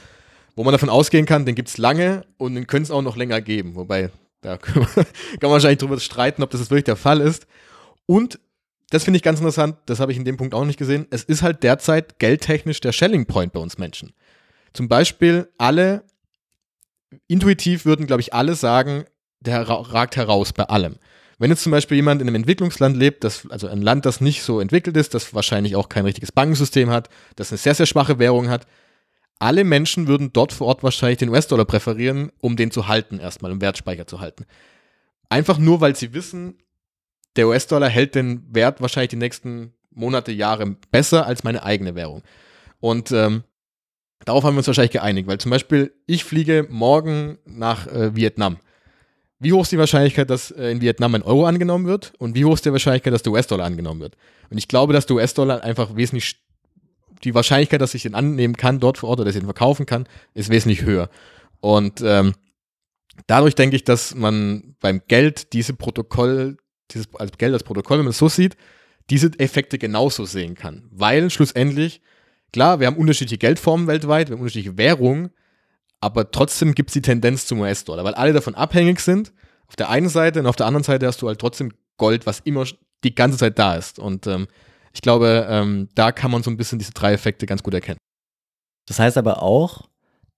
wo 0.55 0.65
man 0.65 0.73
davon 0.73 0.89
ausgehen 0.89 1.27
kann, 1.27 1.45
den 1.45 1.55
gibt 1.55 1.69
es 1.69 1.77
lange 1.77 2.25
und 2.39 2.55
den 2.55 2.67
könnte 2.67 2.85
es 2.85 2.91
auch 2.91 3.03
noch 3.03 3.17
länger 3.17 3.43
geben. 3.43 3.75
Wobei, 3.75 4.11
da 4.47 4.57
kann 4.59 4.83
man, 4.83 4.89
kann 4.95 5.07
man 5.43 5.51
wahrscheinlich 5.51 5.79
drüber 5.79 5.99
streiten, 5.99 6.43
ob 6.43 6.51
das 6.51 6.71
wirklich 6.71 6.85
der 6.85 6.97
Fall 6.97 7.21
ist. 7.21 7.47
Und 8.07 8.39
das 8.91 9.03
finde 9.03 9.17
ich 9.17 9.25
ganz 9.25 9.41
interessant, 9.41 9.77
das 9.87 9.99
habe 9.99 10.13
ich 10.13 10.19
in 10.19 10.25
dem 10.25 10.37
Punkt 10.37 10.55
auch 10.55 10.65
nicht 10.65 10.79
gesehen. 10.79 11.07
Es 11.11 11.25
ist 11.25 11.43
halt 11.43 11.65
derzeit 11.65 12.21
geldtechnisch 12.21 12.81
der 12.81 12.93
Shelling 12.93 13.27
Point 13.27 13.53
bei 13.53 13.59
uns 13.59 13.79
Menschen. 13.79 14.13
Zum 14.73 14.89
Beispiel 14.89 15.49
alle, 15.59 16.05
intuitiv 17.27 17.85
würden, 17.85 18.07
glaube 18.07 18.21
ich, 18.21 18.33
alle 18.33 18.55
sagen, 18.55 19.05
der 19.41 19.63
ragt 19.69 20.17
heraus 20.17 20.53
bei 20.53 20.65
allem. 20.65 20.97
Wenn 21.39 21.51
jetzt 21.51 21.65
zum 21.65 21.73
Beispiel 21.73 21.97
jemand 21.97 22.23
in 22.23 22.29
einem 22.29 22.37
Entwicklungsland 22.37 22.97
lebt, 22.97 23.25
das, 23.25 23.51
also 23.51 23.67
ein 23.67 23.83
Land, 23.83 24.07
das 24.07 24.21
nicht 24.21 24.43
so 24.43 24.61
entwickelt 24.61 24.97
ist, 24.97 25.13
das 25.15 25.35
wahrscheinlich 25.35 25.75
auch 25.75 25.89
kein 25.89 26.05
richtiges 26.05 26.33
Bankensystem 26.33 26.91
hat, 26.91 27.09
das 27.35 27.51
eine 27.51 27.59
sehr, 27.59 27.75
sehr 27.75 27.87
schwache 27.87 28.19
Währung 28.19 28.49
hat, 28.49 28.67
alle 29.39 29.65
Menschen 29.65 30.09
würden 30.09 30.33
dort 30.33 30.53
vor 30.53 30.69
Ort 30.69 30.83
wahrscheinlich 30.83 31.19
den 31.19 31.29
US-Dollar 31.29 31.65
präferieren, 31.65 32.33
um 32.41 32.57
den 32.57 32.71
zu 32.71 32.89
halten, 32.89 33.19
erstmal 33.19 33.53
im 33.53 33.61
Wertspeicher 33.61 34.07
zu 34.07 34.21
halten. 34.21 34.47
Einfach 35.29 35.59
nur, 35.59 35.81
weil 35.81 35.97
sie 35.97 36.15
wissen, 36.15 36.59
der 37.37 37.49
US-Dollar 37.49 37.89
hält 37.89 38.15
den 38.15 38.43
Wert 38.55 38.81
wahrscheinlich 38.81 39.11
die 39.11 39.17
nächsten 39.17 39.75
Monate, 39.91 40.33
Jahre 40.33 40.77
besser 40.91 41.27
als 41.27 41.45
meine 41.45 41.63
eigene 41.63 41.95
Währung. 41.95 42.23
Und 42.81 43.11
ähm, 43.13 43.45
darauf 44.25 44.45
haben 44.45 44.55
wir 44.55 44.59
uns 44.59 44.67
wahrscheinlich 44.67 44.93
geeinigt, 44.93 45.27
weil 45.27 45.39
zum 45.39 45.51
Beispiel 45.51 45.93
ich 46.07 46.25
fliege 46.25 46.67
morgen 46.71 47.39
nach 47.47 47.87
äh, 47.87 48.15
Vietnam. 48.15 48.59
Wie 49.39 49.53
hoch 49.53 49.63
ist 49.63 49.73
die 49.73 49.79
Wahrscheinlichkeit, 49.79 50.31
dass 50.31 50.51
äh, 50.51 50.71
in 50.71 50.81
Vietnam 50.81 51.15
ein 51.15 51.23
Euro 51.23 51.45
angenommen 51.47 51.87
wird? 51.87 52.13
Und 52.19 52.35
wie 52.35 52.45
hoch 52.45 52.55
ist 52.55 52.65
die 52.65 52.73
Wahrscheinlichkeit, 52.73 53.13
dass 53.13 53.23
der 53.23 53.33
US-Dollar 53.33 53.67
angenommen 53.67 54.01
wird? 54.01 54.17
Und 54.51 54.57
ich 54.59 54.69
glaube, 54.69 54.93
dass 54.93 55.07
der 55.07 55.17
US-Dollar 55.17 55.63
einfach 55.63 55.95
wesentlich, 55.95 56.37
die 57.25 57.35
Wahrscheinlichkeit, 57.35 57.81
dass 57.81 57.95
ich 57.95 58.03
den 58.03 58.15
annehmen 58.15 58.57
kann 58.57 58.81
dort 58.81 58.99
vor 58.99 59.11
Ort 59.11 59.21
oder 59.21 59.27
dass 59.27 59.35
ich 59.35 59.41
den 59.41 59.47
verkaufen 59.47 59.87
kann, 59.87 60.09
ist 60.35 60.51
wesentlich 60.51 60.83
höher. 60.83 61.09
Und 61.61 62.01
ähm, 62.05 62.35
dadurch 63.27 63.55
denke 63.55 63.77
ich, 63.77 63.85
dass 63.85 64.15
man 64.15 64.77
beim 64.81 65.03
Geld 65.09 65.53
diese 65.53 65.75
Protokoll, 65.75 66.57
dieses 66.91 67.13
als 67.15 67.37
Geld 67.39 67.53
als 67.53 67.65
Protokoll, 67.65 67.99
wenn 67.99 68.05
man 68.05 68.11
es 68.11 68.19
so 68.19 68.29
sieht, 68.29 68.57
diese 69.11 69.31
Effekte 69.39 69.79
genauso 69.79 70.25
sehen 70.25 70.55
kann. 70.55 70.89
Weil 70.91 71.31
schlussendlich, 71.31 72.03
klar, 72.53 72.81
wir 72.81 72.87
haben 72.87 72.97
unterschiedliche 72.97 73.39
Geldformen 73.39 73.87
weltweit, 73.87 74.29
wir 74.29 74.35
haben 74.35 74.41
unterschiedliche 74.43 74.79
Währungen, 74.79 75.31
aber 76.01 76.31
trotzdem 76.31 76.75
gibt 76.75 76.91
es 76.91 76.95
die 76.95 77.03
Tendenz 77.03 77.47
zum 77.47 77.61
US-Dollar, 77.61 78.05
weil 78.05 78.15
alle 78.15 78.33
davon 78.33 78.55
abhängig 78.55 79.01
sind. 79.01 79.33
Auf 79.69 79.77
der 79.77 79.91
einen 79.91 80.09
Seite 80.09 80.41
und 80.41 80.47
auf 80.47 80.57
der 80.57 80.67
anderen 80.67 80.85
Seite 80.85 81.07
hast 81.07 81.23
du 81.23 81.29
halt 81.29 81.41
trotzdem 81.41 81.73
Gold, 81.97 82.27
was 82.27 82.41
immer 82.41 82.65
die 83.05 83.15
ganze 83.15 83.39
Zeit 83.39 83.59
da 83.59 83.75
ist. 83.75 83.99
Und 83.99 84.27
ähm, 84.27 84.47
ich 84.97 85.03
glaube, 85.03 85.47
ähm, 85.49 85.89
da 85.95 86.11
kann 86.11 86.31
man 86.31 86.43
so 86.43 86.51
ein 86.51 86.57
bisschen 86.57 86.79
diese 86.79 86.93
drei 86.93 87.13
Effekte 87.13 87.47
ganz 87.47 87.63
gut 87.63 87.75
erkennen. 87.75 87.99
Das 88.89 88.99
heißt 88.99 89.17
aber 89.19 89.43
auch, 89.43 89.89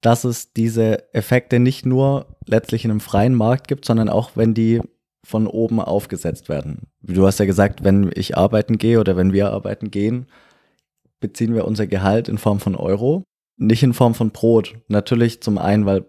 dass 0.01 0.25
es 0.25 0.53
diese 0.53 1.13
Effekte 1.15 1.59
nicht 1.59 1.87
nur 1.87 2.37
letztlich 2.47 2.85
in 2.85 2.91
einem 2.91 3.01
freien 3.01 3.35
Markt 3.35 3.69
gibt, 3.69 3.85
sondern 3.85 4.09
auch, 4.09 4.33
wenn 4.35 4.55
die 4.55 4.83
von 5.25 5.47
oben 5.47 5.81
aufgesetzt 5.81 6.49
werden. 6.49 6.89
Du 7.03 7.27
hast 7.27 7.39
ja 7.39 7.47
gesagt, 7.47 7.85
wenn 7.85 8.11
ich 8.15 8.37
arbeiten 8.37 8.79
gehe 8.79 9.01
oder 9.01 9.17
wenn 9.17 9.33
wir 9.33 9.51
arbeiten 9.51 9.91
gehen, 9.91 10.27
beziehen 11.21 11.55
wir 11.55 11.65
unser 11.65 11.87
Gehalt 11.87 12.29
in 12.29 12.39
Form 12.39 12.61
von 12.61 12.75
Euro 12.75 13.25
nicht 13.59 13.83
in 13.83 13.93
Form 13.93 14.15
von 14.15 14.31
Brot. 14.31 14.77
Natürlich 14.89 15.43
zum 15.43 15.59
einen, 15.59 15.85
weil 15.85 16.07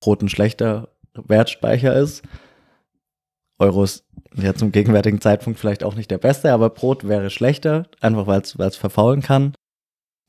Brot 0.00 0.22
ein 0.22 0.28
schlechter 0.28 0.96
Wertspeicher 1.14 1.94
ist. 1.94 2.22
Euro 3.58 3.84
ist 3.84 4.04
ja 4.34 4.54
zum 4.54 4.72
gegenwärtigen 4.72 5.20
Zeitpunkt 5.20 5.58
vielleicht 5.58 5.84
auch 5.84 5.94
nicht 5.94 6.10
der 6.10 6.18
beste, 6.18 6.52
aber 6.52 6.70
Brot 6.70 7.06
wäre 7.06 7.30
schlechter, 7.30 7.86
einfach 8.00 8.26
weil 8.26 8.40
es 8.40 8.76
verfaulen 8.76 9.22
kann. 9.22 9.54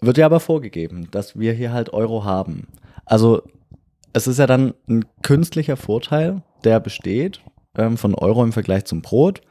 Wird 0.01 0.17
ja 0.17 0.25
aber 0.25 0.39
vorgegeben, 0.39 1.09
dass 1.11 1.37
wir 1.37 1.53
hier 1.53 1.73
halt 1.73 1.91
Euro 1.93 2.23
haben. 2.23 2.67
Also 3.05 3.43
es 4.13 4.27
ist 4.27 4.39
ja 4.39 4.47
dann 4.47 4.73
ein 4.87 5.05
künstlicher 5.21 5.77
Vorteil, 5.77 6.41
der 6.63 6.79
besteht 6.79 7.41
ähm, 7.77 7.97
von 7.97 8.15
Euro 8.15 8.43
im 8.43 8.53
Vergleich 8.53 8.85
zum 8.85 9.01
Brot 9.01 9.41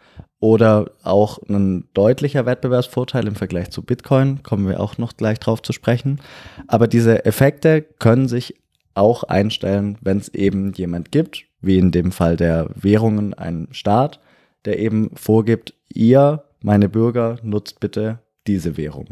oder 0.41 0.93
auch 1.03 1.39
ein 1.49 1.89
deutlicher 1.95 2.47
Wettbewerbsvorteil 2.47 3.27
im 3.27 3.35
Vergleich 3.35 3.71
zu 3.71 3.83
Bitcoin, 3.83 4.43
kommen 4.43 4.69
wir 4.69 4.81
auch 4.81 4.99
noch 4.99 5.17
gleich 5.17 5.39
drauf 5.41 5.63
zu 5.63 5.73
sprechen. 5.73 6.21
Aber 6.67 6.87
diese 6.87 7.25
Effekte 7.25 7.83
können 7.83 8.29
sich 8.29 8.55
auch 8.95 9.25
einstellen, 9.25 9.99
wenn 10.01 10.19
es 10.19 10.29
eben 10.29 10.73
jemand 10.73 11.13
gibt, 11.13 11.45
wie 11.61 11.79
in 11.79 11.91
dem 11.91 12.13
Fall 12.13 12.37
der 12.37 12.71
Währungen, 12.75 13.35
ein 13.35 13.69
Staat, 13.73 14.21
der 14.65 14.79
eben 14.79 15.11
vorgibt, 15.15 15.75
ihr, 15.89 16.45
meine 16.63 16.89
Bürger, 16.89 17.39
nutzt 17.43 17.81
bitte 17.81 18.21
diese 18.47 18.77
Währung. 18.77 19.09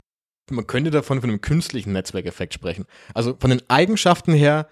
Man 0.50 0.66
könnte 0.66 0.90
davon 0.90 1.20
von 1.20 1.30
einem 1.30 1.40
künstlichen 1.40 1.92
Netzwerkeffekt 1.92 2.54
sprechen. 2.54 2.84
Also 3.14 3.36
von 3.38 3.50
den 3.50 3.62
Eigenschaften 3.68 4.32
her 4.32 4.68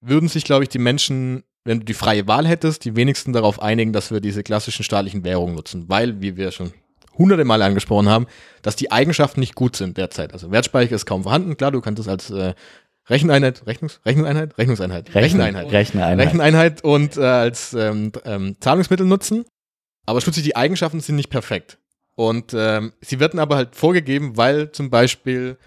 würden 0.00 0.28
sich, 0.28 0.44
glaube 0.44 0.64
ich, 0.64 0.68
die 0.68 0.78
Menschen 0.78 1.44
wenn 1.64 1.80
du 1.80 1.84
die 1.84 1.94
freie 1.94 2.26
Wahl 2.26 2.46
hättest, 2.46 2.84
die 2.84 2.94
wenigsten 2.94 3.32
darauf 3.32 3.60
einigen, 3.60 3.92
dass 3.92 4.10
wir 4.10 4.20
diese 4.20 4.42
klassischen 4.42 4.84
staatlichen 4.84 5.24
Währungen 5.24 5.54
nutzen, 5.54 5.88
weil, 5.88 6.20
wie 6.20 6.36
wir 6.36 6.52
schon 6.52 6.72
hunderte 7.16 7.44
Male 7.44 7.64
angesprochen 7.64 8.08
haben, 8.08 8.26
dass 8.62 8.76
die 8.76 8.92
Eigenschaften 8.92 9.40
nicht 9.40 9.54
gut 9.54 9.76
sind 9.76 9.96
derzeit. 9.96 10.32
Also 10.32 10.50
Wertspeicher 10.50 10.94
ist 10.94 11.06
kaum 11.06 11.22
vorhanden, 11.22 11.56
klar, 11.56 11.70
du 11.70 11.80
kannst 11.80 12.00
es 12.00 12.08
als 12.08 12.30
äh, 12.30 12.54
Recheneinheit, 13.08 13.66
Rechnungs, 13.66 14.00
Rechnungseinheit, 14.04 14.58
Rechnungseinheit, 14.58 15.14
Recheneinheit, 15.14 15.72
Recheneinheit, 15.72 16.26
Recheneinheit 16.26 16.84
und 16.84 17.16
äh, 17.16 17.20
als 17.20 17.72
ähm, 17.74 18.12
ähm, 18.24 18.56
Zahlungsmittel 18.60 19.06
nutzen. 19.06 19.44
Aber 20.06 20.20
schließlich 20.20 20.44
die 20.44 20.56
Eigenschaften 20.56 21.00
sind 21.00 21.16
nicht 21.16 21.30
perfekt. 21.30 21.78
Und 22.14 22.54
ähm, 22.54 22.92
sie 23.00 23.20
werden 23.20 23.40
aber 23.40 23.56
halt 23.56 23.74
vorgegeben, 23.74 24.36
weil 24.36 24.70
zum 24.72 24.90
Beispiel, 24.90 25.58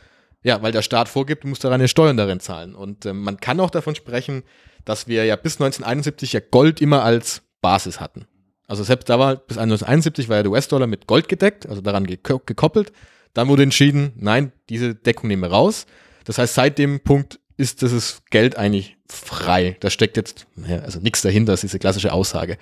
ja, 0.43 0.61
weil 0.61 0.71
der 0.71 0.81
Staat 0.81 1.09
vorgibt, 1.09 1.43
du 1.43 1.49
musst 1.49 1.63
daran 1.63 1.81
eine 1.81 1.87
Steuern 1.87 2.17
darin 2.17 2.39
zahlen. 2.39 2.75
Und 2.75 3.05
ähm, 3.05 3.21
man 3.21 3.37
kann 3.37 3.59
auch 3.59 3.69
davon 3.69 3.95
sprechen, 3.95 4.43
dass 4.85 5.07
wir 5.07 5.25
ja 5.25 5.35
bis 5.35 5.55
1971 5.55 6.33
ja 6.33 6.39
Gold 6.39 6.81
immer 6.81 7.03
als 7.03 7.41
Basis 7.61 7.99
hatten. 7.99 8.25
Also 8.67 8.83
selbst 8.83 9.09
da 9.09 9.19
war 9.19 9.35
bis 9.35 9.57
1971 9.57 10.29
war 10.29 10.37
ja 10.37 10.43
der 10.43 10.51
US-Dollar 10.51 10.87
mit 10.87 11.07
Gold 11.07 11.27
gedeckt, 11.27 11.67
also 11.67 11.81
daran 11.81 12.05
gekoppelt. 12.05 12.91
Dann 13.33 13.47
wurde 13.47 13.63
entschieden, 13.63 14.13
nein, 14.15 14.51
diese 14.69 14.95
Deckung 14.95 15.27
nehmen 15.27 15.43
wir 15.43 15.51
raus. 15.51 15.85
Das 16.25 16.37
heißt, 16.37 16.53
seit 16.53 16.77
dem 16.77 17.01
Punkt 17.01 17.39
ist 17.55 17.81
dieses 17.81 18.21
Geld 18.29 18.57
eigentlich 18.57 18.97
frei. 19.09 19.77
Da 19.79 19.89
steckt 19.89 20.17
jetzt 20.17 20.47
also 20.83 20.99
nichts 20.99 21.21
dahinter, 21.21 21.53
das 21.53 21.59
ist 21.63 21.71
diese 21.71 21.79
klassische 21.79 22.13
Aussage. 22.13 22.57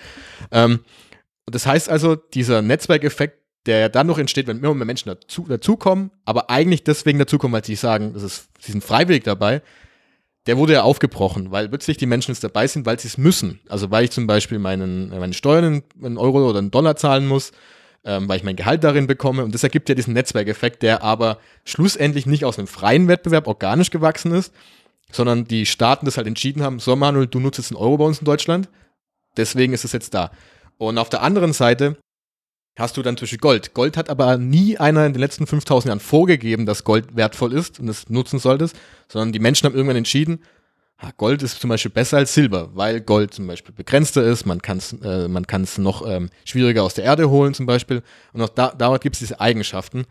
Ähm, 0.51 0.81
das 1.45 1.65
heißt 1.65 1.89
also, 1.89 2.15
dieser 2.15 2.61
Netzwerkeffekt 2.61 3.45
der 3.65 3.89
dann 3.89 4.07
noch 4.07 4.17
entsteht, 4.17 4.47
wenn 4.47 4.59
immer 4.59 4.73
mehr 4.73 4.85
Menschen 4.85 5.09
dazu, 5.09 5.45
dazukommen, 5.47 6.11
aber 6.23 6.49
eigentlich 6.49 6.83
deswegen 6.83 7.19
dazukommen, 7.19 7.53
weil 7.53 7.65
sie 7.65 7.75
sagen, 7.75 8.13
das 8.13 8.23
ist, 8.23 8.49
sie 8.59 8.71
sind 8.71 8.83
freiwillig 8.83 9.23
dabei, 9.23 9.61
der 10.45 10.57
wurde 10.57 10.73
ja 10.73 10.83
aufgebrochen, 10.83 11.51
weil 11.51 11.67
plötzlich 11.69 11.97
die 11.97 12.05
Menschen 12.05 12.31
jetzt 12.31 12.43
dabei 12.43 12.67
sind, 12.67 12.85
weil 12.85 12.99
sie 12.99 13.07
es 13.07 13.17
müssen. 13.17 13.59
Also 13.67 13.89
weil 13.89 14.03
ich 14.05 14.11
zum 14.11 14.27
Beispiel 14.27 14.59
meinen, 14.59 15.09
meine 15.09 15.33
Steuern 15.33 15.81
in, 15.99 16.05
in 16.05 16.17
Euro 16.19 16.47
oder 16.47 16.59
einen 16.59 16.69
Dollar 16.69 16.95
zahlen 16.95 17.25
muss, 17.25 17.51
ähm, 18.03 18.29
weil 18.29 18.37
ich 18.37 18.43
mein 18.43 18.55
Gehalt 18.55 18.83
darin 18.83 19.07
bekomme. 19.07 19.43
Und 19.43 19.55
das 19.55 19.63
ergibt 19.63 19.89
ja 19.89 19.95
diesen 19.95 20.13
Netzwerkeffekt, 20.13 20.83
der 20.83 21.01
aber 21.01 21.39
schlussendlich 21.63 22.27
nicht 22.27 22.45
aus 22.45 22.59
einem 22.59 22.67
freien 22.67 23.07
Wettbewerb 23.07 23.47
organisch 23.47 23.89
gewachsen 23.89 24.31
ist, 24.33 24.53
sondern 25.11 25.45
die 25.45 25.65
Staaten 25.65 26.05
das 26.05 26.17
halt 26.17 26.27
entschieden 26.27 26.61
haben, 26.61 26.77
so 26.77 26.95
Manuel, 26.95 27.25
du 27.25 27.39
nutzt 27.39 27.57
jetzt 27.57 27.71
einen 27.71 27.81
Euro 27.81 27.97
bei 27.97 28.05
uns 28.05 28.19
in 28.19 28.25
Deutschland, 28.25 28.69
deswegen 29.37 29.73
ist 29.73 29.85
es 29.85 29.93
jetzt 29.93 30.13
da. 30.13 30.29
Und 30.77 30.97
auf 30.97 31.09
der 31.09 31.21
anderen 31.21 31.53
Seite 31.53 31.97
hast 32.77 32.97
du 32.97 33.01
dann 33.01 33.15
Beispiel 33.15 33.39
Gold. 33.39 33.73
Gold 33.73 33.97
hat 33.97 34.09
aber 34.09 34.37
nie 34.37 34.77
einer 34.77 35.05
in 35.05 35.13
den 35.13 35.19
letzten 35.19 35.47
5000 35.47 35.89
Jahren 35.89 35.99
vorgegeben, 35.99 36.65
dass 36.65 36.83
Gold 36.83 37.15
wertvoll 37.15 37.53
ist 37.53 37.79
und 37.79 37.87
es 37.87 38.09
nutzen 38.09 38.39
solltest, 38.39 38.75
sondern 39.07 39.31
die 39.31 39.39
Menschen 39.39 39.65
haben 39.65 39.75
irgendwann 39.75 39.97
entschieden, 39.97 40.39
Gold 41.17 41.43
ist 41.43 41.59
zum 41.59 41.69
Beispiel 41.69 41.91
besser 41.91 42.17
als 42.17 42.33
Silber, 42.33 42.69
weil 42.73 43.01
Gold 43.01 43.33
zum 43.33 43.47
Beispiel 43.47 43.73
begrenzter 43.73 44.23
ist, 44.23 44.45
man 44.45 44.61
kann 44.61 44.77
es 44.77 44.93
äh, 44.93 45.27
noch 45.81 46.07
ähm, 46.07 46.29
schwieriger 46.45 46.83
aus 46.83 46.93
der 46.93 47.03
Erde 47.03 47.29
holen 47.29 47.53
zum 47.53 47.65
Beispiel 47.65 48.01
und 48.33 48.41
auch 48.41 48.49
da, 48.49 48.73
gibt 48.97 49.15
es 49.15 49.19
diese 49.19 49.39
Eigenschaften. 49.39 50.05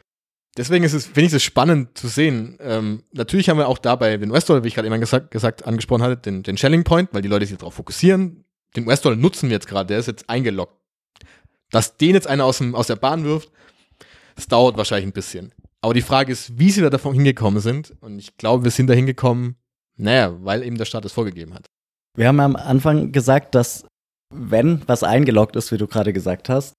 Deswegen 0.56 0.84
ist 0.84 0.92
es, 0.92 1.06
finde 1.06 1.22
ich 1.22 1.32
es 1.32 1.42
spannend 1.42 1.98
zu 1.98 2.06
sehen. 2.06 2.58
Ähm, 2.60 3.02
natürlich 3.12 3.48
haben 3.48 3.58
wir 3.58 3.66
auch 3.66 3.78
dabei 3.78 4.18
den 4.18 4.30
US-Dollar, 4.30 4.62
wie 4.62 4.68
ich 4.68 4.74
gerade 4.74 4.86
immer 4.86 4.98
gesagt, 4.98 5.30
gesagt, 5.32 5.66
angesprochen 5.66 6.02
hatte, 6.02 6.16
den, 6.18 6.44
den 6.44 6.56
Shelling 6.56 6.84
Point, 6.84 7.08
weil 7.12 7.22
die 7.22 7.28
Leute 7.28 7.46
sich 7.46 7.58
darauf 7.58 7.74
fokussieren. 7.74 8.43
Den 8.76 8.86
US-Dollar 8.86 9.16
nutzen 9.16 9.48
wir 9.48 9.54
jetzt 9.54 9.68
gerade, 9.68 9.88
der 9.88 9.98
ist 9.98 10.06
jetzt 10.06 10.28
eingeloggt. 10.28 10.76
Dass 11.70 11.96
den 11.96 12.14
jetzt 12.14 12.26
einer 12.26 12.44
aus, 12.44 12.58
dem, 12.58 12.74
aus 12.74 12.86
der 12.86 12.96
Bahn 12.96 13.24
wirft, 13.24 13.50
das 14.36 14.46
dauert 14.46 14.76
wahrscheinlich 14.76 15.06
ein 15.06 15.12
bisschen. 15.12 15.52
Aber 15.80 15.94
die 15.94 16.02
Frage 16.02 16.32
ist, 16.32 16.58
wie 16.58 16.70
sie 16.70 16.80
da 16.80 16.90
davon 16.90 17.14
hingekommen 17.14 17.60
sind. 17.60 17.94
Und 18.00 18.18
ich 18.18 18.36
glaube, 18.36 18.64
wir 18.64 18.70
sind 18.70 18.88
da 18.88 18.94
hingekommen, 18.94 19.56
naja, 19.96 20.34
weil 20.40 20.62
eben 20.62 20.78
der 20.78 20.86
Staat 20.86 21.04
es 21.04 21.12
vorgegeben 21.12 21.54
hat. 21.54 21.66
Wir 22.16 22.28
haben 22.28 22.40
am 22.40 22.56
Anfang 22.56 23.12
gesagt, 23.12 23.54
dass 23.54 23.86
wenn 24.32 24.82
was 24.86 25.02
eingeloggt 25.02 25.56
ist, 25.56 25.72
wie 25.72 25.78
du 25.78 25.86
gerade 25.86 26.12
gesagt 26.12 26.48
hast, 26.48 26.74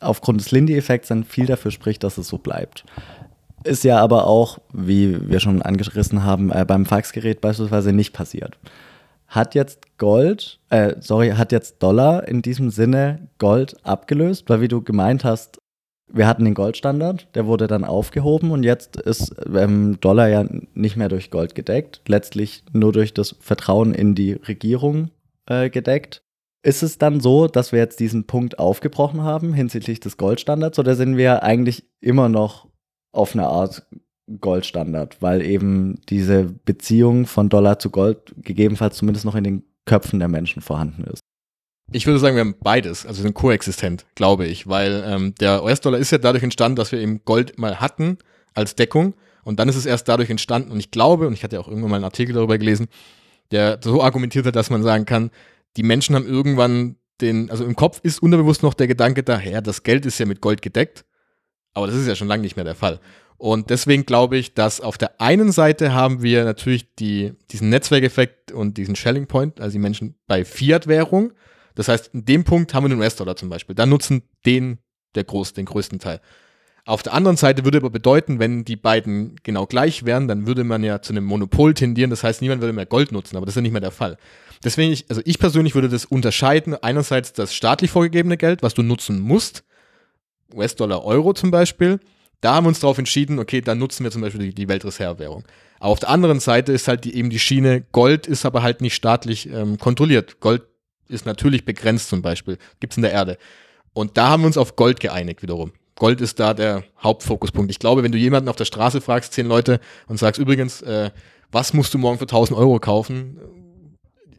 aufgrund 0.00 0.40
des 0.40 0.50
Lindy-Effekts 0.50 1.08
dann 1.08 1.24
viel 1.24 1.46
dafür 1.46 1.70
spricht, 1.70 2.04
dass 2.04 2.18
es 2.18 2.28
so 2.28 2.38
bleibt. 2.38 2.84
Ist 3.64 3.84
ja 3.84 3.98
aber 3.98 4.26
auch, 4.26 4.58
wie 4.72 5.28
wir 5.28 5.40
schon 5.40 5.62
angerissen 5.62 6.22
haben, 6.22 6.52
äh, 6.52 6.64
beim 6.64 6.86
Faxgerät 6.86 7.40
beispielsweise 7.40 7.92
nicht 7.92 8.12
passiert. 8.12 8.58
Hat 9.26 9.54
jetzt 9.54 9.98
Gold, 9.98 10.60
äh, 10.70 10.94
sorry, 11.00 11.30
hat 11.30 11.52
jetzt 11.52 11.82
Dollar 11.82 12.28
in 12.28 12.42
diesem 12.42 12.70
Sinne 12.70 13.28
Gold 13.38 13.76
abgelöst, 13.84 14.48
weil 14.48 14.60
wie 14.60 14.68
du 14.68 14.82
gemeint 14.82 15.24
hast, 15.24 15.60
wir 16.08 16.26
hatten 16.26 16.44
den 16.44 16.54
Goldstandard, 16.54 17.28
der 17.34 17.46
wurde 17.46 17.66
dann 17.66 17.84
aufgehoben 17.84 18.52
und 18.52 18.62
jetzt 18.62 18.96
ist 18.96 19.34
ähm, 19.52 19.98
Dollar 20.00 20.28
ja 20.28 20.44
nicht 20.74 20.96
mehr 20.96 21.08
durch 21.08 21.30
Gold 21.30 21.54
gedeckt, 21.54 22.02
letztlich 22.06 22.62
nur 22.72 22.92
durch 22.92 23.12
das 23.12 23.34
Vertrauen 23.40 23.92
in 23.92 24.14
die 24.14 24.34
Regierung 24.34 25.10
äh, 25.46 25.68
gedeckt. 25.68 26.22
Ist 26.62 26.82
es 26.82 26.98
dann 26.98 27.20
so, 27.20 27.46
dass 27.48 27.72
wir 27.72 27.78
jetzt 27.78 28.00
diesen 28.00 28.26
Punkt 28.26 28.58
aufgebrochen 28.58 29.22
haben 29.22 29.52
hinsichtlich 29.52 30.00
des 30.00 30.16
Goldstandards 30.16 30.78
oder 30.78 30.94
sind 30.94 31.16
wir 31.16 31.42
eigentlich 31.42 31.84
immer 32.00 32.28
noch 32.28 32.68
auf 33.12 33.34
eine 33.34 33.46
Art 33.46 33.86
Goldstandard, 34.40 35.18
weil 35.20 35.42
eben 35.42 36.00
diese 36.08 36.44
Beziehung 36.44 37.26
von 37.26 37.48
Dollar 37.48 37.78
zu 37.78 37.90
Gold 37.90 38.34
gegebenenfalls 38.42 38.96
zumindest 38.96 39.24
noch 39.24 39.34
in 39.34 39.44
den 39.44 39.62
Köpfen 39.84 40.18
der 40.18 40.28
Menschen 40.28 40.62
vorhanden 40.62 41.04
ist? 41.04 41.20
Ich 41.92 42.06
würde 42.06 42.18
sagen, 42.18 42.34
wir 42.34 42.40
haben 42.40 42.56
beides, 42.60 43.06
also 43.06 43.22
sind 43.22 43.34
koexistent, 43.34 44.06
glaube 44.16 44.46
ich, 44.46 44.66
weil 44.66 45.04
ähm, 45.06 45.34
der 45.36 45.62
US-Dollar 45.62 45.98
ist 45.98 46.10
ja 46.10 46.18
dadurch 46.18 46.42
entstanden, 46.42 46.74
dass 46.76 46.90
wir 46.90 46.98
eben 46.98 47.24
Gold 47.24 47.58
mal 47.58 47.80
hatten 47.80 48.18
als 48.54 48.74
Deckung 48.74 49.14
und 49.44 49.60
dann 49.60 49.68
ist 49.68 49.76
es 49.76 49.86
erst 49.86 50.08
dadurch 50.08 50.28
entstanden 50.28 50.72
und 50.72 50.80
ich 50.80 50.90
glaube, 50.90 51.28
und 51.28 51.34
ich 51.34 51.44
hatte 51.44 51.54
ja 51.54 51.60
auch 51.60 51.68
irgendwann 51.68 51.90
mal 51.90 51.96
einen 51.96 52.04
Artikel 52.04 52.34
darüber 52.34 52.58
gelesen, 52.58 52.88
der 53.52 53.78
so 53.82 54.02
argumentiert 54.02 54.46
hat, 54.46 54.56
dass 54.56 54.70
man 54.70 54.82
sagen 54.82 55.04
kann, 55.06 55.30
die 55.76 55.84
Menschen 55.84 56.16
haben 56.16 56.26
irgendwann 56.26 56.96
den, 57.20 57.50
also 57.50 57.64
im 57.64 57.76
Kopf 57.76 58.00
ist 58.02 58.20
unterbewusst 58.20 58.64
noch 58.64 58.74
der 58.74 58.88
Gedanke 58.88 59.22
daher, 59.22 59.62
das 59.62 59.84
Geld 59.84 60.04
ist 60.06 60.18
ja 60.18 60.26
mit 60.26 60.40
Gold 60.40 60.62
gedeckt, 60.62 61.04
aber 61.72 61.86
das 61.86 61.94
ist 61.94 62.08
ja 62.08 62.16
schon 62.16 62.28
lange 62.28 62.42
nicht 62.42 62.56
mehr 62.56 62.64
der 62.64 62.74
Fall. 62.74 62.98
Und 63.38 63.70
deswegen 63.70 64.06
glaube 64.06 64.38
ich, 64.38 64.54
dass 64.54 64.80
auf 64.80 64.96
der 64.96 65.20
einen 65.20 65.52
Seite 65.52 65.92
haben 65.92 66.22
wir 66.22 66.44
natürlich 66.44 66.94
die, 66.94 67.34
diesen 67.50 67.68
Netzwerkeffekt 67.68 68.52
und 68.52 68.78
diesen 68.78 68.96
Shelling 68.96 69.26
Point, 69.26 69.60
also 69.60 69.72
die 69.72 69.78
Menschen 69.78 70.14
bei 70.26 70.44
Fiat-Währung, 70.44 71.32
das 71.74 71.88
heißt, 71.88 72.14
in 72.14 72.24
dem 72.24 72.44
Punkt 72.44 72.74
haben 72.74 72.84
wir 72.84 72.88
den 72.88 72.98
US-Dollar 72.98 73.36
zum 73.36 73.50
Beispiel. 73.50 73.74
Da 73.76 73.86
nutzen 73.86 74.22
den 74.46 74.78
der 75.14 75.24
groß, 75.24 75.52
den 75.52 75.66
größten 75.66 75.98
Teil. 75.98 76.20
Auf 76.84 77.02
der 77.02 77.14
anderen 77.14 77.36
Seite 77.36 77.64
würde 77.64 77.78
aber 77.78 77.90
bedeuten, 77.90 78.38
wenn 78.38 78.64
die 78.64 78.76
beiden 78.76 79.36
genau 79.42 79.66
gleich 79.66 80.04
wären, 80.04 80.28
dann 80.28 80.46
würde 80.46 80.62
man 80.62 80.84
ja 80.84 81.02
zu 81.02 81.12
einem 81.12 81.24
Monopol 81.24 81.74
tendieren. 81.74 82.10
Das 82.10 82.22
heißt, 82.22 82.40
niemand 82.40 82.60
würde 82.60 82.72
mehr 82.72 82.86
Gold 82.86 83.12
nutzen, 83.12 83.36
aber 83.36 83.44
das 83.44 83.52
ist 83.52 83.56
ja 83.56 83.62
nicht 83.62 83.72
mehr 83.72 83.80
der 83.80 83.90
Fall. 83.90 84.18
Deswegen, 84.64 84.92
ich, 84.92 85.06
also 85.08 85.20
ich 85.24 85.38
persönlich 85.38 85.74
würde 85.74 85.88
das 85.88 86.04
unterscheiden. 86.04 86.74
Einerseits 86.74 87.32
das 87.32 87.54
staatlich 87.54 87.90
vorgegebene 87.90 88.36
Geld, 88.36 88.62
was 88.62 88.74
du 88.74 88.82
nutzen 88.82 89.18
musst. 89.18 89.64
US-Dollar, 90.54 91.04
Euro 91.04 91.34
zum 91.34 91.50
Beispiel. 91.50 91.98
Da 92.46 92.54
haben 92.54 92.64
wir 92.64 92.68
uns 92.68 92.78
darauf 92.78 92.96
entschieden, 92.96 93.40
okay, 93.40 93.60
dann 93.60 93.80
nutzen 93.80 94.04
wir 94.04 94.12
zum 94.12 94.22
Beispiel 94.22 94.40
die, 94.40 94.54
die 94.54 94.68
Weltreservewährung. 94.68 95.42
Aber 95.80 95.90
auf 95.90 95.98
der 95.98 96.10
anderen 96.10 96.38
Seite 96.38 96.70
ist 96.70 96.86
halt 96.86 97.04
die, 97.04 97.16
eben 97.16 97.28
die 97.28 97.40
Schiene, 97.40 97.80
Gold 97.90 98.28
ist 98.28 98.46
aber 98.46 98.62
halt 98.62 98.80
nicht 98.80 98.94
staatlich 98.94 99.50
ähm, 99.50 99.78
kontrolliert. 99.78 100.38
Gold 100.38 100.62
ist 101.08 101.26
natürlich 101.26 101.64
begrenzt 101.64 102.08
zum 102.08 102.22
Beispiel, 102.22 102.58
gibt 102.78 102.92
es 102.92 102.98
in 102.98 103.02
der 103.02 103.10
Erde. 103.10 103.36
Und 103.94 104.16
da 104.16 104.28
haben 104.28 104.44
wir 104.44 104.46
uns 104.46 104.58
auf 104.58 104.76
Gold 104.76 105.00
geeinigt 105.00 105.42
wiederum. 105.42 105.72
Gold 105.96 106.20
ist 106.20 106.38
da 106.38 106.54
der 106.54 106.84
Hauptfokuspunkt. 107.02 107.68
Ich 107.72 107.80
glaube, 107.80 108.04
wenn 108.04 108.12
du 108.12 108.18
jemanden 108.18 108.48
auf 108.48 108.54
der 108.54 108.64
Straße 108.64 109.00
fragst, 109.00 109.32
zehn 109.32 109.48
Leute, 109.48 109.80
und 110.06 110.16
sagst 110.16 110.40
übrigens, 110.40 110.82
äh, 110.82 111.10
was 111.50 111.72
musst 111.72 111.94
du 111.94 111.98
morgen 111.98 112.18
für 112.18 112.28
1000 112.28 112.56
Euro 112.56 112.78
kaufen? 112.78 113.40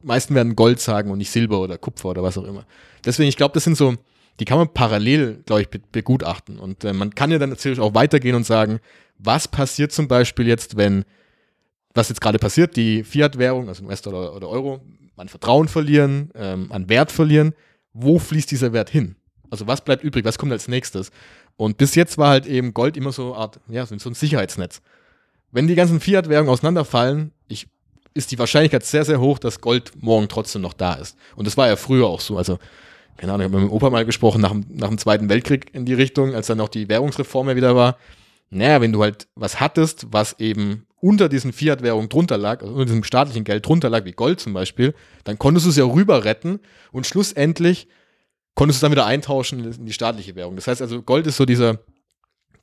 Die 0.01 0.07
meisten 0.07 0.33
werden 0.33 0.55
Gold 0.55 0.79
sagen 0.79 1.11
und 1.11 1.17
nicht 1.17 1.31
Silber 1.31 1.59
oder 1.59 1.77
Kupfer 1.77 2.07
oder 2.07 2.23
was 2.23 2.37
auch 2.37 2.45
immer. 2.45 2.65
Deswegen, 3.03 3.27
ich 3.27 3.35
glaube, 3.35 3.53
das 3.53 3.65
sind 3.65 3.75
so, 3.75 3.95
die 4.39 4.45
kann 4.45 4.57
man 4.57 4.73
parallel, 4.73 5.41
glaube 5.45 5.63
ich, 5.63 5.69
begutachten. 5.69 6.59
Und 6.59 6.83
äh, 6.83 6.93
man 6.93 7.15
kann 7.15 7.31
ja 7.31 7.39
dann 7.39 7.49
natürlich 7.49 7.79
auch 7.79 7.93
weitergehen 7.93 8.35
und 8.35 8.45
sagen, 8.45 8.79
was 9.17 9.47
passiert 9.47 9.91
zum 9.91 10.07
Beispiel 10.07 10.47
jetzt, 10.47 10.77
wenn, 10.77 11.05
was 11.93 12.09
jetzt 12.09 12.21
gerade 12.21 12.37
passiert, 12.37 12.75
die 12.75 13.03
Fiat-Währung, 13.03 13.67
also 13.67 13.83
US-Dollar 13.85 14.35
oder 14.35 14.47
Euro, 14.49 14.81
an 15.15 15.29
Vertrauen 15.29 15.67
verlieren, 15.67 16.29
ähm, 16.35 16.71
an 16.71 16.89
Wert 16.89 17.11
verlieren. 17.11 17.53
Wo 17.93 18.19
fließt 18.19 18.51
dieser 18.51 18.73
Wert 18.73 18.89
hin? 18.89 19.15
Also 19.49 19.65
was 19.65 19.83
bleibt 19.83 20.03
übrig? 20.03 20.23
Was 20.25 20.37
kommt 20.37 20.51
als 20.51 20.67
nächstes? 20.67 21.11
Und 21.55 21.77
bis 21.77 21.95
jetzt 21.95 22.19
war 22.19 22.29
halt 22.29 22.45
eben 22.45 22.73
Gold 22.73 22.95
immer 22.95 23.11
so 23.11 23.33
eine 23.33 23.41
Art, 23.41 23.59
ja, 23.67 23.85
so 23.85 23.95
ein 23.95 24.13
Sicherheitsnetz. 24.13 24.81
Wenn 25.51 25.67
die 25.67 25.75
ganzen 25.75 25.99
Fiat-Währungen 25.99 26.51
auseinanderfallen, 26.51 27.31
ich, 27.47 27.67
ist 28.13 28.31
die 28.31 28.37
Wahrscheinlichkeit 28.37 28.85
sehr, 28.85 29.05
sehr 29.05 29.19
hoch, 29.19 29.39
dass 29.39 29.61
Gold 29.61 29.91
morgen 29.95 30.27
trotzdem 30.27 30.61
noch 30.61 30.73
da 30.73 30.93
ist. 30.93 31.17
Und 31.35 31.47
das 31.47 31.57
war 31.57 31.67
ja 31.67 31.75
früher 31.75 32.05
auch 32.05 32.19
so. 32.19 32.37
Also, 32.37 32.59
keine 33.17 33.33
Ahnung, 33.33 33.47
ich 33.47 33.51
habe 33.51 33.61
mit 33.61 33.69
dem 33.69 33.73
Opa 33.73 33.89
mal 33.89 34.05
gesprochen 34.05 34.41
nach 34.41 34.51
dem, 34.51 34.65
nach 34.69 34.89
dem 34.89 34.97
Zweiten 34.97 35.29
Weltkrieg 35.29 35.73
in 35.73 35.85
die 35.85 35.93
Richtung, 35.93 36.35
als 36.35 36.47
dann 36.47 36.61
auch 36.61 36.69
die 36.69 36.87
Währungsreform 36.87 37.49
ja 37.49 37.55
wieder 37.55 37.75
war. 37.75 37.97
Naja, 38.49 38.79
wenn 38.79 38.93
du 38.93 39.01
halt 39.01 39.27
was 39.35 39.59
hattest, 39.59 40.07
was 40.11 40.39
eben 40.39 40.85
unter 40.99 41.29
diesen 41.29 41.53
Fiat-Währungen 41.53 42.09
drunter 42.09 42.37
lag, 42.37 42.61
also 42.61 42.73
unter 42.73 42.85
diesem 42.85 43.03
staatlichen 43.03 43.43
Geld 43.43 43.65
drunter 43.65 43.89
lag, 43.89 44.05
wie 44.05 44.13
Gold 44.13 44.39
zum 44.39 44.53
Beispiel, 44.53 44.93
dann 45.23 45.37
konntest 45.37 45.65
du 45.65 45.69
es 45.69 45.75
ja 45.75 45.83
rüber 45.83 46.23
retten 46.23 46.59
und 46.91 47.05
schlussendlich 47.05 47.87
konntest 48.55 48.77
du 48.77 48.79
es 48.79 48.81
dann 48.81 48.91
wieder 48.91 49.05
eintauschen 49.05 49.63
in 49.63 49.85
die 49.85 49.93
staatliche 49.93 50.35
Währung. 50.35 50.55
Das 50.55 50.67
heißt 50.67 50.81
also, 50.81 51.01
Gold 51.01 51.27
ist 51.27 51.37
so 51.37 51.45
dieser, 51.45 51.79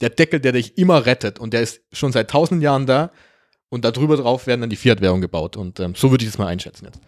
der 0.01 0.11
Deckel, 0.11 0.41
der 0.41 0.53
dich 0.53 0.77
immer 0.79 1.07
rettet 1.07 1.39
und 1.39 1.53
der 1.53 1.63
ist 1.63 1.83
schon 1.93 2.13
seit 2.13 2.31
tausend 2.31 2.63
Jahren 2.63 2.87
da 2.87 3.13
und 3.69 3.85
darüber 3.85 4.17
drauf 4.17 4.47
werden 4.47 4.63
dann 4.63 4.71
die 4.71 4.77
Fiat-Währungen 4.77 5.23
gebaut 5.23 5.57
und 5.57 5.79
ähm, 5.81 5.95
so 5.95 6.11
würde 6.11 6.25
ich 6.25 6.31
das 6.31 6.39
mal 6.39 6.47
einschätzen 6.47 6.87
jetzt. 6.87 7.01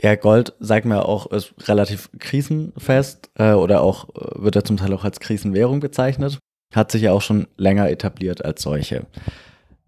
Ja, 0.00 0.16
Gold, 0.16 0.54
sagt 0.58 0.86
mir 0.86 1.04
auch, 1.06 1.26
ist 1.26 1.54
relativ 1.68 2.10
krisenfest 2.18 3.30
äh, 3.36 3.52
oder 3.52 3.82
auch 3.82 4.08
äh, 4.10 4.42
wird 4.42 4.56
er 4.56 4.64
zum 4.64 4.76
Teil 4.76 4.92
auch 4.92 5.04
als 5.04 5.20
Krisenwährung 5.20 5.80
bezeichnet. 5.80 6.38
Hat 6.74 6.90
sich 6.90 7.02
ja 7.02 7.12
auch 7.12 7.22
schon 7.22 7.46
länger 7.56 7.88
etabliert 7.88 8.44
als 8.44 8.62
solche. 8.62 9.06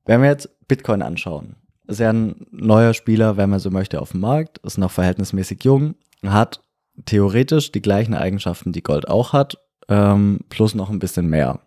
Wenn 0.05 0.23
wir 0.23 0.29
jetzt 0.29 0.49
Bitcoin 0.69 1.03
anschauen, 1.03 1.57
ist 1.89 2.01
ja 2.01 2.13
ein 2.13 2.47
neuer 2.51 2.95
Spieler, 2.95 3.37
wenn 3.37 3.51
man 3.51 3.59
so 3.59 3.71
möchte, 3.71 4.01
auf 4.01 4.13
dem 4.13 4.21
Markt, 4.21 4.59
ist 4.59 4.79
noch 4.79 4.93
verhältnismäßig 4.93 5.65
jung, 5.65 5.97
hat 6.25 6.61
theoretisch 7.05 7.73
die 7.73 7.83
gleichen 7.83 8.15
Eigenschaften, 8.15 8.73
die 8.73 8.83
Gold 8.83 9.09
auch 9.09 9.33
hat, 9.33 9.59
ähm, 9.89 10.41
plus 10.49 10.75
noch 10.75 10.91
ein 10.91 10.99
bisschen 11.01 11.29
mehr. 11.29 11.61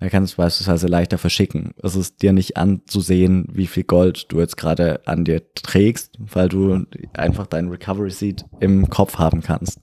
Man 0.00 0.10
kann 0.10 0.24
es 0.24 0.34
beispielsweise 0.34 0.86
leichter 0.86 1.18
verschicken. 1.18 1.72
Es 1.82 1.94
ist 1.94 2.22
dir 2.22 2.32
nicht 2.32 2.56
anzusehen, 2.56 3.46
wie 3.50 3.66
viel 3.66 3.84
Gold 3.84 4.26
du 4.30 4.40
jetzt 4.40 4.56
gerade 4.56 5.06
an 5.06 5.24
dir 5.24 5.42
trägst, 5.54 6.16
weil 6.18 6.48
du 6.48 6.84
einfach 7.12 7.46
deinen 7.46 7.70
Recovery 7.70 8.10
Seed 8.10 8.44
im 8.60 8.90
Kopf 8.90 9.18
haben 9.18 9.40
kannst, 9.40 9.80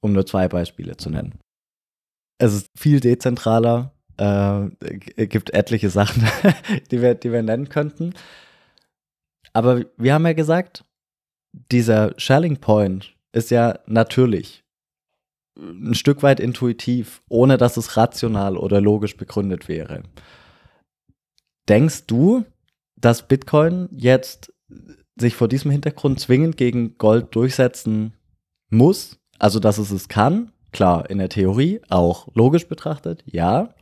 um 0.00 0.12
nur 0.12 0.26
zwei 0.26 0.48
Beispiele 0.48 0.96
zu 0.96 1.10
nennen. 1.10 1.34
Es 2.38 2.54
ist 2.54 2.68
viel 2.76 3.00
dezentraler, 3.00 3.92
äh, 4.16 4.68
gibt 5.26 5.50
etliche 5.50 5.90
Sachen, 5.90 6.24
die 6.90 7.02
wir, 7.02 7.14
die 7.14 7.32
wir 7.32 7.42
nennen 7.42 7.68
könnten. 7.68 8.14
Aber 9.52 9.84
wir 9.96 10.14
haben 10.14 10.26
ja 10.26 10.34
gesagt, 10.34 10.84
dieser 11.72 12.14
Shelling 12.16 12.58
Point 12.58 13.16
ist 13.32 13.50
ja 13.50 13.78
natürlich. 13.86 14.64
Ein 15.58 15.94
Stück 15.94 16.22
weit 16.22 16.40
intuitiv, 16.40 17.22
ohne 17.28 17.56
dass 17.56 17.76
es 17.76 17.96
rational 17.96 18.56
oder 18.56 18.80
logisch 18.80 19.16
begründet 19.16 19.68
wäre. 19.68 20.02
Denkst 21.68 22.06
du, 22.06 22.44
dass 22.96 23.26
Bitcoin 23.26 23.88
jetzt 23.92 24.52
sich 25.18 25.34
vor 25.34 25.48
diesem 25.48 25.70
Hintergrund 25.70 26.20
zwingend 26.20 26.56
gegen 26.56 26.96
Gold 26.98 27.34
durchsetzen 27.34 28.14
muss? 28.70 29.18
Also, 29.38 29.60
dass 29.60 29.78
es 29.78 29.90
es 29.90 30.08
kann? 30.08 30.52
Klar, 30.72 31.10
in 31.10 31.18
der 31.18 31.28
Theorie, 31.28 31.80
auch 31.88 32.28
logisch 32.34 32.68
betrachtet, 32.68 33.22
ja. 33.26 33.74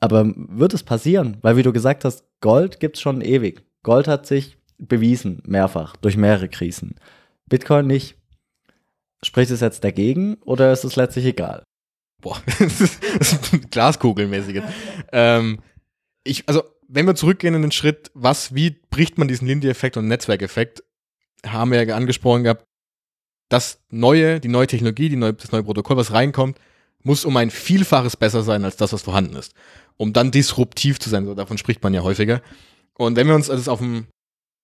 Aber 0.00 0.32
wird 0.36 0.74
es 0.74 0.82
passieren? 0.82 1.38
Weil, 1.42 1.56
wie 1.56 1.62
du 1.62 1.72
gesagt 1.72 2.04
hast, 2.04 2.24
Gold 2.40 2.78
gibt 2.78 2.96
es 2.96 3.02
schon 3.02 3.20
ewig. 3.20 3.64
Gold 3.82 4.06
hat 4.06 4.26
sich 4.26 4.58
bewiesen, 4.78 5.42
mehrfach, 5.44 5.96
durch 5.96 6.16
mehrere 6.16 6.48
Krisen. 6.48 6.96
Bitcoin 7.46 7.86
nicht. 7.86 8.17
Spricht 9.22 9.50
es 9.50 9.60
jetzt 9.60 9.82
dagegen 9.84 10.34
oder 10.44 10.72
ist 10.72 10.84
es 10.84 10.96
letztlich 10.96 11.24
egal? 11.24 11.64
Boah, 12.20 12.40
das 12.58 12.80
ist 12.80 13.70
Glaskugelmäßiges. 13.70 14.64
ähm, 15.12 15.60
ich, 16.24 16.48
also, 16.48 16.62
wenn 16.88 17.06
wir 17.06 17.14
zurückgehen 17.14 17.54
in 17.54 17.62
den 17.62 17.72
Schritt, 17.72 18.10
was, 18.14 18.54
wie 18.54 18.70
bricht 18.90 19.18
man 19.18 19.28
diesen 19.28 19.46
Lindy-Effekt 19.46 19.96
und 19.96 20.08
Netzwerkeffekt, 20.08 20.82
haben 21.46 21.70
wir 21.70 21.82
ja 21.82 21.96
angesprochen 21.96 22.44
gehabt, 22.44 22.64
das 23.48 23.80
neue, 23.90 24.40
die 24.40 24.48
neue 24.48 24.66
Technologie, 24.66 25.08
die 25.08 25.16
neue, 25.16 25.34
das 25.34 25.52
neue 25.52 25.62
Protokoll, 25.62 25.96
was 25.96 26.12
reinkommt, 26.12 26.58
muss 27.02 27.24
um 27.24 27.36
ein 27.36 27.50
Vielfaches 27.50 28.16
besser 28.16 28.42
sein 28.42 28.64
als 28.64 28.76
das, 28.76 28.92
was 28.92 29.02
vorhanden 29.02 29.36
ist. 29.36 29.54
Um 29.96 30.12
dann 30.12 30.30
disruptiv 30.30 30.98
zu 30.98 31.08
sein. 31.08 31.24
So, 31.24 31.34
davon 31.34 31.58
spricht 31.58 31.82
man 31.82 31.94
ja 31.94 32.02
häufiger. 32.02 32.42
Und 32.94 33.16
wenn 33.16 33.26
wir 33.26 33.34
uns 33.34 33.46
das 33.46 33.68
auf 33.68 33.78
dem, 33.78 34.06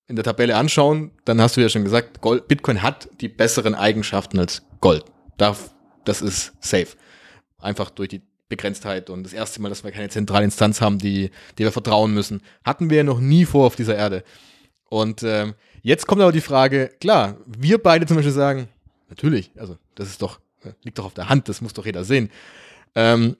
in 0.06 0.16
der 0.16 0.24
Tabelle 0.24 0.56
anschauen, 0.56 1.12
dann 1.24 1.40
hast 1.40 1.56
du 1.56 1.60
ja 1.60 1.68
schon 1.68 1.84
gesagt, 1.84 2.20
Gold, 2.20 2.48
Bitcoin 2.48 2.82
hat 2.82 3.08
die 3.20 3.28
besseren 3.28 3.74
Eigenschaften 3.74 4.38
als 4.38 4.62
Gold. 4.80 5.04
das 5.36 6.22
ist 6.22 6.52
safe. 6.60 6.88
Einfach 7.58 7.90
durch 7.90 8.10
die 8.10 8.22
Begrenztheit 8.48 9.08
und 9.08 9.24
das 9.24 9.32
erste 9.32 9.62
Mal, 9.62 9.70
dass 9.70 9.84
wir 9.84 9.90
keine 9.90 10.10
zentrale 10.10 10.44
Instanz 10.44 10.80
haben, 10.80 10.98
die, 10.98 11.30
die 11.58 11.64
wir 11.64 11.72
vertrauen 11.72 12.12
müssen. 12.12 12.42
Hatten 12.64 12.90
wir 12.90 12.98
ja 12.98 13.04
noch 13.04 13.20
nie 13.20 13.46
vor 13.46 13.66
auf 13.66 13.76
dieser 13.76 13.96
Erde. 13.96 14.22
Und 14.90 15.22
ähm, 15.22 15.54
jetzt 15.82 16.06
kommt 16.06 16.20
aber 16.20 16.32
die 16.32 16.42
Frage, 16.42 16.90
klar, 17.00 17.38
wir 17.46 17.82
beide 17.82 18.06
zum 18.06 18.16
Beispiel 18.16 18.32
sagen, 18.32 18.68
natürlich, 19.08 19.50
also 19.56 19.78
das 19.94 20.08
ist 20.08 20.20
doch, 20.20 20.40
liegt 20.82 20.98
doch 20.98 21.06
auf 21.06 21.14
der 21.14 21.30
Hand, 21.30 21.48
das 21.48 21.62
muss 21.62 21.72
doch 21.72 21.86
jeder 21.86 22.04
sehen. 22.04 22.30
Ähm, 22.94 23.36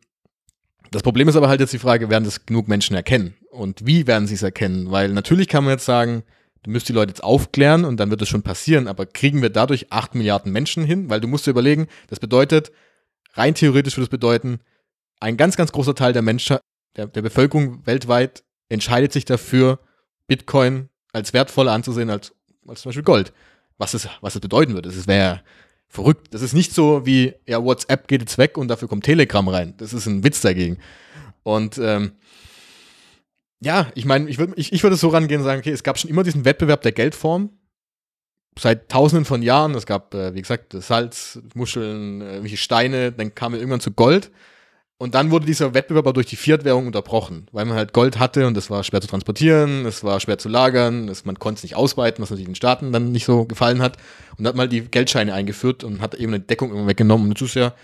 das 0.91 1.03
Problem 1.03 1.29
ist 1.29 1.37
aber 1.37 1.49
halt 1.49 1.61
jetzt 1.61 1.73
die 1.73 1.79
Frage, 1.79 2.09
werden 2.09 2.25
das 2.25 2.47
genug 2.47 2.69
Menschen 2.69 2.97
erkennen? 2.97 3.35
Und 3.51 3.87
wie 3.87 4.07
werden 4.07 4.27
sie 4.27 4.35
es 4.35 4.43
erkennen? 4.43 4.91
Weil 4.91 5.11
natürlich 5.11 5.49
kann 5.49 5.65
man 5.65 5.73
jetzt 5.73 5.85
sagen, 5.85 6.23
du 6.65 6.71
müsst 6.71 6.89
die 6.89 6.93
Leute 6.93 7.11
jetzt 7.11 7.23
aufklären 7.23 7.85
und 7.85 7.99
dann 7.99 8.11
wird 8.11 8.21
es 8.23 8.29
schon 8.29 8.43
passieren, 8.43 8.89
aber 8.89 9.07
kriegen 9.07 9.43
wir 9.43 9.51
dadurch 9.51 9.93
8 9.93 10.15
Milliarden 10.15 10.53
Menschen 10.53 10.85
hin? 10.85 11.09
Weil 11.09 11.21
du 11.21 11.29
musst 11.29 11.47
dir 11.47 11.53
überlegen, 11.53 11.87
das 12.09 12.19
bedeutet, 12.19 12.73
rein 13.35 13.55
theoretisch 13.55 13.97
würde 13.97 14.05
es 14.05 14.11
bedeuten, 14.11 14.61
ein 15.21 15.37
ganz, 15.37 15.57
ganz 15.57 15.73
großer 15.73 15.95
Teil 15.95 16.13
der 16.13 16.23
Menschen, 16.23 16.59
der, 16.97 17.07
der 17.07 17.23
Bevölkerung 17.23 17.87
weltweit 17.87 18.45
entscheidet 18.69 19.13
sich 19.13 19.25
dafür, 19.25 19.79
Bitcoin 20.27 20.89
als 21.13 21.33
wertvoller 21.33 21.73
anzusehen 21.73 22.11
als, 22.11 22.33
als 22.67 22.83
zum 22.83 22.91
Beispiel 22.91 23.05
Gold. 23.05 23.33
Was 23.77 23.95
es, 23.95 24.09
was 24.21 24.35
es 24.35 24.41
bedeuten 24.41 24.75
würde. 24.75 24.89
Das 24.89 25.07
wäre 25.07 25.43
verrückt. 25.89 26.33
Das 26.33 26.43
ist 26.43 26.55
nicht 26.55 26.73
so 26.73 27.05
wie, 27.07 27.35
ja, 27.47 27.63
WhatsApp 27.63 28.09
geht 28.09 28.21
jetzt 28.21 28.39
weg 28.39 28.57
und 28.57 28.69
dafür 28.69 28.89
kommt 28.89 29.05
Telegram 29.05 29.47
rein. 29.49 29.75
Das 29.77 29.93
ist 29.93 30.07
ein 30.07 30.25
Witz 30.25 30.41
dagegen. 30.41 30.79
Und 31.43 31.79
ähm, 31.79 32.13
ja, 33.65 33.91
ich 33.95 34.05
meine, 34.05 34.29
ich 34.29 34.39
würde 34.39 34.53
ich, 34.57 34.73
ich 34.73 34.83
würd 34.83 34.97
so 34.97 35.09
rangehen 35.09 35.41
und 35.41 35.47
sagen, 35.47 35.61
okay, 35.61 35.71
es 35.71 35.83
gab 35.83 35.99
schon 35.99 36.11
immer 36.11 36.23
diesen 36.23 36.45
Wettbewerb 36.45 36.83
der 36.83 36.93
Geldform. 36.93 37.51
Seit 38.57 38.89
tausenden 38.89 39.25
von 39.25 39.43
Jahren. 39.43 39.75
Es 39.75 39.87
gab, 39.87 40.15
äh, 40.15 40.35
wie 40.35 40.43
gesagt, 40.43 40.75
Salz, 40.75 41.41
Muscheln, 41.55 42.21
äh, 42.21 42.27
irgendwelche 42.27 42.59
Steine. 42.59 43.11
Dann 43.11 43.35
kam 43.35 43.53
wir 43.53 43.59
irgendwann 43.59 43.81
zu 43.81 43.91
Gold. 43.91 44.31
Und 44.99 45.15
dann 45.17 45.31
wurde 45.31 45.47
dieser 45.47 45.75
Wettbewerb 45.75 46.05
aber 46.05 46.13
durch 46.13 46.27
die 46.27 46.37
Fiat-Währung 46.37 46.87
unterbrochen, 46.87 47.49
weil 47.51 47.65
man 47.65 47.77
halt 47.77 47.93
Gold 47.93 48.21
hatte 48.21 48.47
und 48.47 48.57
es 48.57 48.71
war 48.71 48.85
schwer 48.85 49.01
zu 49.01 49.09
transportieren, 49.09 49.85
es 49.87 50.05
war 50.05 50.21
schwer 50.21 50.39
zu 50.39 50.49
lagern, 50.49 51.09
es, 51.09 51.25
man 51.25 51.37
konnte 51.37 51.59
es 51.59 51.63
nicht 51.65 51.75
ausweiten, 51.75 52.23
was 52.23 52.31
natürlich 52.31 52.47
den 52.47 52.55
Staaten 52.55 52.93
dann 52.93 53.11
nicht 53.11 53.25
so 53.25 53.45
gefallen 53.45 53.83
hat. 53.83 53.97
Und 54.39 54.47
hat 54.47 54.55
mal 54.55 54.69
die 54.69 54.83
Geldscheine 54.83 55.35
eingeführt 55.35 55.83
und 55.83 56.01
hat 56.01 56.15
eben 56.15 56.33
eine 56.33 56.41
Deckung 56.41 56.71
immer 56.71 56.87
weggenommen. 56.87 57.27
Und 57.27 57.33
jetzt 57.33 57.49
ist 57.49 57.55
ja, 57.57 57.75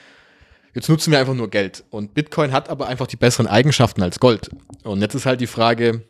jetzt 0.74 0.88
nutzen 0.88 1.10
wir 1.10 1.18
einfach 1.18 1.34
nur 1.34 1.50
Geld. 1.50 1.84
Und 1.90 2.14
Bitcoin 2.14 2.52
hat 2.52 2.68
aber 2.68 2.86
einfach 2.86 3.06
die 3.06 3.16
besseren 3.16 3.46
Eigenschaften 3.46 4.02
als 4.02 4.20
Gold. 4.20 4.50
Und 4.82 5.00
jetzt 5.00 5.14
ist 5.14 5.26
halt 5.26 5.40
die 5.40 5.46
Frage, 5.46 6.02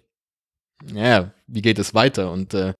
ja, 0.92 1.32
wie 1.46 1.62
geht 1.62 1.78
es 1.78 1.94
weiter? 1.94 2.30
Und 2.30 2.54
äh, 2.54 2.74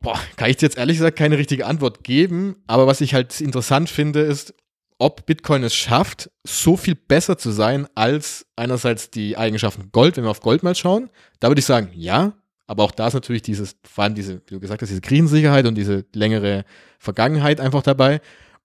boah, 0.00 0.18
kann 0.36 0.50
ich 0.50 0.56
dir 0.56 0.66
jetzt 0.66 0.78
ehrlich 0.78 0.98
gesagt 0.98 1.18
keine 1.18 1.38
richtige 1.38 1.66
Antwort 1.66 2.04
geben. 2.04 2.56
Aber 2.66 2.86
was 2.86 3.00
ich 3.00 3.14
halt 3.14 3.40
interessant 3.40 3.88
finde, 3.90 4.20
ist, 4.20 4.54
ob 4.98 5.24
Bitcoin 5.24 5.64
es 5.64 5.74
schafft, 5.74 6.30
so 6.44 6.76
viel 6.76 6.94
besser 6.94 7.38
zu 7.38 7.50
sein 7.50 7.86
als 7.94 8.46
einerseits 8.56 9.10
die 9.10 9.36
Eigenschaften 9.36 9.90
Gold, 9.92 10.16
wenn 10.16 10.24
wir 10.24 10.30
auf 10.30 10.40
Gold 10.40 10.62
mal 10.62 10.74
schauen. 10.74 11.08
Da 11.40 11.48
würde 11.48 11.60
ich 11.60 11.64
sagen, 11.64 11.90
ja, 11.94 12.34
aber 12.66 12.84
auch 12.84 12.92
da 12.92 13.08
ist 13.08 13.14
natürlich 13.14 13.42
dieses, 13.42 13.76
vor 13.82 14.04
allem 14.04 14.14
diese, 14.14 14.42
wie 14.46 14.54
du 14.54 14.60
gesagt 14.60 14.82
hast, 14.82 14.90
diese 14.90 15.00
Krisensicherheit 15.00 15.66
und 15.66 15.74
diese 15.74 16.04
längere 16.14 16.64
Vergangenheit 16.98 17.60
einfach 17.60 17.82
dabei. 17.82 18.20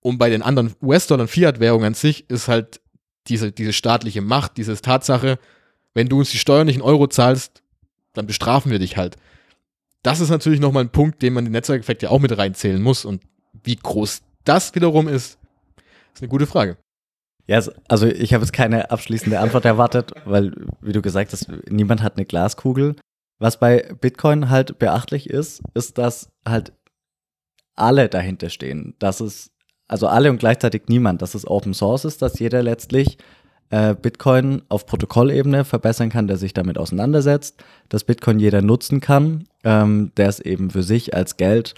Und 0.06 0.20
bei 0.20 0.30
den 0.30 0.44
anderen 0.44 0.76
US-Dollar 0.84 1.24
und 1.24 1.30
Fiat-Währungen 1.30 1.88
an 1.88 1.94
sich 1.96 2.30
ist 2.30 2.48
halt 2.48 2.80
diese, 3.26 3.52
diese 3.52 3.74
staatliche 3.74 4.22
Macht, 4.22 4.58
diese 4.58 4.80
Tatsache, 4.80 5.40
wenn 5.96 6.08
du 6.08 6.20
uns 6.20 6.30
die 6.30 6.38
Steuern 6.38 6.68
nicht 6.68 6.76
in 6.76 6.84
Euro 6.84 7.08
zahlst, 7.08 7.64
dann 8.14 8.28
bestrafen 8.28 8.72
wir 8.72 8.78
dich 8.78 8.98
halt. 8.98 9.18
Das 10.04 10.20
ist 10.20 10.30
natürlich 10.30 10.60
nochmal 10.60 10.84
ein 10.84 10.92
Punkt, 10.92 11.24
den 11.24 11.34
man 11.34 11.44
den 11.44 11.54
Netzwerkeffekt 11.54 12.04
ja 12.04 12.10
auch 12.10 12.20
mit 12.20 12.38
reinzählen 12.38 12.84
muss. 12.84 13.04
Und 13.04 13.24
wie 13.64 13.78
groß 13.78 14.22
das 14.44 14.76
wiederum 14.76 15.08
ist, 15.08 15.40
ist 16.14 16.22
eine 16.22 16.30
gute 16.30 16.46
Frage. 16.46 16.78
Ja, 17.48 17.64
also 17.88 18.06
ich 18.06 18.32
habe 18.36 18.44
jetzt 18.44 18.54
keine 18.54 18.92
abschließende 18.92 19.40
Antwort 19.40 19.66
erwartet, 19.66 20.12
weil, 20.26 20.54
wie 20.82 20.94
du 20.94 21.02
gesagt 21.02 21.34
hast, 21.34 21.50
niemand 21.68 22.04
hat 22.04 22.16
eine 22.16 22.28
Glaskugel. 22.28 22.96
Was 23.40 23.60
bei 23.60 23.92
Bitcoin 24.02 24.52
halt 24.52 24.78
beachtlich 24.78 25.32
ist, 25.32 25.64
ist, 25.74 25.98
dass 25.98 26.30
halt 26.48 26.74
alle 27.74 28.08
dahinter 28.08 28.52
stehen. 28.52 28.94
Dass 29.00 29.20
es, 29.20 29.50
also 29.88 30.08
alle 30.08 30.30
und 30.30 30.38
gleichzeitig 30.38 30.84
niemand, 30.88 31.22
dass 31.22 31.36
es 31.36 31.48
Open 31.48 31.74
Source 31.74 32.06
ist, 32.06 32.22
dass 32.22 32.40
jeder 32.40 32.64
letztlich 32.64 33.18
äh, 33.70 33.96
Bitcoin 33.96 34.62
auf 34.70 34.86
Protokollebene 34.86 35.66
verbessern 35.66 36.10
kann, 36.10 36.28
der 36.28 36.38
sich 36.38 36.54
damit 36.54 36.78
auseinandersetzt, 36.78 37.64
dass 37.90 38.04
Bitcoin 38.04 38.40
jeder 38.40 38.62
nutzen 38.62 39.00
kann, 39.00 39.48
ähm, 39.64 40.12
der 40.18 40.30
es 40.30 40.40
eben 40.40 40.72
für 40.72 40.84
sich 40.84 41.16
als 41.16 41.38
Geld 41.38 41.76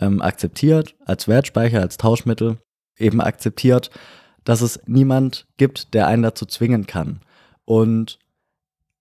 ähm, 0.00 0.20
akzeptiert, 0.22 0.94
als 1.04 1.28
Wertspeicher, 1.28 1.80
als 1.80 1.96
Tauschmittel 1.96 2.58
eben 2.96 3.20
akzeptiert, 3.20 3.90
dass 4.44 4.60
es 4.60 4.80
niemand 4.86 5.46
gibt, 5.56 5.94
der 5.94 6.06
einen 6.06 6.22
dazu 6.22 6.46
zwingen 6.46 6.86
kann. 6.86 7.20
Und 7.64 8.18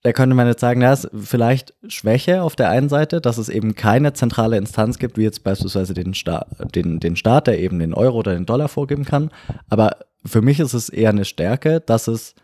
da 0.03 0.13
könnte 0.13 0.35
man 0.35 0.47
jetzt 0.47 0.61
sagen, 0.61 0.81
ja, 0.81 0.93
ist 0.93 1.09
vielleicht 1.13 1.73
Schwäche 1.87 2.43
auf 2.43 2.55
der 2.55 2.69
einen 2.69 2.89
Seite, 2.89 3.19
dass 3.19 3.37
es 3.37 3.49
eben 3.49 3.75
keine 3.75 4.13
zentrale 4.13 4.57
Instanz 4.57 4.99
gibt, 4.99 5.17
wie 5.17 5.23
jetzt 5.23 5.43
beispielsweise 5.43 5.93
den, 5.93 6.13
Sta 6.13 6.45
den, 6.75 6.99
den 6.99 7.15
Staat, 7.15 7.47
der 7.47 7.59
eben 7.59 7.79
den 7.79 7.93
Euro 7.93 8.19
oder 8.19 8.33
den 8.33 8.45
Dollar 8.45 8.67
vorgeben 8.67 9.05
kann. 9.05 9.31
Aber 9.69 9.97
für 10.23 10.41
mich 10.41 10.59
ist 10.59 10.73
es 10.73 10.89
eher 10.89 11.09
eine 11.09 11.25
Stärke, 11.25 11.81
dass 11.81 12.07
es 12.07 12.35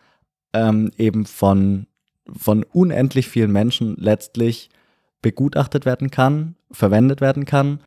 ähm, 0.54 0.91
eben 0.97 1.26
von, 1.26 1.88
von 2.36 2.64
unendlich 2.64 3.28
vielen 3.28 3.51
Menschen 3.51 3.95
letztlich 3.97 4.70
begutachtet 5.22 5.86
werden 5.86 6.12
kann, 6.12 6.56
verwendet 6.72 7.22
werden 7.22 7.45
kann, 7.45 7.80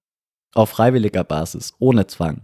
auf 0.55 0.71
freiwilliger 0.71 1.25
Basis, 1.25 1.75
ohne 1.79 2.07
Zwang 2.07 2.43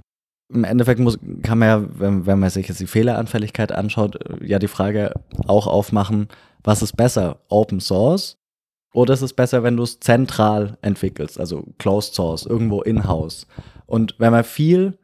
im 0.53 0.65
Endeffekt 0.65 1.01
muss, 1.01 1.19
kann 1.43 1.59
man 1.59 1.69
ja, 1.69 1.85
wenn, 1.99 2.27
wenn 2.27 2.39
man 2.39 2.51
sich 2.51 2.69
jetzt 2.69 2.81
die 2.81 2.87
Fehleranfälligkeit 2.87 3.73
anschaut, 3.73 4.17
äh, 4.17 4.47
ja 4.47 4.59
die 4.59 4.69
Frage 4.69 5.15
auch 5.47 5.67
aufmachen, 5.67 6.29
was 6.63 6.83
ist 6.83 6.97
besser, 6.97 7.39
Open 7.49 7.81
Source 7.81 8.37
oder 8.95 9.15
ist 9.15 9.23
es 9.23 9.33
besser, 9.33 9.63
wenn 9.63 9.77
du 9.77 9.83
es 9.83 10.01
zentral 10.01 10.77
entwickelst, 10.83 11.41
also 11.41 11.65
Closed 11.79 12.15
Source, 12.15 12.47
irgendwo 12.47 12.83
in-house. 12.83 13.47
Und 13.87 14.15
wenn 14.19 14.33
man 14.33 14.45
viel, 14.45 14.99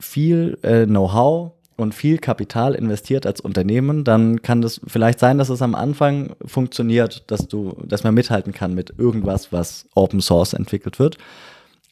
viel 0.00 0.58
äh, 0.62 0.86
Know-how 0.86 1.52
und 1.76 1.94
viel 1.94 2.18
Kapital 2.18 2.74
investiert 2.74 3.26
als 3.26 3.40
Unternehmen, 3.40 4.04
dann 4.04 4.42
kann 4.42 4.62
das 4.62 4.80
vielleicht 4.86 5.18
sein, 5.18 5.38
dass 5.38 5.48
es 5.48 5.60
am 5.60 5.74
Anfang 5.74 6.34
funktioniert, 6.44 7.30
dass 7.30 7.48
du, 7.48 7.76
dass 7.84 8.04
man 8.04 8.14
mithalten 8.14 8.52
kann 8.52 8.74
mit 8.74 8.94
irgendwas, 8.98 9.52
was 9.52 9.86
Open 9.94 10.20
Source 10.20 10.54
entwickelt 10.54 10.98
wird. 10.98 11.18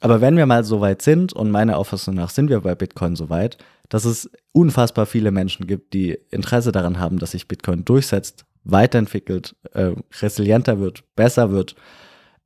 Aber 0.01 0.21
wenn 0.21 0.37
wir 0.37 0.47
mal 0.47 0.65
so 0.65 0.81
weit 0.81 1.03
sind, 1.03 1.33
und 1.33 1.51
meiner 1.51 1.79
Auffassung 1.79 2.15
nach 2.15 2.31
sind 2.31 2.51
wir 2.51 2.61
bei 2.61 2.75
Bitcoin 2.75 3.17
so 3.17 3.31
weit, 3.31 3.59
dass 3.89 4.05
es 4.05 4.31
unfassbar 4.53 5.07
viele 5.07 5.31
Menschen 5.31 5.67
gibt, 5.67 5.93
die 5.93 6.19
Interesse 6.31 6.73
daran 6.73 6.99
haben, 6.99 7.19
dass 7.19 7.33
sich 7.33 7.49
Bitcoin 7.49 7.85
durchsetzt, 7.85 8.45
weiterentwickelt, 8.65 9.55
äh, 9.73 9.93
resilienter 10.21 10.81
wird, 10.81 11.05
besser 11.17 11.51
wird, 11.51 11.75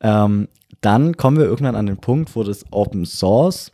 ähm, 0.01 0.49
dann 0.80 1.16
kommen 1.16 1.38
wir 1.38 1.46
irgendwann 1.46 1.76
an 1.76 1.86
den 1.86 1.99
Punkt, 1.99 2.34
wo 2.36 2.42
das 2.42 2.64
Open 2.70 3.05
Source, 3.07 3.72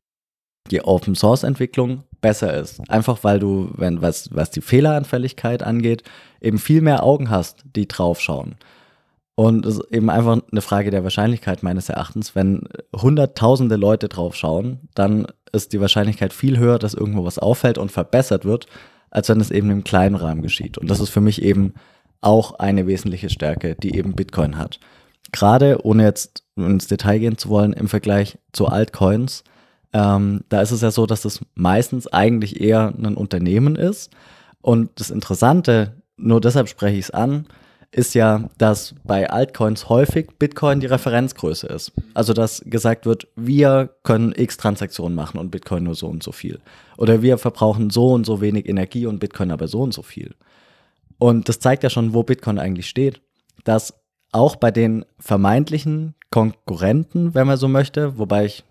die 0.70 0.82
Open 0.82 1.14
Source 1.14 1.42
Entwicklung 1.42 2.04
besser 2.20 2.54
ist. 2.54 2.80
Einfach 2.88 3.22
weil 3.22 3.38
du, 3.38 3.70
wenn 3.76 4.00
was, 4.00 4.34
was 4.34 4.50
die 4.50 4.62
Fehleranfälligkeit 4.62 5.62
angeht, 5.62 6.02
eben 6.40 6.58
viel 6.58 6.80
mehr 6.80 7.02
Augen 7.02 7.28
hast, 7.28 7.64
die 7.76 7.86
draufschauen. 7.86 8.56
Und 9.36 9.66
es 9.66 9.78
ist 9.78 9.92
eben 9.92 10.10
einfach 10.10 10.40
eine 10.50 10.60
Frage 10.60 10.90
der 10.90 11.02
Wahrscheinlichkeit 11.02 11.62
meines 11.62 11.88
Erachtens. 11.88 12.36
Wenn 12.36 12.68
hunderttausende 12.94 13.76
Leute 13.76 14.08
drauf 14.08 14.36
schauen, 14.36 14.88
dann 14.94 15.26
ist 15.52 15.72
die 15.72 15.80
Wahrscheinlichkeit 15.80 16.32
viel 16.32 16.58
höher, 16.58 16.78
dass 16.78 16.94
irgendwo 16.94 17.24
was 17.24 17.38
auffällt 17.38 17.78
und 17.78 17.90
verbessert 17.90 18.44
wird, 18.44 18.66
als 19.10 19.28
wenn 19.28 19.40
es 19.40 19.50
eben 19.50 19.70
im 19.70 19.84
kleinen 19.84 20.14
Rahmen 20.14 20.42
geschieht. 20.42 20.78
Und 20.78 20.88
das 20.88 21.00
ist 21.00 21.10
für 21.10 21.20
mich 21.20 21.42
eben 21.42 21.74
auch 22.20 22.58
eine 22.58 22.86
wesentliche 22.86 23.28
Stärke, 23.28 23.74
die 23.74 23.96
eben 23.96 24.14
Bitcoin 24.14 24.56
hat. 24.56 24.78
Gerade, 25.32 25.84
ohne 25.84 26.04
jetzt 26.04 26.44
ins 26.56 26.86
Detail 26.86 27.18
gehen 27.18 27.38
zu 27.38 27.48
wollen, 27.48 27.72
im 27.72 27.88
Vergleich 27.88 28.38
zu 28.52 28.66
Altcoins, 28.66 29.42
ähm, 29.92 30.42
da 30.48 30.62
ist 30.62 30.70
es 30.70 30.80
ja 30.80 30.90
so, 30.90 31.06
dass 31.06 31.24
es 31.24 31.40
meistens 31.54 32.06
eigentlich 32.06 32.60
eher 32.60 32.92
ein 32.96 33.16
Unternehmen 33.16 33.76
ist. 33.76 34.10
Und 34.60 34.90
das 34.96 35.10
Interessante, 35.10 36.02
nur 36.16 36.40
deshalb 36.40 36.68
spreche 36.68 36.96
ich 36.96 37.06
es 37.06 37.10
an, 37.10 37.46
ist 37.94 38.14
ja, 38.14 38.50
dass 38.58 38.94
bei 39.04 39.30
Altcoins 39.30 39.88
häufig 39.88 40.28
Bitcoin 40.38 40.80
die 40.80 40.86
Referenzgröße 40.86 41.68
ist. 41.68 41.92
Also 42.12 42.32
dass 42.32 42.60
gesagt 42.66 43.06
wird, 43.06 43.28
wir 43.36 43.90
können 44.02 44.34
x 44.36 44.56
Transaktionen 44.56 45.14
machen 45.14 45.38
und 45.38 45.50
Bitcoin 45.50 45.84
nur 45.84 45.94
so 45.94 46.08
und 46.08 46.22
so 46.22 46.32
viel. 46.32 46.60
Oder 46.98 47.22
wir 47.22 47.38
verbrauchen 47.38 47.90
so 47.90 48.12
und 48.12 48.26
so 48.26 48.40
wenig 48.40 48.68
Energie 48.68 49.06
und 49.06 49.20
Bitcoin 49.20 49.52
aber 49.52 49.68
so 49.68 49.80
und 49.80 49.94
so 49.94 50.02
viel. 50.02 50.34
Und 51.18 51.48
das 51.48 51.60
zeigt 51.60 51.84
ja 51.84 51.90
schon, 51.90 52.14
wo 52.14 52.24
Bitcoin 52.24 52.58
eigentlich 52.58 52.88
steht. 52.88 53.20
Dass 53.62 53.94
auch 54.32 54.56
bei 54.56 54.72
den 54.72 55.04
vermeintlichen 55.20 56.14
Konkurrenten, 56.30 57.34
wenn 57.34 57.46
man 57.46 57.56
so 57.56 57.68
möchte, 57.68 58.18
wobei 58.18 58.46
ich 58.46 58.64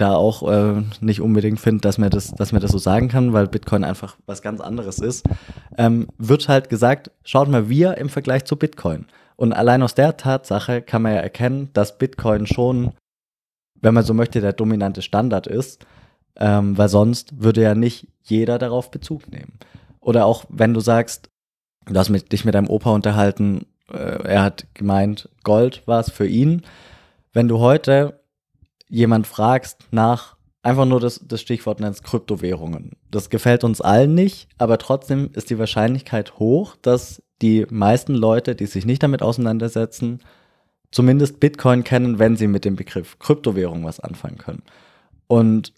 da 0.00 0.14
auch 0.14 0.48
äh, 0.50 0.82
nicht 1.00 1.20
unbedingt 1.20 1.60
finde, 1.60 1.82
dass 1.82 1.98
man 1.98 2.10
das, 2.10 2.32
dass 2.32 2.52
man 2.52 2.60
das 2.60 2.72
so 2.72 2.78
sagen 2.78 3.08
kann, 3.08 3.32
weil 3.32 3.46
Bitcoin 3.46 3.84
einfach 3.84 4.16
was 4.26 4.42
ganz 4.42 4.60
anderes 4.60 4.98
ist, 4.98 5.26
ähm, 5.76 6.08
wird 6.18 6.48
halt 6.48 6.68
gesagt, 6.68 7.10
schaut 7.24 7.48
mal 7.48 7.68
wir 7.68 7.98
im 7.98 8.08
Vergleich 8.08 8.44
zu 8.44 8.56
Bitcoin. 8.56 9.06
Und 9.36 9.52
allein 9.52 9.82
aus 9.82 9.94
der 9.94 10.16
Tatsache 10.16 10.82
kann 10.82 11.02
man 11.02 11.14
ja 11.14 11.20
erkennen, 11.20 11.70
dass 11.72 11.98
Bitcoin 11.98 12.46
schon, 12.46 12.92
wenn 13.80 13.94
man 13.94 14.04
so 14.04 14.12
möchte, 14.12 14.40
der 14.40 14.52
dominante 14.52 15.02
Standard 15.02 15.46
ist, 15.46 15.86
ähm, 16.36 16.76
weil 16.76 16.88
sonst 16.88 17.42
würde 17.42 17.62
ja 17.62 17.74
nicht 17.74 18.08
jeder 18.22 18.58
darauf 18.58 18.90
Bezug 18.90 19.30
nehmen. 19.30 19.58
Oder 20.00 20.26
auch 20.26 20.44
wenn 20.48 20.74
du 20.74 20.80
sagst, 20.80 21.30
du 21.86 21.98
hast 21.98 22.10
mit, 22.10 22.32
dich 22.32 22.44
mit 22.44 22.54
deinem 22.54 22.68
Opa 22.68 22.90
unterhalten, 22.90 23.66
äh, 23.90 24.22
er 24.24 24.42
hat 24.42 24.66
gemeint, 24.74 25.28
Gold 25.42 25.86
war 25.86 26.00
es 26.00 26.10
für 26.10 26.26
ihn. 26.26 26.62
Wenn 27.32 27.48
du 27.48 27.58
heute 27.58 28.19
jemand 28.90 29.26
fragst 29.26 29.86
nach 29.90 30.36
einfach 30.62 30.84
nur 30.84 31.00
das, 31.00 31.20
das 31.24 31.40
Stichwort 31.40 31.80
nennst 31.80 32.04
Kryptowährungen. 32.04 32.92
Das 33.10 33.30
gefällt 33.30 33.64
uns 33.64 33.80
allen 33.80 34.14
nicht, 34.14 34.48
aber 34.58 34.78
trotzdem 34.78 35.30
ist 35.32 35.50
die 35.50 35.58
Wahrscheinlichkeit 35.58 36.38
hoch, 36.38 36.76
dass 36.82 37.22
die 37.40 37.66
meisten 37.70 38.14
Leute, 38.14 38.54
die 38.54 38.66
sich 38.66 38.84
nicht 38.84 39.02
damit 39.02 39.22
auseinandersetzen, 39.22 40.20
zumindest 40.90 41.40
Bitcoin 41.40 41.84
kennen, 41.84 42.18
wenn 42.18 42.36
sie 42.36 42.48
mit 42.48 42.64
dem 42.64 42.76
Begriff 42.76 43.18
Kryptowährung 43.18 43.84
was 43.84 44.00
anfangen 44.00 44.38
können. 44.38 44.62
Und 45.26 45.72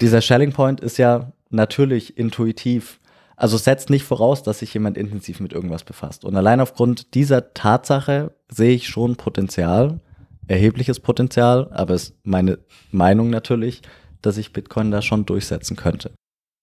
dieser 0.00 0.20
Shelling 0.20 0.52
Point 0.52 0.80
ist 0.80 0.96
ja 0.96 1.32
natürlich 1.50 2.18
intuitiv. 2.18 2.98
Also 3.36 3.58
setzt 3.58 3.90
nicht 3.90 4.04
voraus, 4.04 4.42
dass 4.42 4.60
sich 4.60 4.72
jemand 4.72 4.96
intensiv 4.96 5.40
mit 5.40 5.52
irgendwas 5.52 5.84
befasst. 5.84 6.24
Und 6.24 6.34
allein 6.34 6.60
aufgrund 6.60 7.14
dieser 7.14 7.52
Tatsache 7.52 8.32
sehe 8.48 8.74
ich 8.74 8.88
schon 8.88 9.16
Potenzial, 9.16 10.00
erhebliches 10.48 11.00
Potenzial, 11.00 11.68
aber 11.72 11.94
es 11.94 12.04
ist 12.04 12.14
meine 12.22 12.58
Meinung 12.90 13.30
natürlich, 13.30 13.82
dass 14.22 14.36
sich 14.36 14.52
Bitcoin 14.52 14.90
da 14.90 15.02
schon 15.02 15.26
durchsetzen 15.26 15.76
könnte. 15.76 16.12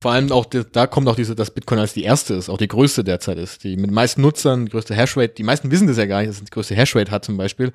Vor 0.02 0.12
allem 0.12 0.32
auch, 0.32 0.46
da 0.46 0.88
kommt 0.88 1.08
auch 1.08 1.16
diese, 1.16 1.34
dass 1.34 1.52
Bitcoin 1.52 1.80
als 1.80 1.94
die 1.94 2.04
erste 2.04 2.34
ist, 2.34 2.50
auch 2.50 2.58
die 2.58 2.68
größte 2.68 3.06
derzeit 3.06 3.38
ist, 3.38 3.64
die 3.64 3.78
mit 3.78 3.88
den 3.88 3.94
meisten 3.94 4.22
Nutzern, 4.22 4.66
die 4.66 4.72
größte 4.72 4.94
Hashrate, 4.96 5.36
die 5.36 5.44
meisten 5.44 5.72
wissen 5.72 5.88
das 5.88 5.98
ja 5.98 6.06
gar 6.06 6.20
nicht, 6.20 6.30
dass 6.30 6.38
es 6.38 6.44
die 6.44 6.52
größte 6.52 6.76
Hashrate 6.76 7.12
hat 7.12 7.24
zum 7.24 7.38
Beispiel, 7.38 7.72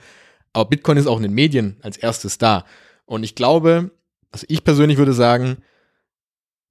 aber 0.53 0.69
Bitcoin 0.69 0.99
ist 0.99 1.07
auch 1.07 1.17
in 1.17 1.23
den 1.23 1.33
Medien 1.33 1.79
als 1.83 1.97
erstes 1.97 2.37
da. 2.37 2.65
Und 3.07 3.23
ich 3.23 3.35
glaube, 3.35 3.91
also 4.31 4.45
ich 4.49 4.63
persönlich 4.63 4.99
würde 4.99 5.15
sagen, 5.15 5.59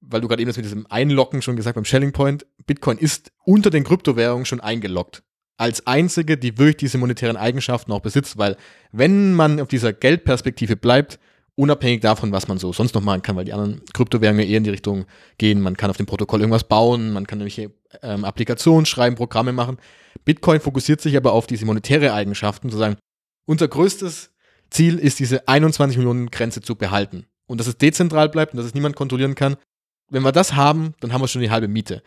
weil 0.00 0.20
du 0.20 0.28
gerade 0.28 0.40
eben 0.40 0.48
das 0.48 0.56
mit 0.56 0.64
diesem 0.64 0.86
Einloggen 0.88 1.42
schon 1.42 1.56
gesagt 1.56 1.74
beim 1.74 1.84
Shelling 1.84 2.12
Point, 2.12 2.46
Bitcoin 2.66 2.98
ist 2.98 3.32
unter 3.44 3.70
den 3.70 3.82
Kryptowährungen 3.82 4.46
schon 4.46 4.60
eingeloggt 4.60 5.24
als 5.58 5.86
einzige, 5.86 6.38
die 6.38 6.56
wirklich 6.56 6.76
diese 6.76 6.98
monetären 6.98 7.36
Eigenschaften 7.36 7.92
auch 7.92 8.00
besitzt, 8.00 8.38
weil 8.38 8.56
wenn 8.92 9.34
man 9.34 9.60
auf 9.60 9.68
dieser 9.68 9.92
Geldperspektive 9.92 10.76
bleibt, 10.76 11.18
unabhängig 11.56 12.00
davon, 12.00 12.30
was 12.30 12.46
man 12.46 12.58
so 12.58 12.72
sonst 12.72 12.94
noch 12.94 13.02
machen 13.02 13.22
kann, 13.22 13.34
weil 13.34 13.44
die 13.44 13.52
anderen 13.52 13.82
Kryptowährungen 13.92 14.46
eher 14.46 14.58
in 14.58 14.64
die 14.64 14.70
Richtung 14.70 15.04
gehen, 15.36 15.60
man 15.60 15.76
kann 15.76 15.90
auf 15.90 15.96
dem 15.96 16.06
Protokoll 16.06 16.40
irgendwas 16.40 16.62
bauen, 16.62 17.12
man 17.12 17.26
kann 17.26 17.38
nämlich 17.38 17.68
ähm, 18.02 18.24
Applikationen 18.24 18.86
schreiben, 18.86 19.16
Programme 19.16 19.52
machen. 19.52 19.78
Bitcoin 20.24 20.60
fokussiert 20.60 21.00
sich 21.00 21.16
aber 21.16 21.32
auf 21.32 21.48
diese 21.48 21.66
monetäre 21.66 22.12
Eigenschaften, 22.12 22.70
zu 22.70 22.78
sagen, 22.78 22.96
unser 23.44 23.66
größtes 23.66 24.30
Ziel 24.70 24.98
ist 24.98 25.18
diese 25.18 25.48
21 25.48 25.96
Millionen 25.96 26.30
Grenze 26.30 26.60
zu 26.60 26.76
behalten 26.76 27.26
und 27.48 27.58
dass 27.58 27.66
es 27.66 27.76
dezentral 27.76 28.28
bleibt 28.28 28.52
und 28.52 28.58
dass 28.58 28.66
es 28.66 28.74
niemand 28.74 28.94
kontrollieren 28.94 29.34
kann. 29.34 29.56
Wenn 30.08 30.22
wir 30.22 30.32
das 30.32 30.54
haben, 30.54 30.94
dann 31.00 31.12
haben 31.12 31.20
wir 31.20 31.28
schon 31.28 31.42
die 31.42 31.50
halbe 31.50 31.66
Miete. 31.66 32.02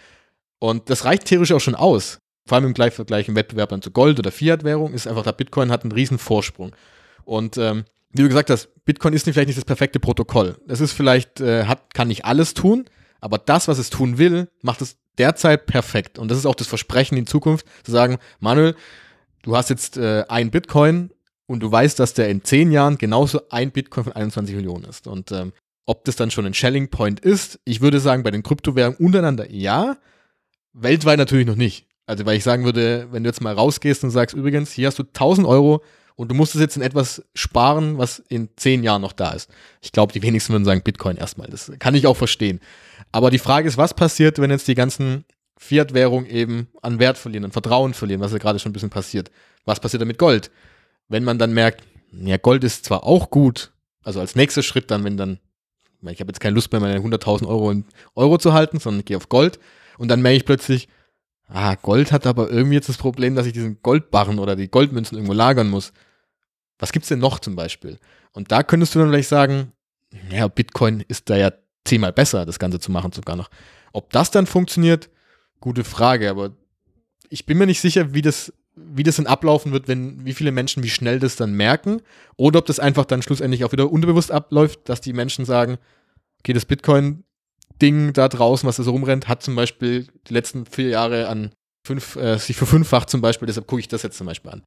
Und 0.59 0.89
das 0.89 1.03
reicht 1.03 1.25
theoretisch 1.25 1.53
auch 1.53 1.59
schon 1.59 1.75
aus 1.75 2.19
vor 2.45 2.57
allem 2.57 2.65
im 2.65 2.73
Gleichvergleich 2.73 3.27
im 3.27 3.35
Wettbewerb 3.35 3.69
dann 3.69 3.81
zu 3.81 3.91
Gold 3.91 4.19
oder 4.19 4.31
Fiat-Währung, 4.31 4.93
ist 4.93 5.07
einfach, 5.07 5.23
der 5.23 5.33
Bitcoin 5.33 5.71
hat 5.71 5.83
einen 5.83 5.91
riesen 5.91 6.17
Vorsprung. 6.17 6.75
Und 7.23 7.57
ähm, 7.57 7.85
wie 8.11 8.23
du 8.23 8.27
gesagt 8.27 8.49
hast, 8.49 8.69
Bitcoin 8.85 9.13
ist 9.13 9.23
vielleicht 9.23 9.47
nicht 9.47 9.57
das 9.57 9.65
perfekte 9.65 9.99
Protokoll. 9.99 10.57
Es 10.67 10.81
ist 10.81 10.91
vielleicht, 10.91 11.39
äh, 11.39 11.65
hat, 11.65 11.93
kann 11.93 12.07
nicht 12.07 12.25
alles 12.25 12.53
tun, 12.53 12.85
aber 13.19 13.37
das, 13.37 13.67
was 13.67 13.77
es 13.77 13.89
tun 13.89 14.17
will, 14.17 14.49
macht 14.61 14.81
es 14.81 14.97
derzeit 15.17 15.65
perfekt. 15.65 16.19
Und 16.19 16.29
das 16.29 16.37
ist 16.37 16.45
auch 16.45 16.55
das 16.55 16.67
Versprechen 16.67 17.17
in 17.17 17.27
Zukunft, 17.27 17.65
zu 17.83 17.91
sagen, 17.91 18.17
Manuel, 18.39 18.75
du 19.43 19.55
hast 19.55 19.69
jetzt 19.69 19.97
äh, 19.97 20.25
ein 20.27 20.51
Bitcoin 20.51 21.11
und 21.45 21.61
du 21.61 21.71
weißt, 21.71 21.99
dass 21.99 22.13
der 22.13 22.29
in 22.29 22.43
zehn 22.43 22.71
Jahren 22.71 22.97
genauso 22.97 23.41
ein 23.49 23.71
Bitcoin 23.71 24.05
von 24.05 24.13
21 24.13 24.55
Millionen 24.55 24.85
ist. 24.85 25.07
Und 25.07 25.31
ähm, 25.31 25.53
ob 25.85 26.05
das 26.05 26.15
dann 26.15 26.31
schon 26.31 26.45
ein 26.45 26.53
Shelling 26.53 26.89
Point 26.89 27.19
ist, 27.19 27.59
ich 27.65 27.81
würde 27.81 27.99
sagen, 27.99 28.23
bei 28.23 28.31
den 28.31 28.43
Kryptowährungen 28.43 28.97
untereinander 28.99 29.49
ja, 29.51 29.97
weltweit 30.73 31.17
natürlich 31.17 31.47
noch 31.47 31.55
nicht. 31.55 31.87
Also, 32.11 32.25
weil 32.25 32.35
ich 32.35 32.43
sagen 32.43 32.65
würde, 32.65 33.07
wenn 33.11 33.23
du 33.23 33.29
jetzt 33.29 33.39
mal 33.39 33.53
rausgehst 33.53 34.03
und 34.03 34.09
sagst, 34.09 34.35
übrigens, 34.35 34.69
hier 34.73 34.87
hast 34.87 34.99
du 34.99 35.03
1000 35.03 35.47
Euro 35.47 35.81
und 36.17 36.29
du 36.29 36.35
musst 36.35 36.55
es 36.55 36.59
jetzt 36.59 36.75
in 36.75 36.81
etwas 36.81 37.23
sparen, 37.33 37.97
was 37.97 38.19
in 38.27 38.49
zehn 38.57 38.83
Jahren 38.83 39.01
noch 39.01 39.13
da 39.13 39.31
ist. 39.31 39.49
Ich 39.79 39.93
glaube, 39.93 40.11
die 40.11 40.21
wenigsten 40.21 40.51
würden 40.51 40.65
sagen 40.65 40.81
Bitcoin 40.81 41.15
erstmal. 41.15 41.47
Das 41.47 41.71
kann 41.79 41.95
ich 41.95 42.07
auch 42.07 42.17
verstehen. 42.17 42.59
Aber 43.13 43.31
die 43.31 43.39
Frage 43.39 43.65
ist, 43.65 43.77
was 43.77 43.93
passiert, 43.93 44.39
wenn 44.39 44.51
jetzt 44.51 44.67
die 44.67 44.75
ganzen 44.75 45.23
Fiat-Währungen 45.57 46.29
eben 46.29 46.67
an 46.81 46.99
Wert 46.99 47.17
verlieren, 47.17 47.45
an 47.45 47.53
Vertrauen 47.53 47.93
verlieren, 47.93 48.19
was 48.19 48.33
ja 48.33 48.39
gerade 48.39 48.59
schon 48.59 48.71
ein 48.71 48.73
bisschen 48.73 48.89
passiert. 48.89 49.31
Was 49.63 49.79
passiert 49.79 50.01
dann 50.01 50.09
mit 50.09 50.17
Gold? 50.17 50.51
Wenn 51.07 51.23
man 51.23 51.39
dann 51.39 51.53
merkt, 51.53 51.81
ja, 52.11 52.35
Gold 52.35 52.65
ist 52.65 52.83
zwar 52.83 53.05
auch 53.05 53.29
gut, 53.29 53.71
also 54.03 54.19
als 54.19 54.35
nächster 54.35 54.63
Schritt 54.63 54.91
dann, 54.91 55.05
wenn 55.05 55.15
dann, 55.15 55.39
ich 56.01 56.19
habe 56.19 56.27
jetzt 56.27 56.41
keine 56.41 56.55
Lust 56.55 56.73
mehr, 56.73 56.81
meine 56.81 56.99
100.000 56.99 57.47
Euro 57.47 57.71
in 57.71 57.85
Euro 58.15 58.37
zu 58.37 58.51
halten, 58.51 58.81
sondern 58.81 58.99
ich 58.99 59.05
gehe 59.05 59.15
auf 59.15 59.29
Gold 59.29 59.59
und 59.97 60.09
dann 60.09 60.21
merke 60.21 60.35
ich 60.35 60.45
plötzlich, 60.45 60.89
Ah, 61.53 61.75
Gold 61.75 62.13
hat 62.13 62.25
aber 62.25 62.49
irgendwie 62.49 62.75
jetzt 62.75 62.87
das 62.87 62.97
Problem, 62.97 63.35
dass 63.35 63.45
ich 63.45 63.51
diesen 63.51 63.81
Goldbarren 63.81 64.39
oder 64.39 64.55
die 64.55 64.69
Goldmünzen 64.69 65.17
irgendwo 65.17 65.33
lagern 65.33 65.69
muss. 65.69 65.91
Was 66.79 66.93
gibt's 66.93 67.09
denn 67.09 67.19
noch 67.19 67.39
zum 67.39 67.57
Beispiel? 67.57 67.99
Und 68.31 68.53
da 68.53 68.63
könntest 68.63 68.95
du 68.95 68.99
dann 68.99 69.09
vielleicht 69.09 69.27
sagen, 69.27 69.73
ja, 70.31 70.47
Bitcoin 70.47 71.03
ist 71.09 71.29
da 71.29 71.35
ja 71.35 71.51
zehnmal 71.83 72.13
besser, 72.13 72.45
das 72.45 72.57
Ganze 72.57 72.79
zu 72.79 72.91
machen 72.91 73.11
sogar 73.11 73.35
noch. 73.35 73.49
Ob 73.91 74.11
das 74.11 74.31
dann 74.31 74.45
funktioniert, 74.45 75.09
gute 75.59 75.83
Frage, 75.83 76.29
aber 76.29 76.51
ich 77.29 77.45
bin 77.45 77.57
mir 77.57 77.65
nicht 77.65 77.81
sicher, 77.81 78.13
wie 78.13 78.21
das, 78.21 78.53
wie 78.75 79.03
das 79.03 79.17
dann 79.17 79.27
ablaufen 79.27 79.73
wird, 79.73 79.89
wenn, 79.89 80.25
wie 80.25 80.33
viele 80.33 80.53
Menschen, 80.53 80.83
wie 80.83 80.89
schnell 80.89 81.19
das 81.19 81.35
dann 81.35 81.53
merken, 81.53 82.01
oder 82.37 82.59
ob 82.59 82.65
das 82.65 82.79
einfach 82.79 83.03
dann 83.03 83.21
schlussendlich 83.21 83.65
auch 83.65 83.73
wieder 83.73 83.91
unterbewusst 83.91 84.31
abläuft, 84.31 84.87
dass 84.87 85.01
die 85.01 85.13
Menschen 85.13 85.43
sagen, 85.43 85.77
okay, 86.39 86.53
das 86.53 86.65
Bitcoin 86.65 87.25
Ding 87.81 88.13
da 88.13 88.27
draußen, 88.27 88.67
was 88.67 88.77
da 88.77 88.83
so 88.83 88.91
rumrennt, 88.91 89.27
hat 89.27 89.43
zum 89.43 89.55
Beispiel 89.55 90.07
die 90.27 90.33
letzten 90.33 90.65
vier 90.65 90.89
Jahre 90.89 91.27
an 91.27 91.51
fünf, 91.85 92.15
äh, 92.15 92.37
sich 92.37 92.55
verfünffacht 92.55 93.09
zum 93.09 93.21
Beispiel, 93.21 93.47
deshalb 93.47 93.67
gucke 93.67 93.79
ich 93.79 93.87
das 93.87 94.03
jetzt 94.03 94.17
zum 94.17 94.27
Beispiel 94.27 94.51
an. 94.51 94.63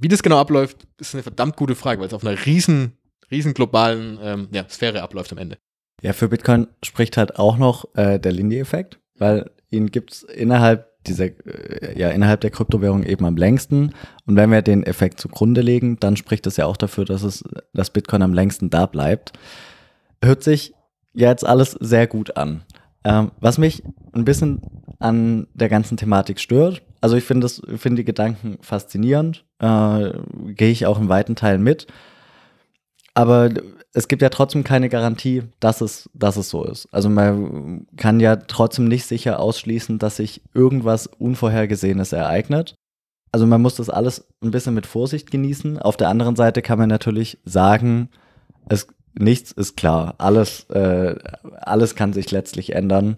Wie 0.00 0.08
das 0.08 0.22
genau 0.22 0.38
abläuft, 0.38 0.86
ist 0.98 1.14
eine 1.14 1.22
verdammt 1.22 1.56
gute 1.56 1.74
Frage, 1.74 2.00
weil 2.00 2.08
es 2.08 2.14
auf 2.14 2.24
einer 2.24 2.46
riesen, 2.46 2.98
riesen 3.30 3.54
globalen 3.54 4.18
ähm, 4.22 4.48
ja, 4.52 4.68
Sphäre 4.68 5.02
abläuft 5.02 5.32
am 5.32 5.38
Ende. 5.38 5.58
Ja, 6.02 6.12
für 6.12 6.28
Bitcoin 6.28 6.68
spricht 6.82 7.16
halt 7.16 7.38
auch 7.38 7.56
noch 7.56 7.84
äh, 7.94 8.18
der 8.18 8.32
Lindy-Effekt, 8.32 8.98
weil 9.18 9.50
ihn 9.70 9.90
gibt 9.90 10.12
es 10.12 10.22
innerhalb 10.24 10.92
dieser, 11.04 11.26
äh, 11.26 11.98
ja, 11.98 12.10
innerhalb 12.10 12.40
der 12.40 12.50
Kryptowährung 12.50 13.04
eben 13.04 13.24
am 13.24 13.36
längsten. 13.36 13.92
Und 14.26 14.36
wenn 14.36 14.50
wir 14.50 14.62
den 14.62 14.82
Effekt 14.84 15.20
zugrunde 15.20 15.60
legen, 15.60 15.98
dann 16.00 16.16
spricht 16.16 16.46
das 16.46 16.56
ja 16.56 16.66
auch 16.66 16.76
dafür, 16.76 17.04
dass 17.04 17.22
es, 17.22 17.44
dass 17.72 17.90
Bitcoin 17.90 18.22
am 18.22 18.34
längsten 18.34 18.70
da 18.70 18.86
bleibt. 18.86 19.32
Hört 20.24 20.42
sich 20.42 20.74
jetzt 21.14 21.46
alles 21.46 21.72
sehr 21.72 22.06
gut 22.06 22.36
an. 22.36 22.62
Ähm, 23.04 23.32
was 23.40 23.58
mich 23.58 23.82
ein 24.12 24.24
bisschen 24.24 24.60
an 24.98 25.48
der 25.54 25.68
ganzen 25.68 25.96
Thematik 25.96 26.38
stört, 26.38 26.82
also 27.00 27.16
ich 27.16 27.24
finde 27.24 27.48
find 27.48 27.98
die 27.98 28.04
Gedanken 28.04 28.58
faszinierend, 28.60 29.44
äh, 29.58 30.12
gehe 30.54 30.70
ich 30.70 30.86
auch 30.86 31.00
in 31.00 31.08
weiten 31.08 31.34
Teilen 31.34 31.62
mit. 31.62 31.88
Aber 33.14 33.50
es 33.92 34.08
gibt 34.08 34.22
ja 34.22 34.30
trotzdem 34.30 34.64
keine 34.64 34.88
Garantie, 34.88 35.42
dass 35.60 35.80
es, 35.80 36.08
dass 36.14 36.36
es 36.36 36.48
so 36.48 36.64
ist. 36.64 36.88
Also 36.92 37.10
man 37.10 37.86
kann 37.96 38.20
ja 38.20 38.36
trotzdem 38.36 38.86
nicht 38.86 39.04
sicher 39.04 39.38
ausschließen, 39.40 39.98
dass 39.98 40.16
sich 40.16 40.42
irgendwas 40.54 41.08
Unvorhergesehenes 41.08 42.12
ereignet. 42.12 42.76
also 43.32 43.46
man 43.46 43.60
muss 43.62 43.74
das 43.74 43.90
alles 43.90 44.26
ein 44.42 44.50
bisschen 44.50 44.74
mit 44.74 44.86
Vorsicht 44.86 45.30
genießen. 45.30 45.78
Auf 45.78 45.96
der 45.96 46.08
anderen 46.08 46.36
Seite 46.36 46.62
kann 46.62 46.78
man 46.78 46.88
natürlich 46.88 47.38
sagen, 47.44 48.08
es, 48.68 48.86
nichts 49.14 49.52
ist 49.52 49.76
klar. 49.76 50.14
Alles, 50.18 50.64
äh, 50.70 51.16
alles 51.60 51.94
kann 51.94 52.12
sich 52.12 52.30
letztlich 52.30 52.74
ändern. 52.74 53.16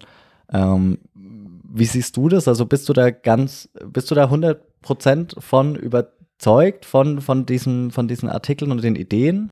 Ähm, 0.53 0.99
wie 1.15 1.85
siehst 1.85 2.17
du 2.17 2.29
das? 2.29 2.49
Also 2.49 2.67
bist 2.67 2.89
du 2.89 2.93
da 2.93 3.11
ganz, 3.11 3.69
bist 3.87 4.11
du 4.11 4.15
da 4.15 4.27
100% 4.27 5.41
von 5.41 5.75
überzeugt 5.75 6.85
von, 6.85 7.21
von, 7.21 7.47
diesen, 7.47 7.91
von 7.91 8.09
diesen 8.09 8.29
Artikeln 8.29 8.71
und 8.71 8.83
den 8.83 8.97
Ideen? 8.97 9.51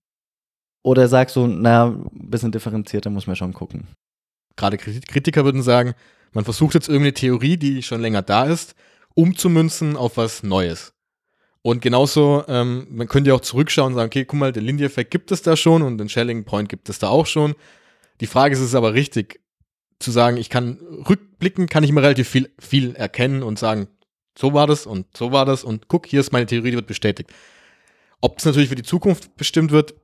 Oder 0.84 1.08
sagst 1.08 1.36
du, 1.36 1.46
naja, 1.46 1.86
ein 1.86 2.30
bisschen 2.30 2.52
differenzierter 2.52 3.10
muss 3.10 3.26
man 3.26 3.36
schon 3.36 3.52
gucken? 3.52 3.86
Gerade 4.56 4.76
Kritiker 4.78 5.44
würden 5.44 5.62
sagen, 5.62 5.94
man 6.32 6.44
versucht 6.44 6.74
jetzt 6.74 6.88
irgendeine 6.88 7.14
Theorie, 7.14 7.56
die 7.56 7.82
schon 7.82 8.00
länger 8.00 8.22
da 8.22 8.44
ist, 8.44 8.74
umzumünzen 9.14 9.96
auf 9.96 10.16
was 10.16 10.42
Neues. 10.42 10.92
Und 11.62 11.80
genauso, 11.80 12.44
ähm, 12.48 12.88
man 12.90 13.06
könnte 13.06 13.30
ja 13.30 13.36
auch 13.36 13.40
zurückschauen 13.40 13.92
und 13.92 13.94
sagen, 13.94 14.08
okay, 14.08 14.24
guck 14.24 14.38
mal, 14.38 14.52
den 14.52 14.64
Lindy-Effekt 14.64 15.12
gibt 15.12 15.30
es 15.30 15.42
da 15.42 15.56
schon 15.56 15.82
und 15.82 15.98
den 15.98 16.08
Shelling 16.08 16.44
Point 16.44 16.68
gibt 16.68 16.88
es 16.88 16.98
da 16.98 17.08
auch 17.08 17.26
schon. 17.26 17.54
Die 18.20 18.26
Frage 18.26 18.54
ist 18.54 18.60
es 18.60 18.74
aber 18.74 18.94
richtig, 18.94 19.40
zu 20.00 20.10
sagen, 20.10 20.36
ich 20.36 20.50
kann 20.50 20.78
rückblicken, 21.08 21.68
kann 21.68 21.84
ich 21.84 21.90
immer 21.90 22.02
relativ 22.02 22.28
viel, 22.28 22.50
viel 22.58 22.94
erkennen 22.96 23.42
und 23.42 23.58
sagen, 23.58 23.86
so 24.36 24.52
war 24.52 24.66
das 24.66 24.86
und 24.86 25.06
so 25.16 25.30
war 25.32 25.44
das 25.44 25.62
und 25.62 25.88
guck, 25.88 26.06
hier 26.06 26.20
ist 26.20 26.32
meine 26.32 26.46
Theorie, 26.46 26.70
die 26.70 26.76
wird 26.76 26.86
bestätigt. 26.86 27.32
Ob 28.20 28.38
es 28.38 28.44
natürlich 28.44 28.68
für 28.68 28.74
die 28.74 28.82
Zukunft 28.82 29.36
bestimmt 29.36 29.70
wird, 29.70 29.94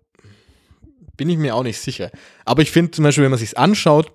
bin 1.16 1.28
ich 1.28 1.38
mir 1.38 1.54
auch 1.54 1.62
nicht 1.62 1.80
sicher. 1.80 2.10
Aber 2.44 2.62
ich 2.62 2.70
finde 2.70 2.92
zum 2.92 3.04
Beispiel, 3.04 3.24
wenn 3.24 3.30
man 3.30 3.38
sich 3.40 3.58
anschaut, 3.58 4.12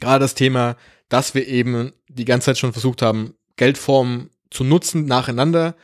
gerade 0.00 0.24
das 0.24 0.34
Thema, 0.34 0.76
dass 1.08 1.34
wir 1.34 1.46
eben 1.46 1.92
die 2.08 2.24
ganze 2.24 2.46
Zeit 2.46 2.58
schon 2.58 2.72
versucht 2.72 3.02
haben, 3.02 3.34
Geldformen 3.56 4.30
zu 4.50 4.64
nutzen 4.64 5.06
nacheinander 5.06 5.74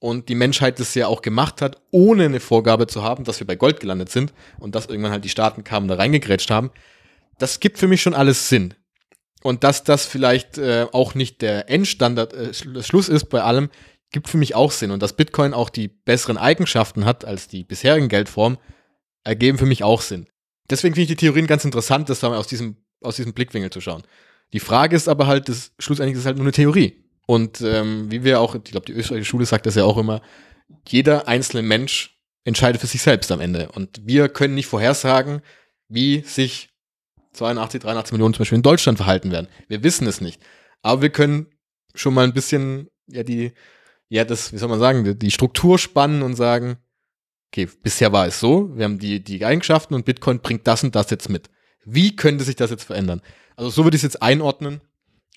und 0.00 0.28
die 0.28 0.34
Menschheit 0.34 0.80
das 0.80 0.94
ja 0.94 1.06
auch 1.06 1.22
gemacht 1.22 1.62
hat, 1.62 1.80
ohne 1.92 2.24
eine 2.24 2.40
Vorgabe 2.40 2.86
zu 2.86 3.02
haben, 3.02 3.24
dass 3.24 3.38
wir 3.38 3.46
bei 3.46 3.54
Gold 3.54 3.78
gelandet 3.78 4.10
sind 4.10 4.32
und 4.58 4.74
dass 4.74 4.86
irgendwann 4.86 5.12
halt 5.12 5.24
die 5.24 5.28
Staaten 5.28 5.62
kamen, 5.62 5.88
da 5.88 5.94
reingegrätscht 5.94 6.50
haben, 6.50 6.70
das 7.38 7.60
gibt 7.60 7.78
für 7.78 7.86
mich 7.86 8.02
schon 8.02 8.14
alles 8.14 8.48
Sinn. 8.48 8.74
Und 9.42 9.62
dass 9.62 9.84
das 9.84 10.06
vielleicht 10.06 10.58
äh, 10.58 10.86
auch 10.92 11.14
nicht 11.14 11.40
der 11.42 11.70
Endstandard, 11.70 12.34
äh, 12.34 12.82
Schluss 12.82 13.08
ist 13.08 13.26
bei 13.26 13.42
allem, 13.42 13.70
gibt 14.10 14.28
für 14.28 14.36
mich 14.36 14.54
auch 14.54 14.72
Sinn. 14.72 14.90
Und 14.90 15.02
dass 15.02 15.14
Bitcoin 15.14 15.54
auch 15.54 15.70
die 15.70 15.88
besseren 15.88 16.36
Eigenschaften 16.36 17.04
hat 17.04 17.24
als 17.24 17.48
die 17.48 17.64
bisherigen 17.64 18.08
Geldformen, 18.08 18.58
ergeben 19.24 19.58
für 19.58 19.66
mich 19.66 19.84
auch 19.84 20.00
Sinn. 20.00 20.26
Deswegen 20.68 20.94
finde 20.94 21.12
ich 21.12 21.18
die 21.18 21.26
Theorien 21.26 21.46
ganz 21.46 21.64
interessant, 21.64 22.08
das 22.08 22.22
aus 22.24 22.46
diesem, 22.46 22.76
aus 23.02 23.16
diesem 23.16 23.32
Blickwinkel 23.32 23.70
zu 23.70 23.80
schauen. 23.80 24.02
Die 24.52 24.60
Frage 24.60 24.96
ist 24.96 25.08
aber 25.08 25.26
halt, 25.26 25.48
das, 25.48 25.72
schlussendlich 25.78 26.14
ist 26.14 26.20
es 26.20 26.26
halt 26.26 26.36
nur 26.36 26.44
eine 26.44 26.52
Theorie. 26.52 27.04
Und 27.30 27.60
ähm, 27.60 28.10
wie 28.10 28.24
wir 28.24 28.40
auch, 28.40 28.56
ich 28.56 28.64
glaube, 28.64 28.86
die 28.86 28.92
österreichische 28.92 29.30
Schule 29.30 29.46
sagt 29.46 29.64
das 29.64 29.76
ja 29.76 29.84
auch 29.84 29.98
immer, 29.98 30.20
jeder 30.88 31.28
einzelne 31.28 31.62
Mensch 31.62 32.20
entscheidet 32.42 32.80
für 32.80 32.88
sich 32.88 33.02
selbst 33.02 33.30
am 33.30 33.40
Ende. 33.40 33.70
Und 33.70 34.00
wir 34.04 34.28
können 34.28 34.56
nicht 34.56 34.66
vorhersagen, 34.66 35.40
wie 35.86 36.22
sich 36.22 36.70
82, 37.34 37.82
83 37.82 38.12
Millionen 38.14 38.34
zum 38.34 38.40
Beispiel 38.40 38.56
in 38.56 38.64
Deutschland 38.64 38.98
verhalten 38.98 39.30
werden. 39.30 39.46
Wir 39.68 39.84
wissen 39.84 40.08
es 40.08 40.20
nicht. 40.20 40.42
Aber 40.82 41.02
wir 41.02 41.10
können 41.10 41.46
schon 41.94 42.14
mal 42.14 42.24
ein 42.24 42.34
bisschen, 42.34 42.88
ja, 43.06 43.22
die, 43.22 43.52
ja, 44.08 44.24
das, 44.24 44.52
wie 44.52 44.58
soll 44.58 44.68
man 44.68 44.80
sagen, 44.80 45.16
die, 45.16 45.30
Struktur 45.30 45.78
spannen 45.78 46.22
und 46.22 46.34
sagen, 46.34 46.78
okay, 47.52 47.68
bisher 47.80 48.10
war 48.12 48.26
es 48.26 48.40
so, 48.40 48.76
wir 48.76 48.86
haben 48.86 48.98
die, 48.98 49.22
die 49.22 49.44
Eigenschaften 49.44 49.94
und 49.94 50.04
Bitcoin 50.04 50.40
bringt 50.40 50.66
das 50.66 50.82
und 50.82 50.96
das 50.96 51.10
jetzt 51.10 51.28
mit. 51.28 51.48
Wie 51.84 52.16
könnte 52.16 52.42
sich 52.42 52.56
das 52.56 52.72
jetzt 52.72 52.82
verändern? 52.82 53.22
Also 53.54 53.70
so 53.70 53.84
würde 53.84 53.94
ich 53.94 54.00
es 54.00 54.14
jetzt 54.14 54.20
einordnen. 54.20 54.80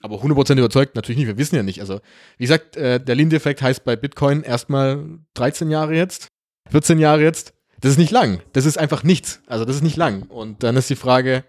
Aber 0.04 0.18
100% 0.18 0.58
überzeugt 0.58 0.96
natürlich 0.96 1.18
nicht, 1.18 1.28
wir 1.28 1.38
wissen 1.38 1.56
ja 1.56 1.64
nicht. 1.64 1.80
Also, 1.80 2.02
wie 2.38 2.44
gesagt, 2.44 2.76
äh, 2.76 3.00
der 3.00 3.16
Linde-Effekt 3.16 3.62
heißt 3.62 3.86
bei 3.86 3.96
Bitcoin 3.96 4.44
erstmal 4.44 5.20
13 5.36 5.72
Jahre 5.72 5.96
jetzt, 5.96 6.28
14 6.70 7.00
Jahre 7.00 7.24
jetzt. 7.24 7.54
Das 7.80 7.92
ist 7.92 7.98
nicht 7.98 8.12
lang. 8.12 8.42
Das 8.52 8.66
ist 8.66 8.78
einfach 8.78 9.04
nichts. 9.04 9.42
Also, 9.48 9.64
das 9.64 9.78
ist 9.78 9.82
nicht 9.82 9.96
lang. 9.96 10.24
Und 10.24 10.62
dann 10.64 10.76
ist 10.76 10.90
die 10.90 10.98
Frage, 10.98 11.46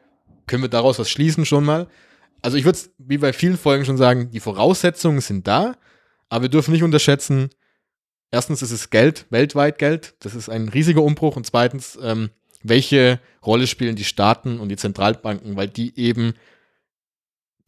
können 0.47 0.63
wir 0.63 0.71
daraus 0.71 1.01
was 1.01 1.11
schließen 1.11 1.45
schon 1.45 1.65
mal? 1.65 1.89
Also, 2.43 2.57
ich 2.57 2.65
würde 2.65 2.79
es 2.79 2.91
wie 2.99 3.19
bei 3.19 3.33
vielen 3.33 3.59
Folgen 3.59 3.85
schon 3.85 3.97
sagen, 3.97 4.31
die 4.31 4.41
Voraussetzungen 4.41 5.21
sind 5.21 5.49
da, 5.49 5.75
aber 6.29 6.43
wir 6.43 6.49
dürfen 6.49 6.71
nicht 6.71 6.85
unterschätzen, 6.85 7.51
erstens 8.31 8.63
ist 8.63 8.71
es 8.71 8.91
Geld, 8.91 9.27
weltweit 9.31 9.79
Geld. 9.79 10.15
Das 10.21 10.37
ist 10.37 10.49
ein 10.49 10.69
riesiger 10.69 11.03
Umbruch. 11.03 11.35
Und 11.35 11.45
zweitens, 11.45 11.99
ähm, 12.01 12.31
welche 12.63 13.19
Rolle 13.45 13.67
spielen 13.67 13.97
die 13.97 14.05
Staaten 14.05 14.61
und 14.61 14.69
die 14.69 14.77
Zentralbanken, 14.77 15.57
weil 15.57 15.69
die 15.69 15.99
eben 15.99 16.35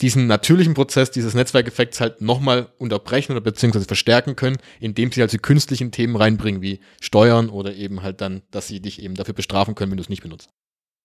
diesen 0.02 0.26
natürlichen 0.26 0.74
Prozess 0.74 1.10
dieses 1.10 1.34
Netzwerkeffekts 1.34 2.00
halt 2.00 2.20
nochmal 2.20 2.68
unterbrechen 2.78 3.32
oder 3.32 3.40
beziehungsweise 3.40 3.86
verstärken 3.86 4.36
können, 4.36 4.58
indem 4.78 5.10
sie 5.10 5.20
halt 5.20 5.32
die 5.32 5.38
künstlichen 5.38 5.90
Themen 5.90 6.16
reinbringen, 6.16 6.60
wie 6.60 6.80
Steuern 7.00 7.48
oder 7.48 7.74
eben 7.74 8.02
halt 8.02 8.20
dann, 8.20 8.42
dass 8.50 8.68
sie 8.68 8.80
dich 8.80 9.02
eben 9.02 9.14
dafür 9.14 9.34
bestrafen 9.34 9.74
können, 9.74 9.92
wenn 9.92 9.96
du 9.96 10.02
es 10.02 10.10
nicht 10.10 10.22
benutzt. 10.22 10.50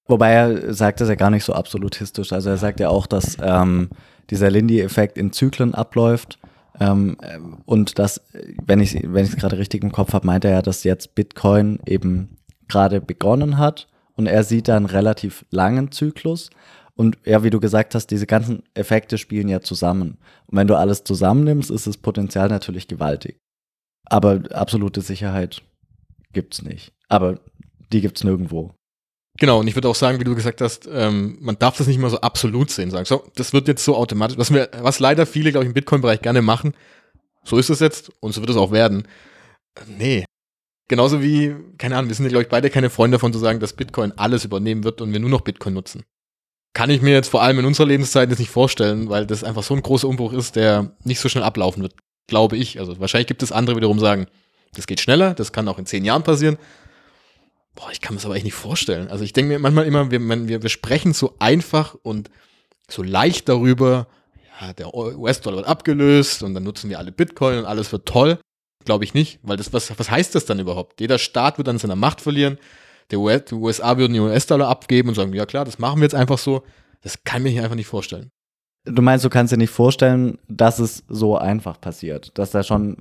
Wobei 0.07 0.31
er 0.31 0.73
sagt 0.73 0.99
das 0.99 1.07
ja 1.07 1.15
gar 1.15 1.29
nicht 1.29 1.45
so 1.45 1.53
absolutistisch. 1.53 2.33
Also 2.33 2.49
er 2.49 2.57
sagt 2.57 2.79
ja 2.79 2.89
auch, 2.89 3.07
dass 3.07 3.37
ähm, 3.41 3.89
dieser 4.29 4.49
Lindy-Effekt 4.49 5.17
in 5.17 5.31
Zyklen 5.31 5.73
abläuft. 5.73 6.37
Ähm, 6.79 7.17
und 7.65 7.97
dass, 7.97 8.21
wenn 8.65 8.81
ich 8.81 8.93
wenn 9.03 9.25
es 9.25 9.35
gerade 9.35 9.57
richtig 9.57 9.83
im 9.83 9.91
Kopf 9.91 10.13
habe, 10.13 10.25
meint 10.25 10.43
er 10.43 10.51
ja, 10.51 10.61
dass 10.61 10.83
jetzt 10.83 11.15
Bitcoin 11.15 11.79
eben 11.85 12.37
gerade 12.67 12.99
begonnen 12.99 13.57
hat 13.57 13.87
und 14.15 14.27
er 14.27 14.43
sieht 14.43 14.67
da 14.67 14.77
einen 14.77 14.85
relativ 14.85 15.45
langen 15.49 15.91
Zyklus 15.91 16.49
und 16.95 17.17
ja, 17.25 17.43
wie 17.43 17.49
du 17.49 17.59
gesagt 17.59 17.95
hast, 17.95 18.07
diese 18.07 18.27
ganzen 18.27 18.63
Effekte 18.73 19.17
spielen 19.17 19.49
ja 19.49 19.61
zusammen. 19.61 20.17
Und 20.47 20.57
wenn 20.57 20.67
du 20.67 20.75
alles 20.75 21.03
zusammennimmst, 21.03 21.71
ist 21.71 21.87
das 21.87 21.97
Potenzial 21.97 22.49
natürlich 22.49 22.87
gewaltig. 22.87 23.37
Aber 24.05 24.41
absolute 24.51 25.01
Sicherheit 25.01 25.61
gibt 26.33 26.53
es 26.53 26.61
nicht. 26.61 26.91
Aber 27.07 27.39
die 27.91 28.01
gibt 28.01 28.17
es 28.17 28.23
nirgendwo. 28.23 28.73
Genau, 29.39 29.59
und 29.59 29.67
ich 29.67 29.75
würde 29.75 29.87
auch 29.87 29.95
sagen, 29.95 30.19
wie 30.19 30.25
du 30.25 30.35
gesagt 30.35 30.59
hast, 30.59 30.87
ähm, 30.91 31.37
man 31.39 31.57
darf 31.57 31.77
das 31.77 31.87
nicht 31.87 31.99
mal 31.99 32.09
so 32.09 32.19
absolut 32.19 32.69
sehen, 32.69 32.91
sagen, 32.91 33.05
so, 33.05 33.23
das 33.35 33.53
wird 33.53 33.67
jetzt 33.69 33.83
so 33.83 33.95
automatisch, 33.95 34.37
was, 34.37 34.53
wir, 34.53 34.69
was 34.81 34.99
leider 34.99 35.25
viele, 35.25 35.51
glaube 35.51 35.63
ich, 35.63 35.69
im 35.69 35.73
Bitcoin-Bereich 35.73 36.21
gerne 36.21 36.41
machen, 36.41 36.73
so 37.45 37.57
ist 37.57 37.69
es 37.69 37.79
jetzt 37.79 38.11
und 38.19 38.33
so 38.33 38.41
wird 38.41 38.49
es 38.49 38.57
auch 38.57 38.71
werden. 38.71 39.07
Nee. 39.87 40.25
Genauso 40.89 41.21
wie, 41.23 41.55
keine 41.77 41.95
Ahnung, 41.95 42.09
wir 42.09 42.15
sind 42.15 42.25
ja, 42.25 42.29
glaube 42.29 42.43
ich, 42.43 42.49
beide 42.49 42.69
keine 42.69 42.89
Freunde 42.89 43.15
davon 43.15 43.31
zu 43.31 43.39
sagen, 43.39 43.61
dass 43.61 43.73
Bitcoin 43.73 44.11
alles 44.17 44.43
übernehmen 44.43 44.83
wird 44.83 44.99
und 44.99 45.13
wir 45.13 45.21
nur 45.21 45.29
noch 45.29 45.41
Bitcoin 45.41 45.73
nutzen 45.73 46.03
kann 46.73 46.89
ich 46.89 47.01
mir 47.01 47.11
jetzt 47.11 47.29
vor 47.29 47.41
allem 47.41 47.59
in 47.59 47.65
unserer 47.65 47.87
Lebenszeit 47.87 48.29
jetzt 48.29 48.39
nicht 48.39 48.49
vorstellen, 48.49 49.09
weil 49.09 49.25
das 49.25 49.43
einfach 49.43 49.63
so 49.63 49.73
ein 49.73 49.81
großer 49.81 50.07
Umbruch 50.07 50.33
ist, 50.33 50.55
der 50.55 50.95
nicht 51.03 51.19
so 51.19 51.27
schnell 51.27 51.43
ablaufen 51.43 51.83
wird, 51.83 51.95
glaube 52.27 52.57
ich. 52.57 52.79
Also 52.79 52.99
wahrscheinlich 52.99 53.27
gibt 53.27 53.43
es 53.43 53.51
andere 53.51 53.75
wiederum 53.75 53.99
sagen, 53.99 54.27
das 54.73 54.87
geht 54.87 55.01
schneller, 55.01 55.33
das 55.33 55.51
kann 55.51 55.67
auch 55.67 55.77
in 55.77 55.85
zehn 55.85 56.05
Jahren 56.05 56.23
passieren. 56.23 56.57
Boah, 57.75 57.89
ich 57.91 57.99
kann 57.99 58.13
mir 58.13 58.17
das 58.17 58.25
aber 58.25 58.35
echt 58.35 58.45
nicht 58.45 58.53
vorstellen. 58.53 59.09
Also 59.09 59.23
ich 59.23 59.33
denke 59.33 59.51
mir 59.53 59.59
manchmal 59.59 59.85
immer, 59.85 60.11
wir, 60.11 60.19
wir, 60.19 60.63
wir 60.63 60.69
sprechen 60.69 61.13
so 61.13 61.35
einfach 61.39 61.95
und 62.03 62.29
so 62.89 63.03
leicht 63.03 63.49
darüber, 63.49 64.07
ja, 64.59 64.73
der 64.73 64.93
US-Dollar 64.93 65.57
wird 65.57 65.67
abgelöst 65.67 66.43
und 66.43 66.53
dann 66.53 66.63
nutzen 66.63 66.89
wir 66.89 66.99
alle 66.99 67.11
Bitcoin 67.11 67.59
und 67.59 67.65
alles 67.65 67.91
wird 67.91 68.05
toll. 68.05 68.39
Glaube 68.85 69.03
ich 69.03 69.13
nicht, 69.13 69.39
weil 69.43 69.57
das, 69.57 69.73
was, 69.73 69.97
was 69.99 70.09
heißt 70.09 70.35
das 70.35 70.45
dann 70.45 70.59
überhaupt? 70.59 70.99
Jeder 71.01 71.19
Staat 71.19 71.57
wird 71.57 71.67
dann 71.67 71.77
seine 71.77 71.95
Macht 71.95 72.21
verlieren 72.21 72.57
der 73.11 73.19
US, 73.19 73.45
die 73.45 73.55
USA 73.55 73.97
würden 73.97 74.13
die 74.13 74.19
US-Dollar 74.19 74.69
abgeben 74.69 75.09
und 75.09 75.15
sagen, 75.15 75.33
ja 75.33 75.45
klar, 75.45 75.65
das 75.65 75.79
machen 75.79 75.99
wir 75.99 76.03
jetzt 76.03 76.15
einfach 76.15 76.37
so. 76.37 76.63
Das 77.01 77.23
kann 77.23 77.45
ich 77.45 77.55
mir 77.55 77.63
einfach 77.63 77.75
nicht 77.75 77.87
vorstellen. 77.87 78.31
Du 78.85 79.01
meinst, 79.01 79.23
du 79.23 79.29
kannst 79.29 79.53
dir 79.53 79.57
nicht 79.57 79.69
vorstellen, 79.69 80.39
dass 80.47 80.79
es 80.79 81.03
so 81.07 81.37
einfach 81.37 81.79
passiert, 81.79 82.31
dass 82.37 82.51
da 82.51 82.63
schon 82.63 82.97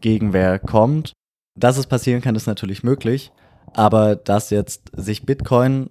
Gegenwehr 0.00 0.58
kommt. 0.58 1.12
Dass 1.58 1.76
es 1.76 1.86
passieren 1.86 2.20
kann, 2.20 2.34
ist 2.34 2.46
natürlich 2.46 2.82
möglich, 2.82 3.30
aber 3.72 4.16
dass 4.16 4.50
jetzt 4.50 4.90
sich 4.96 5.24
Bitcoin 5.24 5.90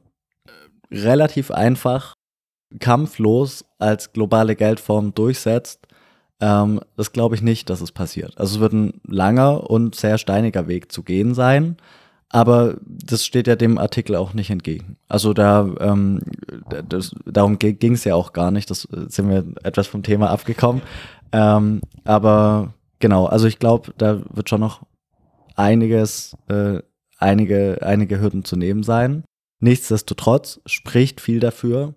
relativ 0.91 1.51
einfach, 1.51 2.15
kampflos 2.79 3.65
als 3.79 4.11
globale 4.13 4.55
Geldform 4.55 5.13
durchsetzt, 5.13 5.87
ähm, 6.39 6.81
das 6.97 7.13
glaube 7.13 7.35
ich 7.35 7.41
nicht, 7.41 7.69
dass 7.69 7.81
es 7.81 7.91
passiert. 7.91 8.37
Also 8.37 8.55
es 8.55 8.61
wird 8.61 8.73
ein 8.73 9.01
langer 9.07 9.69
und 9.69 9.95
sehr 9.95 10.17
steiniger 10.17 10.67
Weg 10.67 10.91
zu 10.91 11.03
gehen 11.03 11.33
sein. 11.33 11.77
Aber 12.33 12.77
das 12.83 13.23
steht 13.23 13.45
ja 13.45 13.55
dem 13.55 13.77
Artikel 13.77 14.15
auch 14.15 14.33
nicht 14.33 14.49
entgegen. 14.49 14.97
Also 15.07 15.35
da 15.35 15.69
ähm, 15.79 16.19
das, 16.89 17.13
darum 17.27 17.59
ging 17.59 17.93
es 17.93 18.05
ja 18.05 18.15
auch 18.15 18.33
gar 18.33 18.49
nicht. 18.49 18.71
Das 18.71 18.85
äh, 18.85 19.05
sind 19.07 19.29
wir 19.29 19.45
etwas 19.63 19.85
vom 19.85 20.01
Thema 20.01 20.31
abgekommen. 20.31 20.81
Ähm, 21.31 21.81
aber 22.03 22.73
genau, 22.97 23.27
also 23.27 23.45
ich 23.45 23.59
glaube, 23.59 23.93
da 23.99 24.21
wird 24.33 24.49
schon 24.49 24.61
noch 24.61 24.81
einiges, 25.55 26.35
äh, 26.47 26.79
einige, 27.19 27.77
einige 27.83 28.19
Hürden 28.19 28.43
zu 28.43 28.55
nehmen 28.55 28.81
sein. 28.81 29.23
Nichtsdestotrotz 29.59 30.59
spricht 30.65 31.21
viel 31.21 31.39
dafür, 31.39 31.93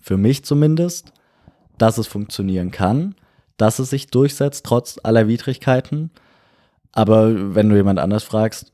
für 0.00 0.16
mich 0.16 0.44
zumindest, 0.44 1.12
dass 1.78 1.98
es 1.98 2.08
funktionieren 2.08 2.72
kann, 2.72 3.14
dass 3.56 3.78
es 3.78 3.90
sich 3.90 4.08
durchsetzt, 4.08 4.66
trotz 4.66 4.98
aller 5.04 5.28
Widrigkeiten. 5.28 6.10
Aber 6.90 7.54
wenn 7.54 7.68
du 7.68 7.76
jemand 7.76 8.00
anders 8.00 8.24
fragst, 8.24 8.72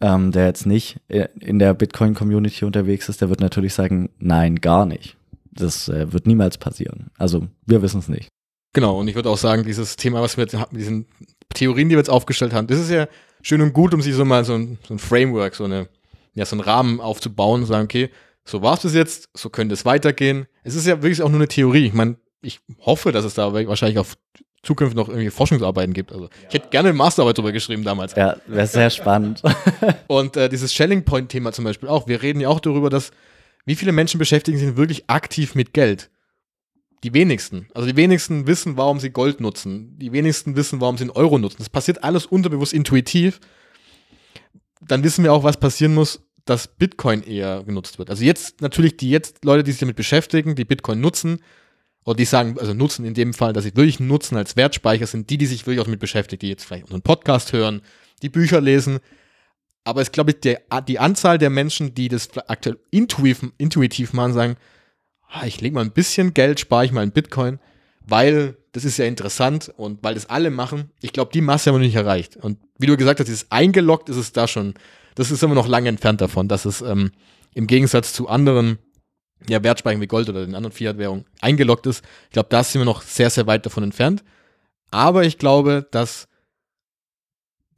ähm, 0.00 0.32
der 0.32 0.46
jetzt 0.46 0.66
nicht 0.66 0.98
in 1.08 1.58
der 1.58 1.74
Bitcoin-Community 1.74 2.64
unterwegs 2.64 3.08
ist, 3.08 3.20
der 3.20 3.28
wird 3.28 3.40
natürlich 3.40 3.74
sagen, 3.74 4.10
nein, 4.18 4.56
gar 4.56 4.86
nicht. 4.86 5.16
Das 5.52 5.88
äh, 5.88 6.12
wird 6.12 6.26
niemals 6.26 6.58
passieren. 6.58 7.10
Also 7.18 7.48
wir 7.66 7.82
wissen 7.82 8.00
es 8.00 8.08
nicht. 8.08 8.28
Genau, 8.72 9.00
und 9.00 9.08
ich 9.08 9.14
würde 9.16 9.28
auch 9.28 9.36
sagen, 9.36 9.64
dieses 9.64 9.96
Thema, 9.96 10.22
was 10.22 10.36
wir 10.36 10.44
jetzt 10.44 10.54
haben, 10.54 10.76
diesen 10.76 11.06
Theorien, 11.52 11.88
die 11.88 11.96
wir 11.96 12.00
jetzt 12.00 12.10
aufgestellt 12.10 12.52
haben, 12.52 12.68
das 12.68 12.78
ist 12.78 12.90
ja 12.90 13.08
schön 13.42 13.60
und 13.60 13.72
gut, 13.72 13.92
um 13.92 14.00
sich 14.00 14.14
so 14.14 14.24
mal 14.24 14.44
so 14.44 14.54
ein, 14.54 14.78
so 14.86 14.94
ein 14.94 14.98
Framework, 14.98 15.54
so, 15.54 15.64
eine, 15.64 15.88
ja, 16.34 16.44
so 16.44 16.54
einen 16.54 16.60
Rahmen 16.60 17.00
aufzubauen 17.00 17.62
und 17.62 17.66
sagen, 17.66 17.84
okay, 17.84 18.10
so 18.44 18.62
war 18.62 18.74
es 18.74 18.82
bis 18.82 18.94
jetzt, 18.94 19.28
so 19.34 19.50
könnte 19.50 19.74
es 19.74 19.84
weitergehen. 19.84 20.46
Es 20.62 20.76
ist 20.76 20.86
ja 20.86 21.02
wirklich 21.02 21.22
auch 21.22 21.28
nur 21.28 21.38
eine 21.38 21.48
Theorie. 21.48 21.86
Ich 21.86 21.92
meine, 21.92 22.16
ich 22.42 22.60
hoffe, 22.78 23.12
dass 23.12 23.24
es 23.24 23.34
da 23.34 23.52
wahrscheinlich 23.52 23.98
auf 23.98 24.16
Zukunft 24.62 24.94
noch 24.94 25.08
irgendwie 25.08 25.30
Forschungsarbeiten 25.30 25.94
gibt. 25.94 26.12
Also 26.12 26.28
ich 26.48 26.54
hätte 26.54 26.68
gerne 26.68 26.90
eine 26.90 26.98
Masterarbeit 26.98 27.38
darüber 27.38 27.52
geschrieben 27.52 27.82
damals. 27.82 28.14
Ja, 28.14 28.36
wäre 28.46 28.66
sehr 28.66 28.90
spannend. 28.90 29.42
und 30.06 30.36
äh, 30.36 30.48
dieses 30.48 30.74
Shelling 30.74 31.04
Point-Thema 31.04 31.52
zum 31.52 31.64
Beispiel 31.64 31.88
auch. 31.88 32.06
Wir 32.06 32.22
reden 32.22 32.40
ja 32.40 32.48
auch 32.48 32.60
darüber, 32.60 32.90
dass 32.90 33.10
wie 33.64 33.74
viele 33.74 33.92
Menschen 33.92 34.18
beschäftigen 34.18 34.58
sich 34.58 34.76
wirklich 34.76 35.08
aktiv 35.08 35.54
mit 35.54 35.72
Geld? 35.72 36.10
Die 37.02 37.14
wenigsten. 37.14 37.68
Also 37.74 37.88
die 37.88 37.96
wenigsten 37.96 38.46
wissen, 38.46 38.76
warum 38.76 39.00
sie 39.00 39.10
Gold 39.10 39.40
nutzen. 39.40 39.98
Die 39.98 40.12
wenigsten 40.12 40.56
wissen, 40.56 40.82
warum 40.82 40.98
sie 40.98 41.04
einen 41.04 41.10
Euro 41.12 41.38
nutzen. 41.38 41.58
Das 41.58 41.70
passiert 41.70 42.04
alles 42.04 42.26
unterbewusst 42.26 42.74
intuitiv. 42.74 43.40
Dann 44.82 45.02
wissen 45.02 45.24
wir 45.24 45.32
auch, 45.32 45.42
was 45.42 45.56
passieren 45.56 45.94
muss, 45.94 46.20
dass 46.44 46.68
Bitcoin 46.68 47.22
eher 47.22 47.62
genutzt 47.64 47.98
wird. 47.98 48.10
Also 48.10 48.24
jetzt 48.24 48.60
natürlich 48.60 48.98
die 48.98 49.08
jetzt 49.08 49.44
Leute, 49.44 49.62
die 49.62 49.70
sich 49.70 49.80
damit 49.80 49.96
beschäftigen, 49.96 50.54
die 50.54 50.64
Bitcoin 50.64 51.00
nutzen, 51.00 51.40
oder 52.04 52.16
die 52.16 52.24
sagen, 52.24 52.58
also 52.58 52.74
nutzen 52.74 53.04
in 53.04 53.14
dem 53.14 53.34
Fall, 53.34 53.52
dass 53.52 53.64
sie 53.64 53.76
wirklich 53.76 54.00
nutzen 54.00 54.36
als 54.36 54.56
Wertspeicher, 54.56 55.06
sind 55.06 55.30
die, 55.30 55.38
die 55.38 55.46
sich 55.46 55.66
wirklich 55.66 55.80
auch 55.80 55.84
damit 55.84 56.00
beschäftigen, 56.00 56.40
die 56.40 56.48
jetzt 56.48 56.64
vielleicht 56.64 56.84
unseren 56.84 57.02
Podcast 57.02 57.52
hören, 57.52 57.82
die 58.22 58.28
Bücher 58.28 58.60
lesen. 58.60 58.98
Aber 59.84 60.00
es 60.00 60.12
glaube 60.12 60.30
ich, 60.32 60.40
der, 60.40 60.62
die 60.86 60.98
Anzahl 60.98 61.38
der 61.38 61.50
Menschen, 61.50 61.94
die 61.94 62.08
das 62.08 62.30
aktuell 62.48 62.78
intuitiv, 62.90 63.52
intuitiv 63.58 64.12
machen, 64.12 64.32
sagen, 64.32 64.56
ah, 65.28 65.46
ich 65.46 65.60
lege 65.60 65.74
mal 65.74 65.84
ein 65.84 65.92
bisschen 65.92 66.34
Geld, 66.34 66.60
spare 66.60 66.84
ich 66.84 66.92
mal 66.92 67.02
in 67.02 67.12
Bitcoin, 67.12 67.58
weil 68.00 68.56
das 68.72 68.84
ist 68.84 68.98
ja 68.98 69.04
interessant 69.04 69.72
und 69.76 70.02
weil 70.02 70.14
das 70.14 70.26
alle 70.30 70.50
machen. 70.50 70.90
Ich 71.00 71.12
glaube, 71.12 71.32
die 71.32 71.40
Masse 71.40 71.70
haben 71.70 71.80
wir 71.80 71.86
nicht 71.86 71.96
erreicht. 71.96 72.36
Und 72.36 72.58
wie 72.78 72.86
du 72.86 72.96
gesagt 72.96 73.20
hast, 73.20 73.26
dieses 73.26 73.50
eingeloggt 73.50 74.08
ist 74.08 74.16
es 74.16 74.32
da 74.32 74.46
schon, 74.46 74.74
das 75.16 75.30
ist 75.30 75.42
immer 75.42 75.54
noch 75.54 75.68
lange 75.68 75.88
entfernt 75.88 76.20
davon, 76.20 76.48
dass 76.48 76.64
es 76.64 76.80
ähm, 76.82 77.10
im 77.54 77.66
Gegensatz 77.66 78.12
zu 78.12 78.28
anderen 78.28 78.78
ja, 79.48 79.62
Wertspeichern 79.62 80.00
wie 80.00 80.06
Gold 80.06 80.28
oder 80.28 80.44
den 80.44 80.54
anderen 80.54 80.72
Fiat-Währungen 80.72 81.24
eingeloggt 81.40 81.86
ist. 81.86 82.04
Ich 82.24 82.32
glaube, 82.32 82.48
da 82.50 82.62
sind 82.62 82.80
wir 82.80 82.84
noch 82.84 83.02
sehr, 83.02 83.30
sehr 83.30 83.46
weit 83.46 83.64
davon 83.66 83.82
entfernt. 83.82 84.22
Aber 84.90 85.24
ich 85.24 85.38
glaube, 85.38 85.86
dass 85.90 86.28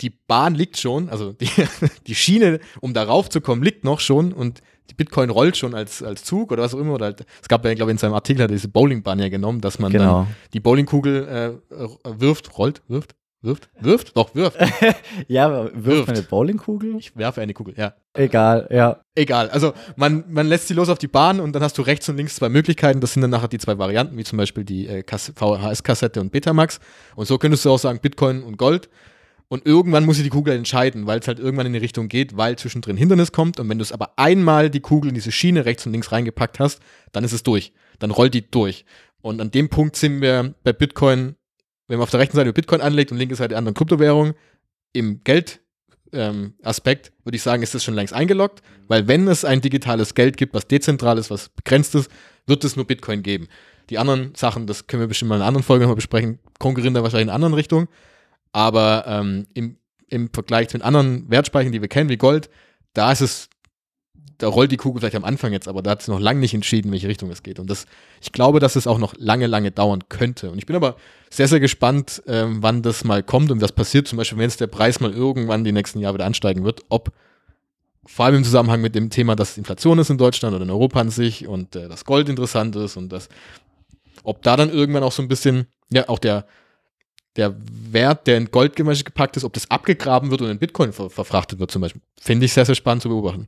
die 0.01 0.11
Bahn 0.11 0.55
liegt 0.55 0.79
schon, 0.79 1.09
also 1.09 1.33
die, 1.33 1.49
die 2.07 2.15
Schiene, 2.15 2.61
um 2.81 2.95
darauf 2.95 3.29
zu 3.29 3.41
kommen, 3.41 3.63
liegt 3.63 3.85
noch 3.85 4.01
schon 4.01 4.33
und 4.33 4.63
die 4.91 4.95
Bitcoin 4.95 5.31
rollt 5.31 5.57
schon 5.57 5.75
als, 5.75 6.03
als 6.03 6.25
Zug 6.25 6.51
oder 6.51 6.65
was 6.65 6.75
auch 6.75 6.79
immer. 6.79 6.95
Oder 6.95 7.07
halt, 7.07 7.25
es 7.41 7.49
gab 7.49 7.65
ja, 7.65 7.73
glaube 7.75 7.91
ich, 7.91 7.95
in 7.95 7.99
seinem 7.99 8.15
Artikel 8.15 8.43
hat 8.43 8.51
er 8.51 8.55
diese 8.55 8.69
Bowlingbahn 8.69 9.19
ja 9.21 9.29
genommen, 9.29 9.61
dass 9.61 9.79
man 9.79 9.93
genau. 9.93 10.25
dann 10.25 10.37
die 10.53 10.61
Bowlingkugel 10.61 11.61
äh, 11.71 11.89
wirft, 12.05 12.59
rollt, 12.59 12.83
wirft, 12.89 13.15
Wirft? 13.43 13.71
Wirft? 13.81 14.17
Doch, 14.17 14.35
wirft. 14.37 14.57
ja, 15.29 15.65
wirft, 15.65 15.85
wirft 15.85 16.09
eine 16.11 16.23
Bowlingkugel? 16.23 16.97
Ich 16.97 17.17
werfe 17.17 17.41
eine 17.41 17.55
Kugel, 17.55 17.75
ja. 17.77 17.95
Egal, 18.15 18.69
ja. 18.71 19.01
Egal. 19.17 19.51
Also 19.51 19.73
man, 19.97 20.25
man 20.29 20.47
lässt 20.47 20.69
sie 20.69 20.75
los 20.75 20.89
auf 20.89 20.99
die 20.99 21.09
Bahn 21.09 21.41
und 21.41 21.53
dann 21.53 21.63
hast 21.63 21.77
du 21.77 21.83
rechts 21.83 22.09
und 22.09 22.17
links 22.17 22.37
zwei 22.37 22.49
Möglichkeiten. 22.49 23.01
Das 23.01 23.15
sind 23.15 23.23
dann 23.23 23.31
nachher 23.31 23.49
die 23.49 23.59
zwei 23.59 23.79
Varianten, 23.79 24.17
wie 24.17 24.23
zum 24.23 24.37
Beispiel 24.37 24.65
die 24.65 24.87
äh, 24.87 25.03
VHS-Kassette 25.03 26.21
und 26.21 26.31
Betamax. 26.31 26.79
Und 27.17 27.27
so 27.27 27.37
könntest 27.37 27.65
du 27.65 27.71
auch 27.73 27.81
sagen, 27.81 27.99
Bitcoin 28.01 28.45
und 28.45 28.59
Gold. 28.59 28.89
Und 29.49 29.67
irgendwann 29.67 30.07
muss 30.07 30.17
sich 30.17 30.25
die 30.25 30.31
Kugel 30.31 30.55
entscheiden, 30.55 31.09
weil 31.09 31.19
es 31.19 31.27
halt 31.27 31.41
irgendwann 31.41 31.67
in 31.67 31.73
die 31.73 31.81
Richtung 31.81 32.09
geht, 32.09 32.37
weil 32.37 32.57
zwischendrin 32.57 32.97
Hindernis 32.97 33.33
kommt. 33.33 33.59
Und 33.59 33.69
wenn 33.69 33.79
du 33.79 33.83
es 33.83 33.93
aber 33.93 34.13
einmal 34.17 34.71
die 34.71 34.81
Kugel 34.81 35.09
in 35.09 35.15
diese 35.17 35.33
Schiene 35.33 35.65
rechts 35.65 35.85
und 35.85 35.93
links 35.93 36.13
reingepackt 36.13 36.61
hast, 36.61 36.81
dann 37.11 37.25
ist 37.25 37.33
es 37.33 37.43
durch. 37.43 37.73
Dann 37.99 38.13
rollt 38.13 38.35
die 38.35 38.49
durch. 38.49 38.85
Und 39.21 39.41
an 39.41 39.51
dem 39.51 39.69
Punkt 39.69 39.97
sind 39.97 40.21
wir 40.21 40.55
bei 40.63 40.73
Bitcoin 40.73 41.35
wenn 41.89 41.99
man 41.99 42.05
auf 42.05 42.11
der 42.11 42.21
rechten 42.21 42.37
Seite 42.37 42.53
Bitcoin 42.53 42.81
anlegt 42.81 43.13
und 43.13 43.19
linke 43.19 43.35
Seite 43.35 43.57
andere 43.57 43.75
Kryptowährungen, 43.75 44.35
im 44.93 45.23
Geldaspekt 45.25 47.07
ähm, 47.09 47.25
würde 47.25 47.37
ich 47.37 47.43
sagen, 47.43 47.63
ist 47.63 47.75
das 47.75 47.85
schon 47.85 47.95
längst 47.95 48.15
eingeloggt, 48.15 48.63
weil 48.89 49.09
wenn 49.09 49.27
es 49.29 49.45
ein 49.45 49.61
digitales 49.61 50.15
Geld 50.15 50.37
gibt, 50.37 50.55
was 50.55 50.67
dezentral 50.67 51.19
ist, 51.19 51.31
was 51.31 51.49
begrenzt 51.49 51.95
ist, 51.95 52.11
wird 52.47 52.65
es 52.65 52.77
nur 52.77 52.87
Bitcoin 52.87 53.23
geben. 53.23 53.49
Die 53.91 53.99
anderen 53.99 54.35
Sachen, 54.35 54.67
das 54.67 54.87
können 54.87 55.03
wir 55.03 55.09
bestimmt 55.09 55.31
mal 55.31 55.37
in 55.37 55.43
einer 55.43 55.49
anderen 55.49 55.65
Folge 55.65 55.85
nochmal 55.85 55.97
besprechen, 55.97 56.39
konkurrieren 56.59 56.95
da 56.95 57.03
wahrscheinlich 57.03 57.25
in 57.25 57.31
einer 57.31 57.37
anderen 57.37 57.55
Richtung. 57.55 57.89
Aber 58.53 59.05
ähm, 59.07 59.47
im, 59.55 59.77
im 60.09 60.31
Vergleich 60.33 60.69
zu 60.69 60.79
den 60.79 60.85
anderen 60.85 61.31
Wertspeichern, 61.31 61.73
die 61.73 61.81
wir 61.81 61.89
kennen, 61.89 62.11
wie 62.11 62.17
Gold, 62.17 62.51
da 62.93 63.13
ist 63.13 63.23
es 63.23 63.49
da 64.43 64.49
rollt 64.49 64.73
die 64.73 64.77
Kugel 64.77 64.99
vielleicht 64.99 65.15
am 65.15 65.25
Anfang 65.25 65.53
jetzt, 65.53 65.69
aber 65.69 65.83
da 65.83 65.93
hat 65.93 66.01
es 66.01 66.09
noch 66.09 66.19
lange 66.19 66.41
nicht 66.41 66.53
entschieden, 66.53 66.89
in 66.89 66.93
welche 66.93 67.07
Richtung 67.07 67.31
es 67.31 67.45
geht. 67.45 67.61
Und 67.61 67.71
das, 67.71 67.87
ich 68.21 68.33
glaube, 68.33 68.59
dass 68.59 68.75
es 68.75 68.89
auch 68.89 68.99
noch 68.99 69.15
lange, 69.17 69.47
lange 69.47 69.71
dauern 69.71 70.09
könnte. 70.09 70.51
Und 70.51 70.59
ich 70.59 70.67
bin 70.67 70.75
aber 70.75 70.97
sehr, 71.31 71.47
sehr 71.47 71.61
gespannt, 71.61 72.25
ähm, 72.27 72.59
wann 72.61 72.83
das 72.83 73.05
mal 73.05 73.23
kommt 73.23 73.53
und 73.53 73.61
was 73.61 73.71
passiert. 73.71 74.09
Zum 74.09 74.17
Beispiel, 74.17 74.39
wenn 74.39 74.49
es 74.49 74.57
der 74.57 74.67
Preis 74.67 74.99
mal 74.99 75.13
irgendwann 75.13 75.63
die 75.63 75.71
nächsten 75.71 76.01
Jahre 76.01 76.15
wieder 76.15 76.25
ansteigen 76.25 76.65
wird, 76.65 76.81
ob 76.89 77.13
vor 78.05 78.25
allem 78.25 78.35
im 78.37 78.45
Zusammenhang 78.45 78.81
mit 78.81 78.97
dem 78.97 79.11
Thema, 79.11 79.37
dass 79.37 79.57
Inflation 79.57 80.01
ist 80.01 80.11
in 80.11 80.19
Deutschland 80.19 80.57
oder 80.57 80.65
in 80.65 80.71
Europa 80.71 81.01
an 81.01 81.11
sich 81.11 81.47
und 81.47 81.77
äh, 81.77 81.89
das 81.89 82.05
Gold 82.05 82.29
interessant 82.29 82.75
ist 82.75 82.97
und 82.97 83.11
das, 83.11 83.29
ob 84.25 84.43
da 84.43 84.57
dann 84.57 84.71
irgendwann 84.71 85.05
auch 85.05 85.13
so 85.13 85.23
ein 85.23 85.29
bisschen, 85.29 85.67
ja, 85.93 86.09
auch 86.09 86.19
der, 86.19 86.47
der 87.37 87.55
Wert, 87.93 88.27
der 88.27 88.39
in 88.39 88.51
Gold 88.51 88.75
gepackt 88.75 89.37
ist, 89.37 89.45
ob 89.45 89.53
das 89.53 89.71
abgegraben 89.71 90.33
wird 90.33 90.43
und 90.43 90.51
in 90.51 90.59
Bitcoin 90.59 90.93
ver 90.93 91.11
verfrachtet 91.11 91.61
wird 91.61 91.71
zum 91.71 91.83
Beispiel, 91.83 92.03
finde 92.21 92.47
ich 92.47 92.53
sehr, 92.53 92.67
sehr 92.67 92.75
spannend 92.75 93.05
zu 93.05 93.09
beobachten. 93.09 93.47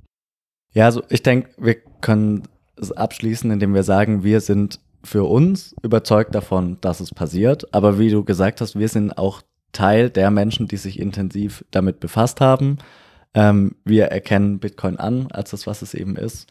Ja, 0.75 0.87
also 0.87 1.03
ich 1.09 1.23
denke, 1.23 1.51
wir 1.57 1.77
können 2.01 2.43
es 2.77 2.93
abschließen, 2.93 3.51
indem 3.51 3.75
wir 3.75 3.85
sagen, 3.85 4.25
wir 4.25 4.41
sind 4.41 4.81
für 5.05 5.25
uns 5.25 5.75
überzeugt 5.83 6.35
davon, 6.35 6.79
dass 6.81 7.01
es 7.01 7.15
passiert. 7.15 7.73
Aber 7.73 7.99
wie 7.99 8.11
du 8.11 8.25
gesagt 8.25 8.61
hast, 8.61 8.79
wir 8.79 8.89
sind 8.89 9.17
auch 9.17 9.43
Teil 9.73 10.11
der 10.11 10.31
Menschen, 10.31 10.67
die 10.67 10.77
sich 10.77 10.99
intensiv 10.99 11.65
damit 11.71 12.01
befasst 12.01 12.41
haben. 12.41 12.79
Ähm, 13.35 13.77
wir 13.85 14.07
erkennen 14.07 14.59
Bitcoin 14.59 14.99
an 14.99 15.29
als 15.31 15.51
das, 15.51 15.67
was 15.67 15.83
es 15.83 15.95
eben 15.95 16.17
ist. 16.17 16.49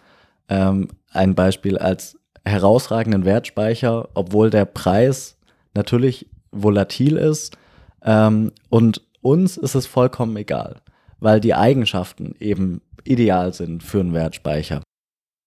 Ähm, 0.49 0.89
ein 1.11 1.36
Beispiel 1.36 1.78
als 1.78 2.17
herausragenden 2.45 3.26
Wertspeicher, 3.26 4.09
obwohl 4.13 4.49
der 4.49 4.65
Preis 4.65 5.38
natürlich 5.74 6.30
volatil 6.51 7.17
ist. 7.17 7.57
Ähm, 8.03 8.51
und 8.69 9.01
uns 9.21 9.57
ist 9.57 9.76
es 9.76 9.88
vollkommen 9.88 10.36
egal, 10.36 10.82
weil 11.19 11.39
die 11.39 11.55
Eigenschaften 11.55 12.36
eben 12.39 12.82
ideal 13.06 13.54
sind 13.54 13.84
für 13.84 13.99
einen 13.99 14.14
Wertspeicher. 14.14 14.82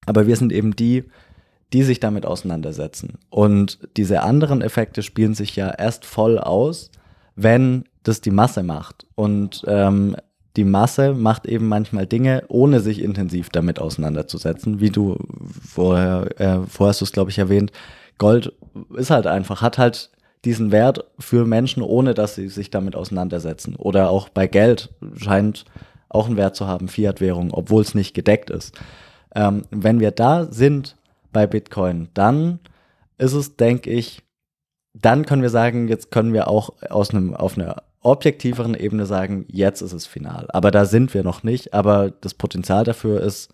Aber 0.07 0.27
wir 0.27 0.37
sind 0.37 0.53
eben 0.53 0.77
die, 0.77 1.05
die 1.73 1.83
sich 1.83 2.01
damit 2.01 2.27
auseinandersetzen. 2.27 3.19
Und 3.29 3.79
diese 3.97 4.23
anderen 4.23 4.63
Effekte 4.63 5.03
spielen 5.03 5.35
sich 5.35 5.57
ja 5.57 5.71
erst 5.71 6.05
voll 6.05 6.39
aus, 6.39 6.91
wenn 7.35 7.85
das 8.03 8.21
die 8.21 8.31
Masse 8.31 8.63
macht. 8.63 9.07
Und 9.17 9.65
ähm, 9.67 10.17
die 10.57 10.65
Masse 10.65 11.13
macht 11.13 11.47
eben 11.47 11.69
manchmal 11.69 12.07
Dinge, 12.07 12.45
ohne 12.49 12.81
sich 12.81 13.03
intensiv 13.03 13.51
damit 13.51 13.79
auseinanderzusetzen. 13.79 14.81
Wie 14.81 14.91
du 14.91 15.19
vorher, 15.67 16.29
äh, 16.41 16.59
vorher 16.67 16.91
hast 16.91 17.01
du 17.01 17.05
es, 17.05 17.13
glaube 17.13 17.31
ich, 17.31 17.39
erwähnt. 17.39 17.73
Gold 18.19 18.53
ist 18.97 19.11
halt 19.11 19.27
einfach, 19.27 19.61
hat 19.61 19.77
halt 19.77 20.11
diesen 20.45 20.71
Wert 20.71 21.05
für 21.19 21.45
Menschen, 21.45 21.83
ohne 21.83 22.15
dass 22.15 22.37
sie 22.37 22.49
sich 22.49 22.71
damit 22.71 22.95
auseinandersetzen. 22.95 23.75
Oder 23.77 24.09
auch 24.09 24.29
bei 24.29 24.47
Geld 24.47 24.91
scheint 25.17 25.65
auch 26.09 26.27
einen 26.27 26.37
Wert 26.37 26.57
zu 26.57 26.67
haben, 26.67 26.89
Fiat-Währung, 26.89 27.53
obwohl 27.53 27.83
es 27.83 27.95
nicht 27.95 28.15
gedeckt 28.15 28.51
ist. 28.51 28.79
Ähm, 29.35 29.65
wenn 29.71 30.01
wir 30.01 30.11
da 30.11 30.47
sind 30.51 30.97
bei 31.33 31.47
Bitcoin, 31.47 32.09
dann 32.15 32.61
ist 33.19 33.33
es, 33.33 33.57
denke 33.57 33.91
ich, 33.91 34.23
dann 34.95 35.27
können 35.27 35.43
wir 35.43 35.51
sagen, 35.51 35.89
jetzt 35.89 36.11
können 36.11 36.33
wir 36.33 36.49
auch 36.49 36.71
aus 36.89 37.11
einem, 37.11 37.35
auf 37.35 37.59
einer 37.59 37.83
objektiveren 38.01 38.75
Ebene 38.75 39.05
sagen, 39.05 39.45
jetzt 39.49 39.83
ist 39.83 39.93
es 39.93 40.07
final. 40.07 40.47
Aber 40.51 40.71
da 40.71 40.85
sind 40.85 41.13
wir 41.13 41.23
noch 41.23 41.43
nicht. 41.43 41.75
Aber 41.75 42.11
das 42.11 42.35
Potenzial 42.35 42.85
dafür 42.85 43.21
ist 43.21 43.51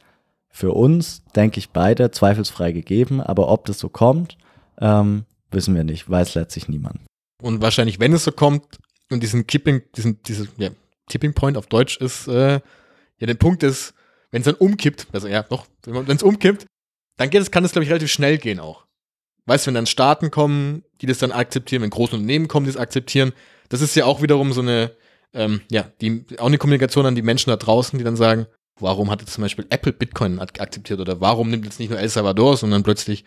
für 0.50 0.72
uns, 0.72 1.24
denke 1.34 1.58
ich, 1.58 1.70
beide 1.70 2.10
zweifelsfrei 2.10 2.72
gegeben. 2.72 3.20
Aber 3.20 3.48
ob 3.48 3.64
das 3.64 3.78
so 3.78 3.88
kommt, 3.88 4.36
ähm, 4.78 5.24
wissen 5.50 5.74
wir 5.74 5.84
nicht. 5.84 6.08
Weiß 6.08 6.34
letztlich 6.34 6.68
niemand. 6.68 7.00
Und 7.40 7.62
wahrscheinlich, 7.62 7.98
wenn 7.98 8.12
es 8.12 8.24
so 8.24 8.32
kommt 8.32 8.78
und 9.10 9.22
diesen 9.22 9.46
Kipping, 9.46 9.82
diesen, 9.96 10.22
diese, 10.22 10.46
ja, 10.58 10.70
Tipping 11.12 11.34
Point 11.34 11.56
auf 11.56 11.66
Deutsch 11.66 11.98
ist, 11.98 12.26
äh, 12.26 12.60
ja, 13.18 13.26
der 13.26 13.34
Punkt 13.34 13.62
ist, 13.62 13.94
wenn 14.30 14.40
es 14.40 14.46
dann 14.46 14.54
umkippt, 14.54 15.06
also 15.12 15.28
ja, 15.28 15.42
doch, 15.42 15.66
wenn 15.84 16.16
es 16.16 16.22
umkippt, 16.22 16.66
dann 17.18 17.30
geht 17.30 17.42
es, 17.42 17.50
kann 17.50 17.64
es, 17.64 17.72
glaube 17.72 17.84
ich, 17.84 17.90
relativ 17.90 18.10
schnell 18.10 18.38
gehen 18.38 18.58
auch. 18.58 18.86
Weißt 19.44 19.66
du, 19.66 19.68
wenn 19.68 19.74
dann 19.74 19.86
Staaten 19.86 20.30
kommen, 20.30 20.84
die 21.00 21.06
das 21.06 21.18
dann 21.18 21.32
akzeptieren, 21.32 21.82
wenn 21.82 21.90
große 21.90 22.16
Unternehmen 22.16 22.48
kommen, 22.48 22.64
die 22.64 22.72
das 22.72 22.80
akzeptieren, 22.80 23.32
das 23.68 23.80
ist 23.80 23.94
ja 23.94 24.06
auch 24.06 24.22
wiederum 24.22 24.52
so 24.52 24.62
eine, 24.62 24.92
ähm, 25.34 25.60
ja, 25.70 25.90
die, 26.00 26.24
auch 26.38 26.46
eine 26.46 26.58
Kommunikation 26.58 27.04
an 27.04 27.14
die 27.14 27.22
Menschen 27.22 27.50
da 27.50 27.56
draußen, 27.56 27.98
die 27.98 28.04
dann 28.04 28.16
sagen, 28.16 28.46
warum 28.80 29.10
hat 29.10 29.20
jetzt 29.20 29.34
zum 29.34 29.42
Beispiel 29.42 29.66
Apple 29.68 29.92
Bitcoin 29.92 30.38
akzeptiert 30.38 31.00
oder 31.00 31.20
warum 31.20 31.50
nimmt 31.50 31.64
jetzt 31.64 31.78
nicht 31.78 31.90
nur 31.90 31.98
El 31.98 32.08
Salvador, 32.08 32.56
sondern 32.56 32.82
plötzlich 32.82 33.24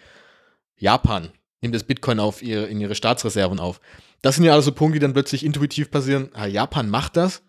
Japan 0.78 1.30
nimmt 1.62 1.76
das 1.76 1.84
Bitcoin 1.84 2.20
auf 2.20 2.42
ihre, 2.42 2.66
in 2.66 2.80
ihre 2.82 2.96
Staatsreserven 2.96 3.60
auf. 3.60 3.80
Das 4.22 4.36
sind 4.36 4.44
ja 4.44 4.54
also 4.54 4.72
Punkte, 4.72 4.96
die 4.96 5.04
dann 5.04 5.14
plötzlich 5.14 5.46
intuitiv 5.46 5.92
passieren. 5.92 6.30
Ah, 6.34 6.48
Japan 6.48 6.90
macht 6.90 7.18
das, 7.18 7.44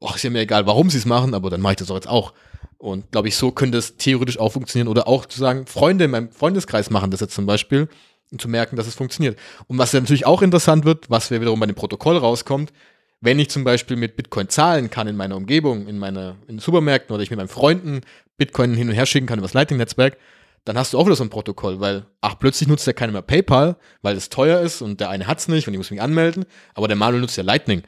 oh, 0.00 0.10
ist 0.14 0.22
ja 0.22 0.30
mir 0.30 0.40
egal, 0.40 0.66
warum 0.66 0.90
sie 0.90 0.98
es 0.98 1.06
machen, 1.06 1.34
aber 1.34 1.50
dann 1.50 1.60
mache 1.60 1.72
ich 1.72 1.78
das 1.78 1.88
doch 1.88 1.94
jetzt 1.94 2.08
auch. 2.08 2.32
Und 2.78 3.10
glaube 3.12 3.28
ich, 3.28 3.36
so 3.36 3.50
könnte 3.50 3.78
es 3.78 3.96
theoretisch 3.96 4.38
auch 4.38 4.52
funktionieren. 4.52 4.88
Oder 4.88 5.08
auch 5.08 5.26
zu 5.26 5.38
sagen, 5.38 5.66
Freunde 5.66 6.04
in 6.04 6.10
meinem 6.10 6.30
Freundeskreis 6.30 6.90
machen 6.90 7.10
das 7.10 7.20
jetzt 7.20 7.34
zum 7.34 7.46
Beispiel. 7.46 7.88
und 8.30 8.40
zu 8.40 8.48
merken, 8.48 8.76
dass 8.76 8.86
es 8.86 8.94
funktioniert. 8.94 9.38
Und 9.68 9.78
was 9.78 9.92
ja 9.92 10.00
natürlich 10.00 10.26
auch 10.26 10.42
interessant 10.42 10.84
wird, 10.84 11.08
was 11.08 11.30
wir 11.30 11.40
wiederum 11.40 11.60
bei 11.60 11.66
dem 11.66 11.76
Protokoll 11.76 12.16
rauskommt, 12.16 12.72
wenn 13.20 13.38
ich 13.38 13.48
zum 13.48 13.64
Beispiel 13.64 13.96
mit 13.96 14.16
Bitcoin 14.16 14.48
zahlen 14.48 14.90
kann 14.90 15.06
in 15.06 15.16
meiner 15.16 15.36
Umgebung, 15.36 15.86
in 15.86 15.98
meiner 15.98 16.36
in 16.46 16.58
Supermärkten 16.58 17.14
oder 17.14 17.22
ich 17.22 17.30
mit 17.30 17.38
meinen 17.38 17.48
Freunden 17.48 18.02
Bitcoin 18.36 18.74
hin 18.74 18.88
und 18.88 18.94
her 18.94 19.06
schicken 19.06 19.26
kann 19.26 19.38
über 19.38 19.46
das 19.46 19.54
Lightning-Netzwerk, 19.54 20.18
dann 20.64 20.76
hast 20.76 20.92
du 20.92 20.98
auch 20.98 21.06
wieder 21.06 21.16
so 21.16 21.24
ein 21.24 21.30
Protokoll, 21.30 21.80
weil, 21.80 22.04
ach, 22.20 22.38
plötzlich 22.38 22.68
nutzt 22.68 22.86
ja 22.86 22.92
keiner 22.92 23.12
mehr 23.12 23.22
PayPal, 23.22 23.76
weil 24.02 24.16
es 24.16 24.30
teuer 24.30 24.60
ist 24.60 24.82
und 24.82 25.00
der 25.00 25.10
eine 25.10 25.26
hat 25.26 25.38
es 25.38 25.48
nicht 25.48 25.66
und 25.68 25.74
ich 25.74 25.78
muss 25.78 25.90
mich 25.90 26.02
anmelden, 26.02 26.44
aber 26.74 26.88
der 26.88 26.96
Manuel 26.96 27.20
nutzt 27.20 27.36
ja 27.36 27.44
Lightning. 27.44 27.82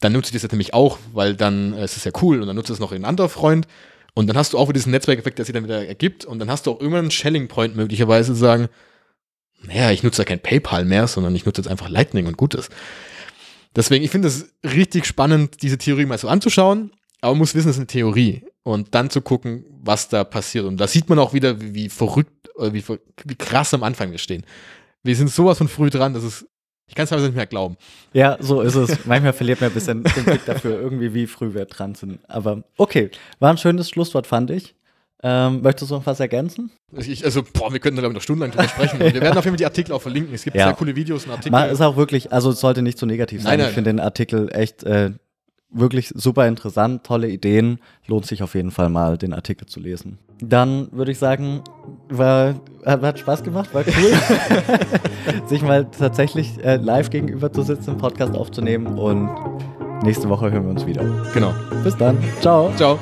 Dann 0.00 0.12
nutze 0.12 0.28
ich 0.28 0.32
das 0.34 0.42
jetzt 0.42 0.52
nämlich 0.52 0.74
auch, 0.74 0.98
weil 1.12 1.34
dann 1.34 1.72
äh, 1.72 1.84
ist 1.84 1.96
es 1.96 2.04
ja 2.04 2.12
cool 2.22 2.40
und 2.40 2.46
dann 2.46 2.56
nutzt 2.56 2.70
es 2.70 2.78
noch 2.78 2.92
ein 2.92 3.04
anderer 3.04 3.28
Freund 3.28 3.66
und 4.14 4.26
dann 4.26 4.36
hast 4.36 4.52
du 4.52 4.58
auch 4.58 4.68
wieder 4.68 4.78
diesen 4.78 4.92
Netzwerkeffekt, 4.92 5.38
der 5.38 5.44
sich 5.44 5.52
dann 5.52 5.64
wieder 5.64 5.86
ergibt 5.86 6.24
und 6.24 6.38
dann 6.38 6.50
hast 6.50 6.66
du 6.66 6.72
auch 6.72 6.80
immer 6.80 6.98
einen 6.98 7.10
Shelling 7.10 7.48
Point 7.48 7.76
möglicherweise 7.76 8.32
zu 8.32 8.38
sagen, 8.38 8.68
naja, 9.62 9.90
ich 9.90 10.02
nutze 10.02 10.22
ja 10.22 10.24
kein 10.24 10.40
PayPal 10.40 10.84
mehr, 10.84 11.08
sondern 11.08 11.34
ich 11.34 11.44
nutze 11.44 11.60
jetzt 11.60 11.70
einfach 11.70 11.88
Lightning 11.88 12.26
und 12.26 12.36
gut 12.36 12.54
ist. 12.54 12.70
Deswegen, 13.74 14.04
ich 14.04 14.10
finde 14.10 14.28
es 14.28 14.52
richtig 14.64 15.04
spannend, 15.04 15.62
diese 15.62 15.78
Theorie 15.78 16.06
mal 16.06 16.18
so 16.18 16.28
anzuschauen, 16.28 16.92
aber 17.20 17.32
man 17.32 17.38
muss 17.38 17.54
wissen, 17.54 17.68
es 17.68 17.76
ist 17.76 17.80
eine 17.80 17.86
Theorie 17.86 18.44
und 18.62 18.94
dann 18.94 19.10
zu 19.10 19.20
gucken, 19.20 19.64
was 19.70 20.08
da 20.08 20.24
passiert. 20.24 20.64
Und 20.64 20.78
da 20.78 20.86
sieht 20.86 21.08
man 21.08 21.18
auch 21.18 21.32
wieder, 21.32 21.60
wie, 21.60 21.74
wie 21.74 21.88
verrückt, 21.88 22.50
wie, 22.58 22.84
wie 23.24 23.34
krass 23.34 23.74
am 23.74 23.82
Anfang 23.82 24.10
wir 24.10 24.18
stehen. 24.18 24.44
Wir 25.02 25.16
sind 25.16 25.30
sowas 25.30 25.58
von 25.58 25.68
früh 25.68 25.90
dran, 25.90 26.14
dass 26.14 26.24
es 26.24 26.46
ich 26.88 26.94
kann 26.94 27.04
es 27.04 27.10
teilweise 27.10 27.28
nicht 27.28 27.36
mehr 27.36 27.46
glauben. 27.46 27.76
Ja, 28.12 28.38
so 28.40 28.62
ist 28.62 28.74
es. 28.74 29.04
Manchmal 29.04 29.32
verliert 29.34 29.60
man 29.60 29.70
ein 29.70 29.74
bisschen 29.74 30.02
den 30.02 30.24
Blick 30.24 30.44
dafür, 30.46 30.80
irgendwie 30.80 31.14
wie 31.14 31.26
früh 31.26 31.54
wir 31.54 31.66
dran 31.66 31.94
sind. 31.94 32.18
Aber 32.28 32.62
okay, 32.76 33.10
war 33.38 33.50
ein 33.50 33.58
schönes 33.58 33.90
Schlusswort, 33.90 34.26
fand 34.26 34.50
ich. 34.50 34.74
Ähm, 35.22 35.62
möchtest 35.62 35.90
du 35.90 35.96
noch 35.96 36.06
was 36.06 36.20
ergänzen? 36.20 36.70
Ich, 36.96 37.24
also, 37.24 37.42
boah, 37.42 37.72
wir 37.72 37.80
könnten 37.80 38.00
da 38.00 38.08
noch 38.08 38.22
stundenlang 38.22 38.52
drüber 38.52 38.68
sprechen. 38.68 39.00
wir 39.00 39.12
werden 39.14 39.36
auf 39.36 39.44
jeden 39.44 39.54
Fall 39.54 39.56
die 39.56 39.64
Artikel 39.64 39.92
auch 39.92 40.02
verlinken. 40.02 40.32
Es 40.32 40.44
gibt 40.44 40.56
ja. 40.56 40.66
sehr 40.66 40.74
coole 40.74 40.94
Videos 40.94 41.26
und 41.26 41.32
Artikel. 41.32 41.50
Man 41.50 41.68
ist 41.70 41.80
auch 41.80 41.96
wirklich, 41.96 42.32
also 42.32 42.50
es 42.50 42.60
sollte 42.60 42.82
nicht 42.82 42.98
zu 42.98 43.02
so 43.02 43.06
negativ 43.06 43.42
sein. 43.42 43.50
Nein, 43.50 43.58
nein. 43.58 43.68
Ich 43.68 43.74
finde 43.74 43.90
den 43.90 44.00
Artikel 44.00 44.48
echt 44.54 44.84
äh, 44.84 45.10
wirklich 45.70 46.12
super 46.14 46.46
interessant, 46.46 47.04
tolle 47.04 47.28
Ideen. 47.28 47.80
Lohnt 48.06 48.26
sich 48.26 48.44
auf 48.44 48.54
jeden 48.54 48.70
Fall 48.70 48.90
mal, 48.90 49.18
den 49.18 49.34
Artikel 49.34 49.66
zu 49.66 49.80
lesen. 49.80 50.18
Dann 50.40 50.88
würde 50.92 51.10
ich 51.10 51.18
sagen, 51.18 51.62
war, 52.08 52.54
hat 52.84 53.18
Spaß 53.18 53.42
gemacht, 53.42 53.74
war 53.74 53.82
cool, 53.86 55.46
sich 55.46 55.62
mal 55.62 55.86
tatsächlich 55.86 56.62
äh, 56.64 56.76
live 56.76 57.10
gegenüber 57.10 57.52
zu 57.52 57.62
sitzen, 57.62 57.90
einen 57.90 57.98
Podcast 57.98 58.34
aufzunehmen 58.34 58.86
und 58.98 59.28
nächste 60.02 60.28
Woche 60.28 60.50
hören 60.50 60.64
wir 60.64 60.70
uns 60.70 60.86
wieder. 60.86 61.04
Genau. 61.34 61.52
Bis 61.82 61.96
dann. 61.96 62.18
Ciao. 62.40 62.72
Ciao. 62.76 62.98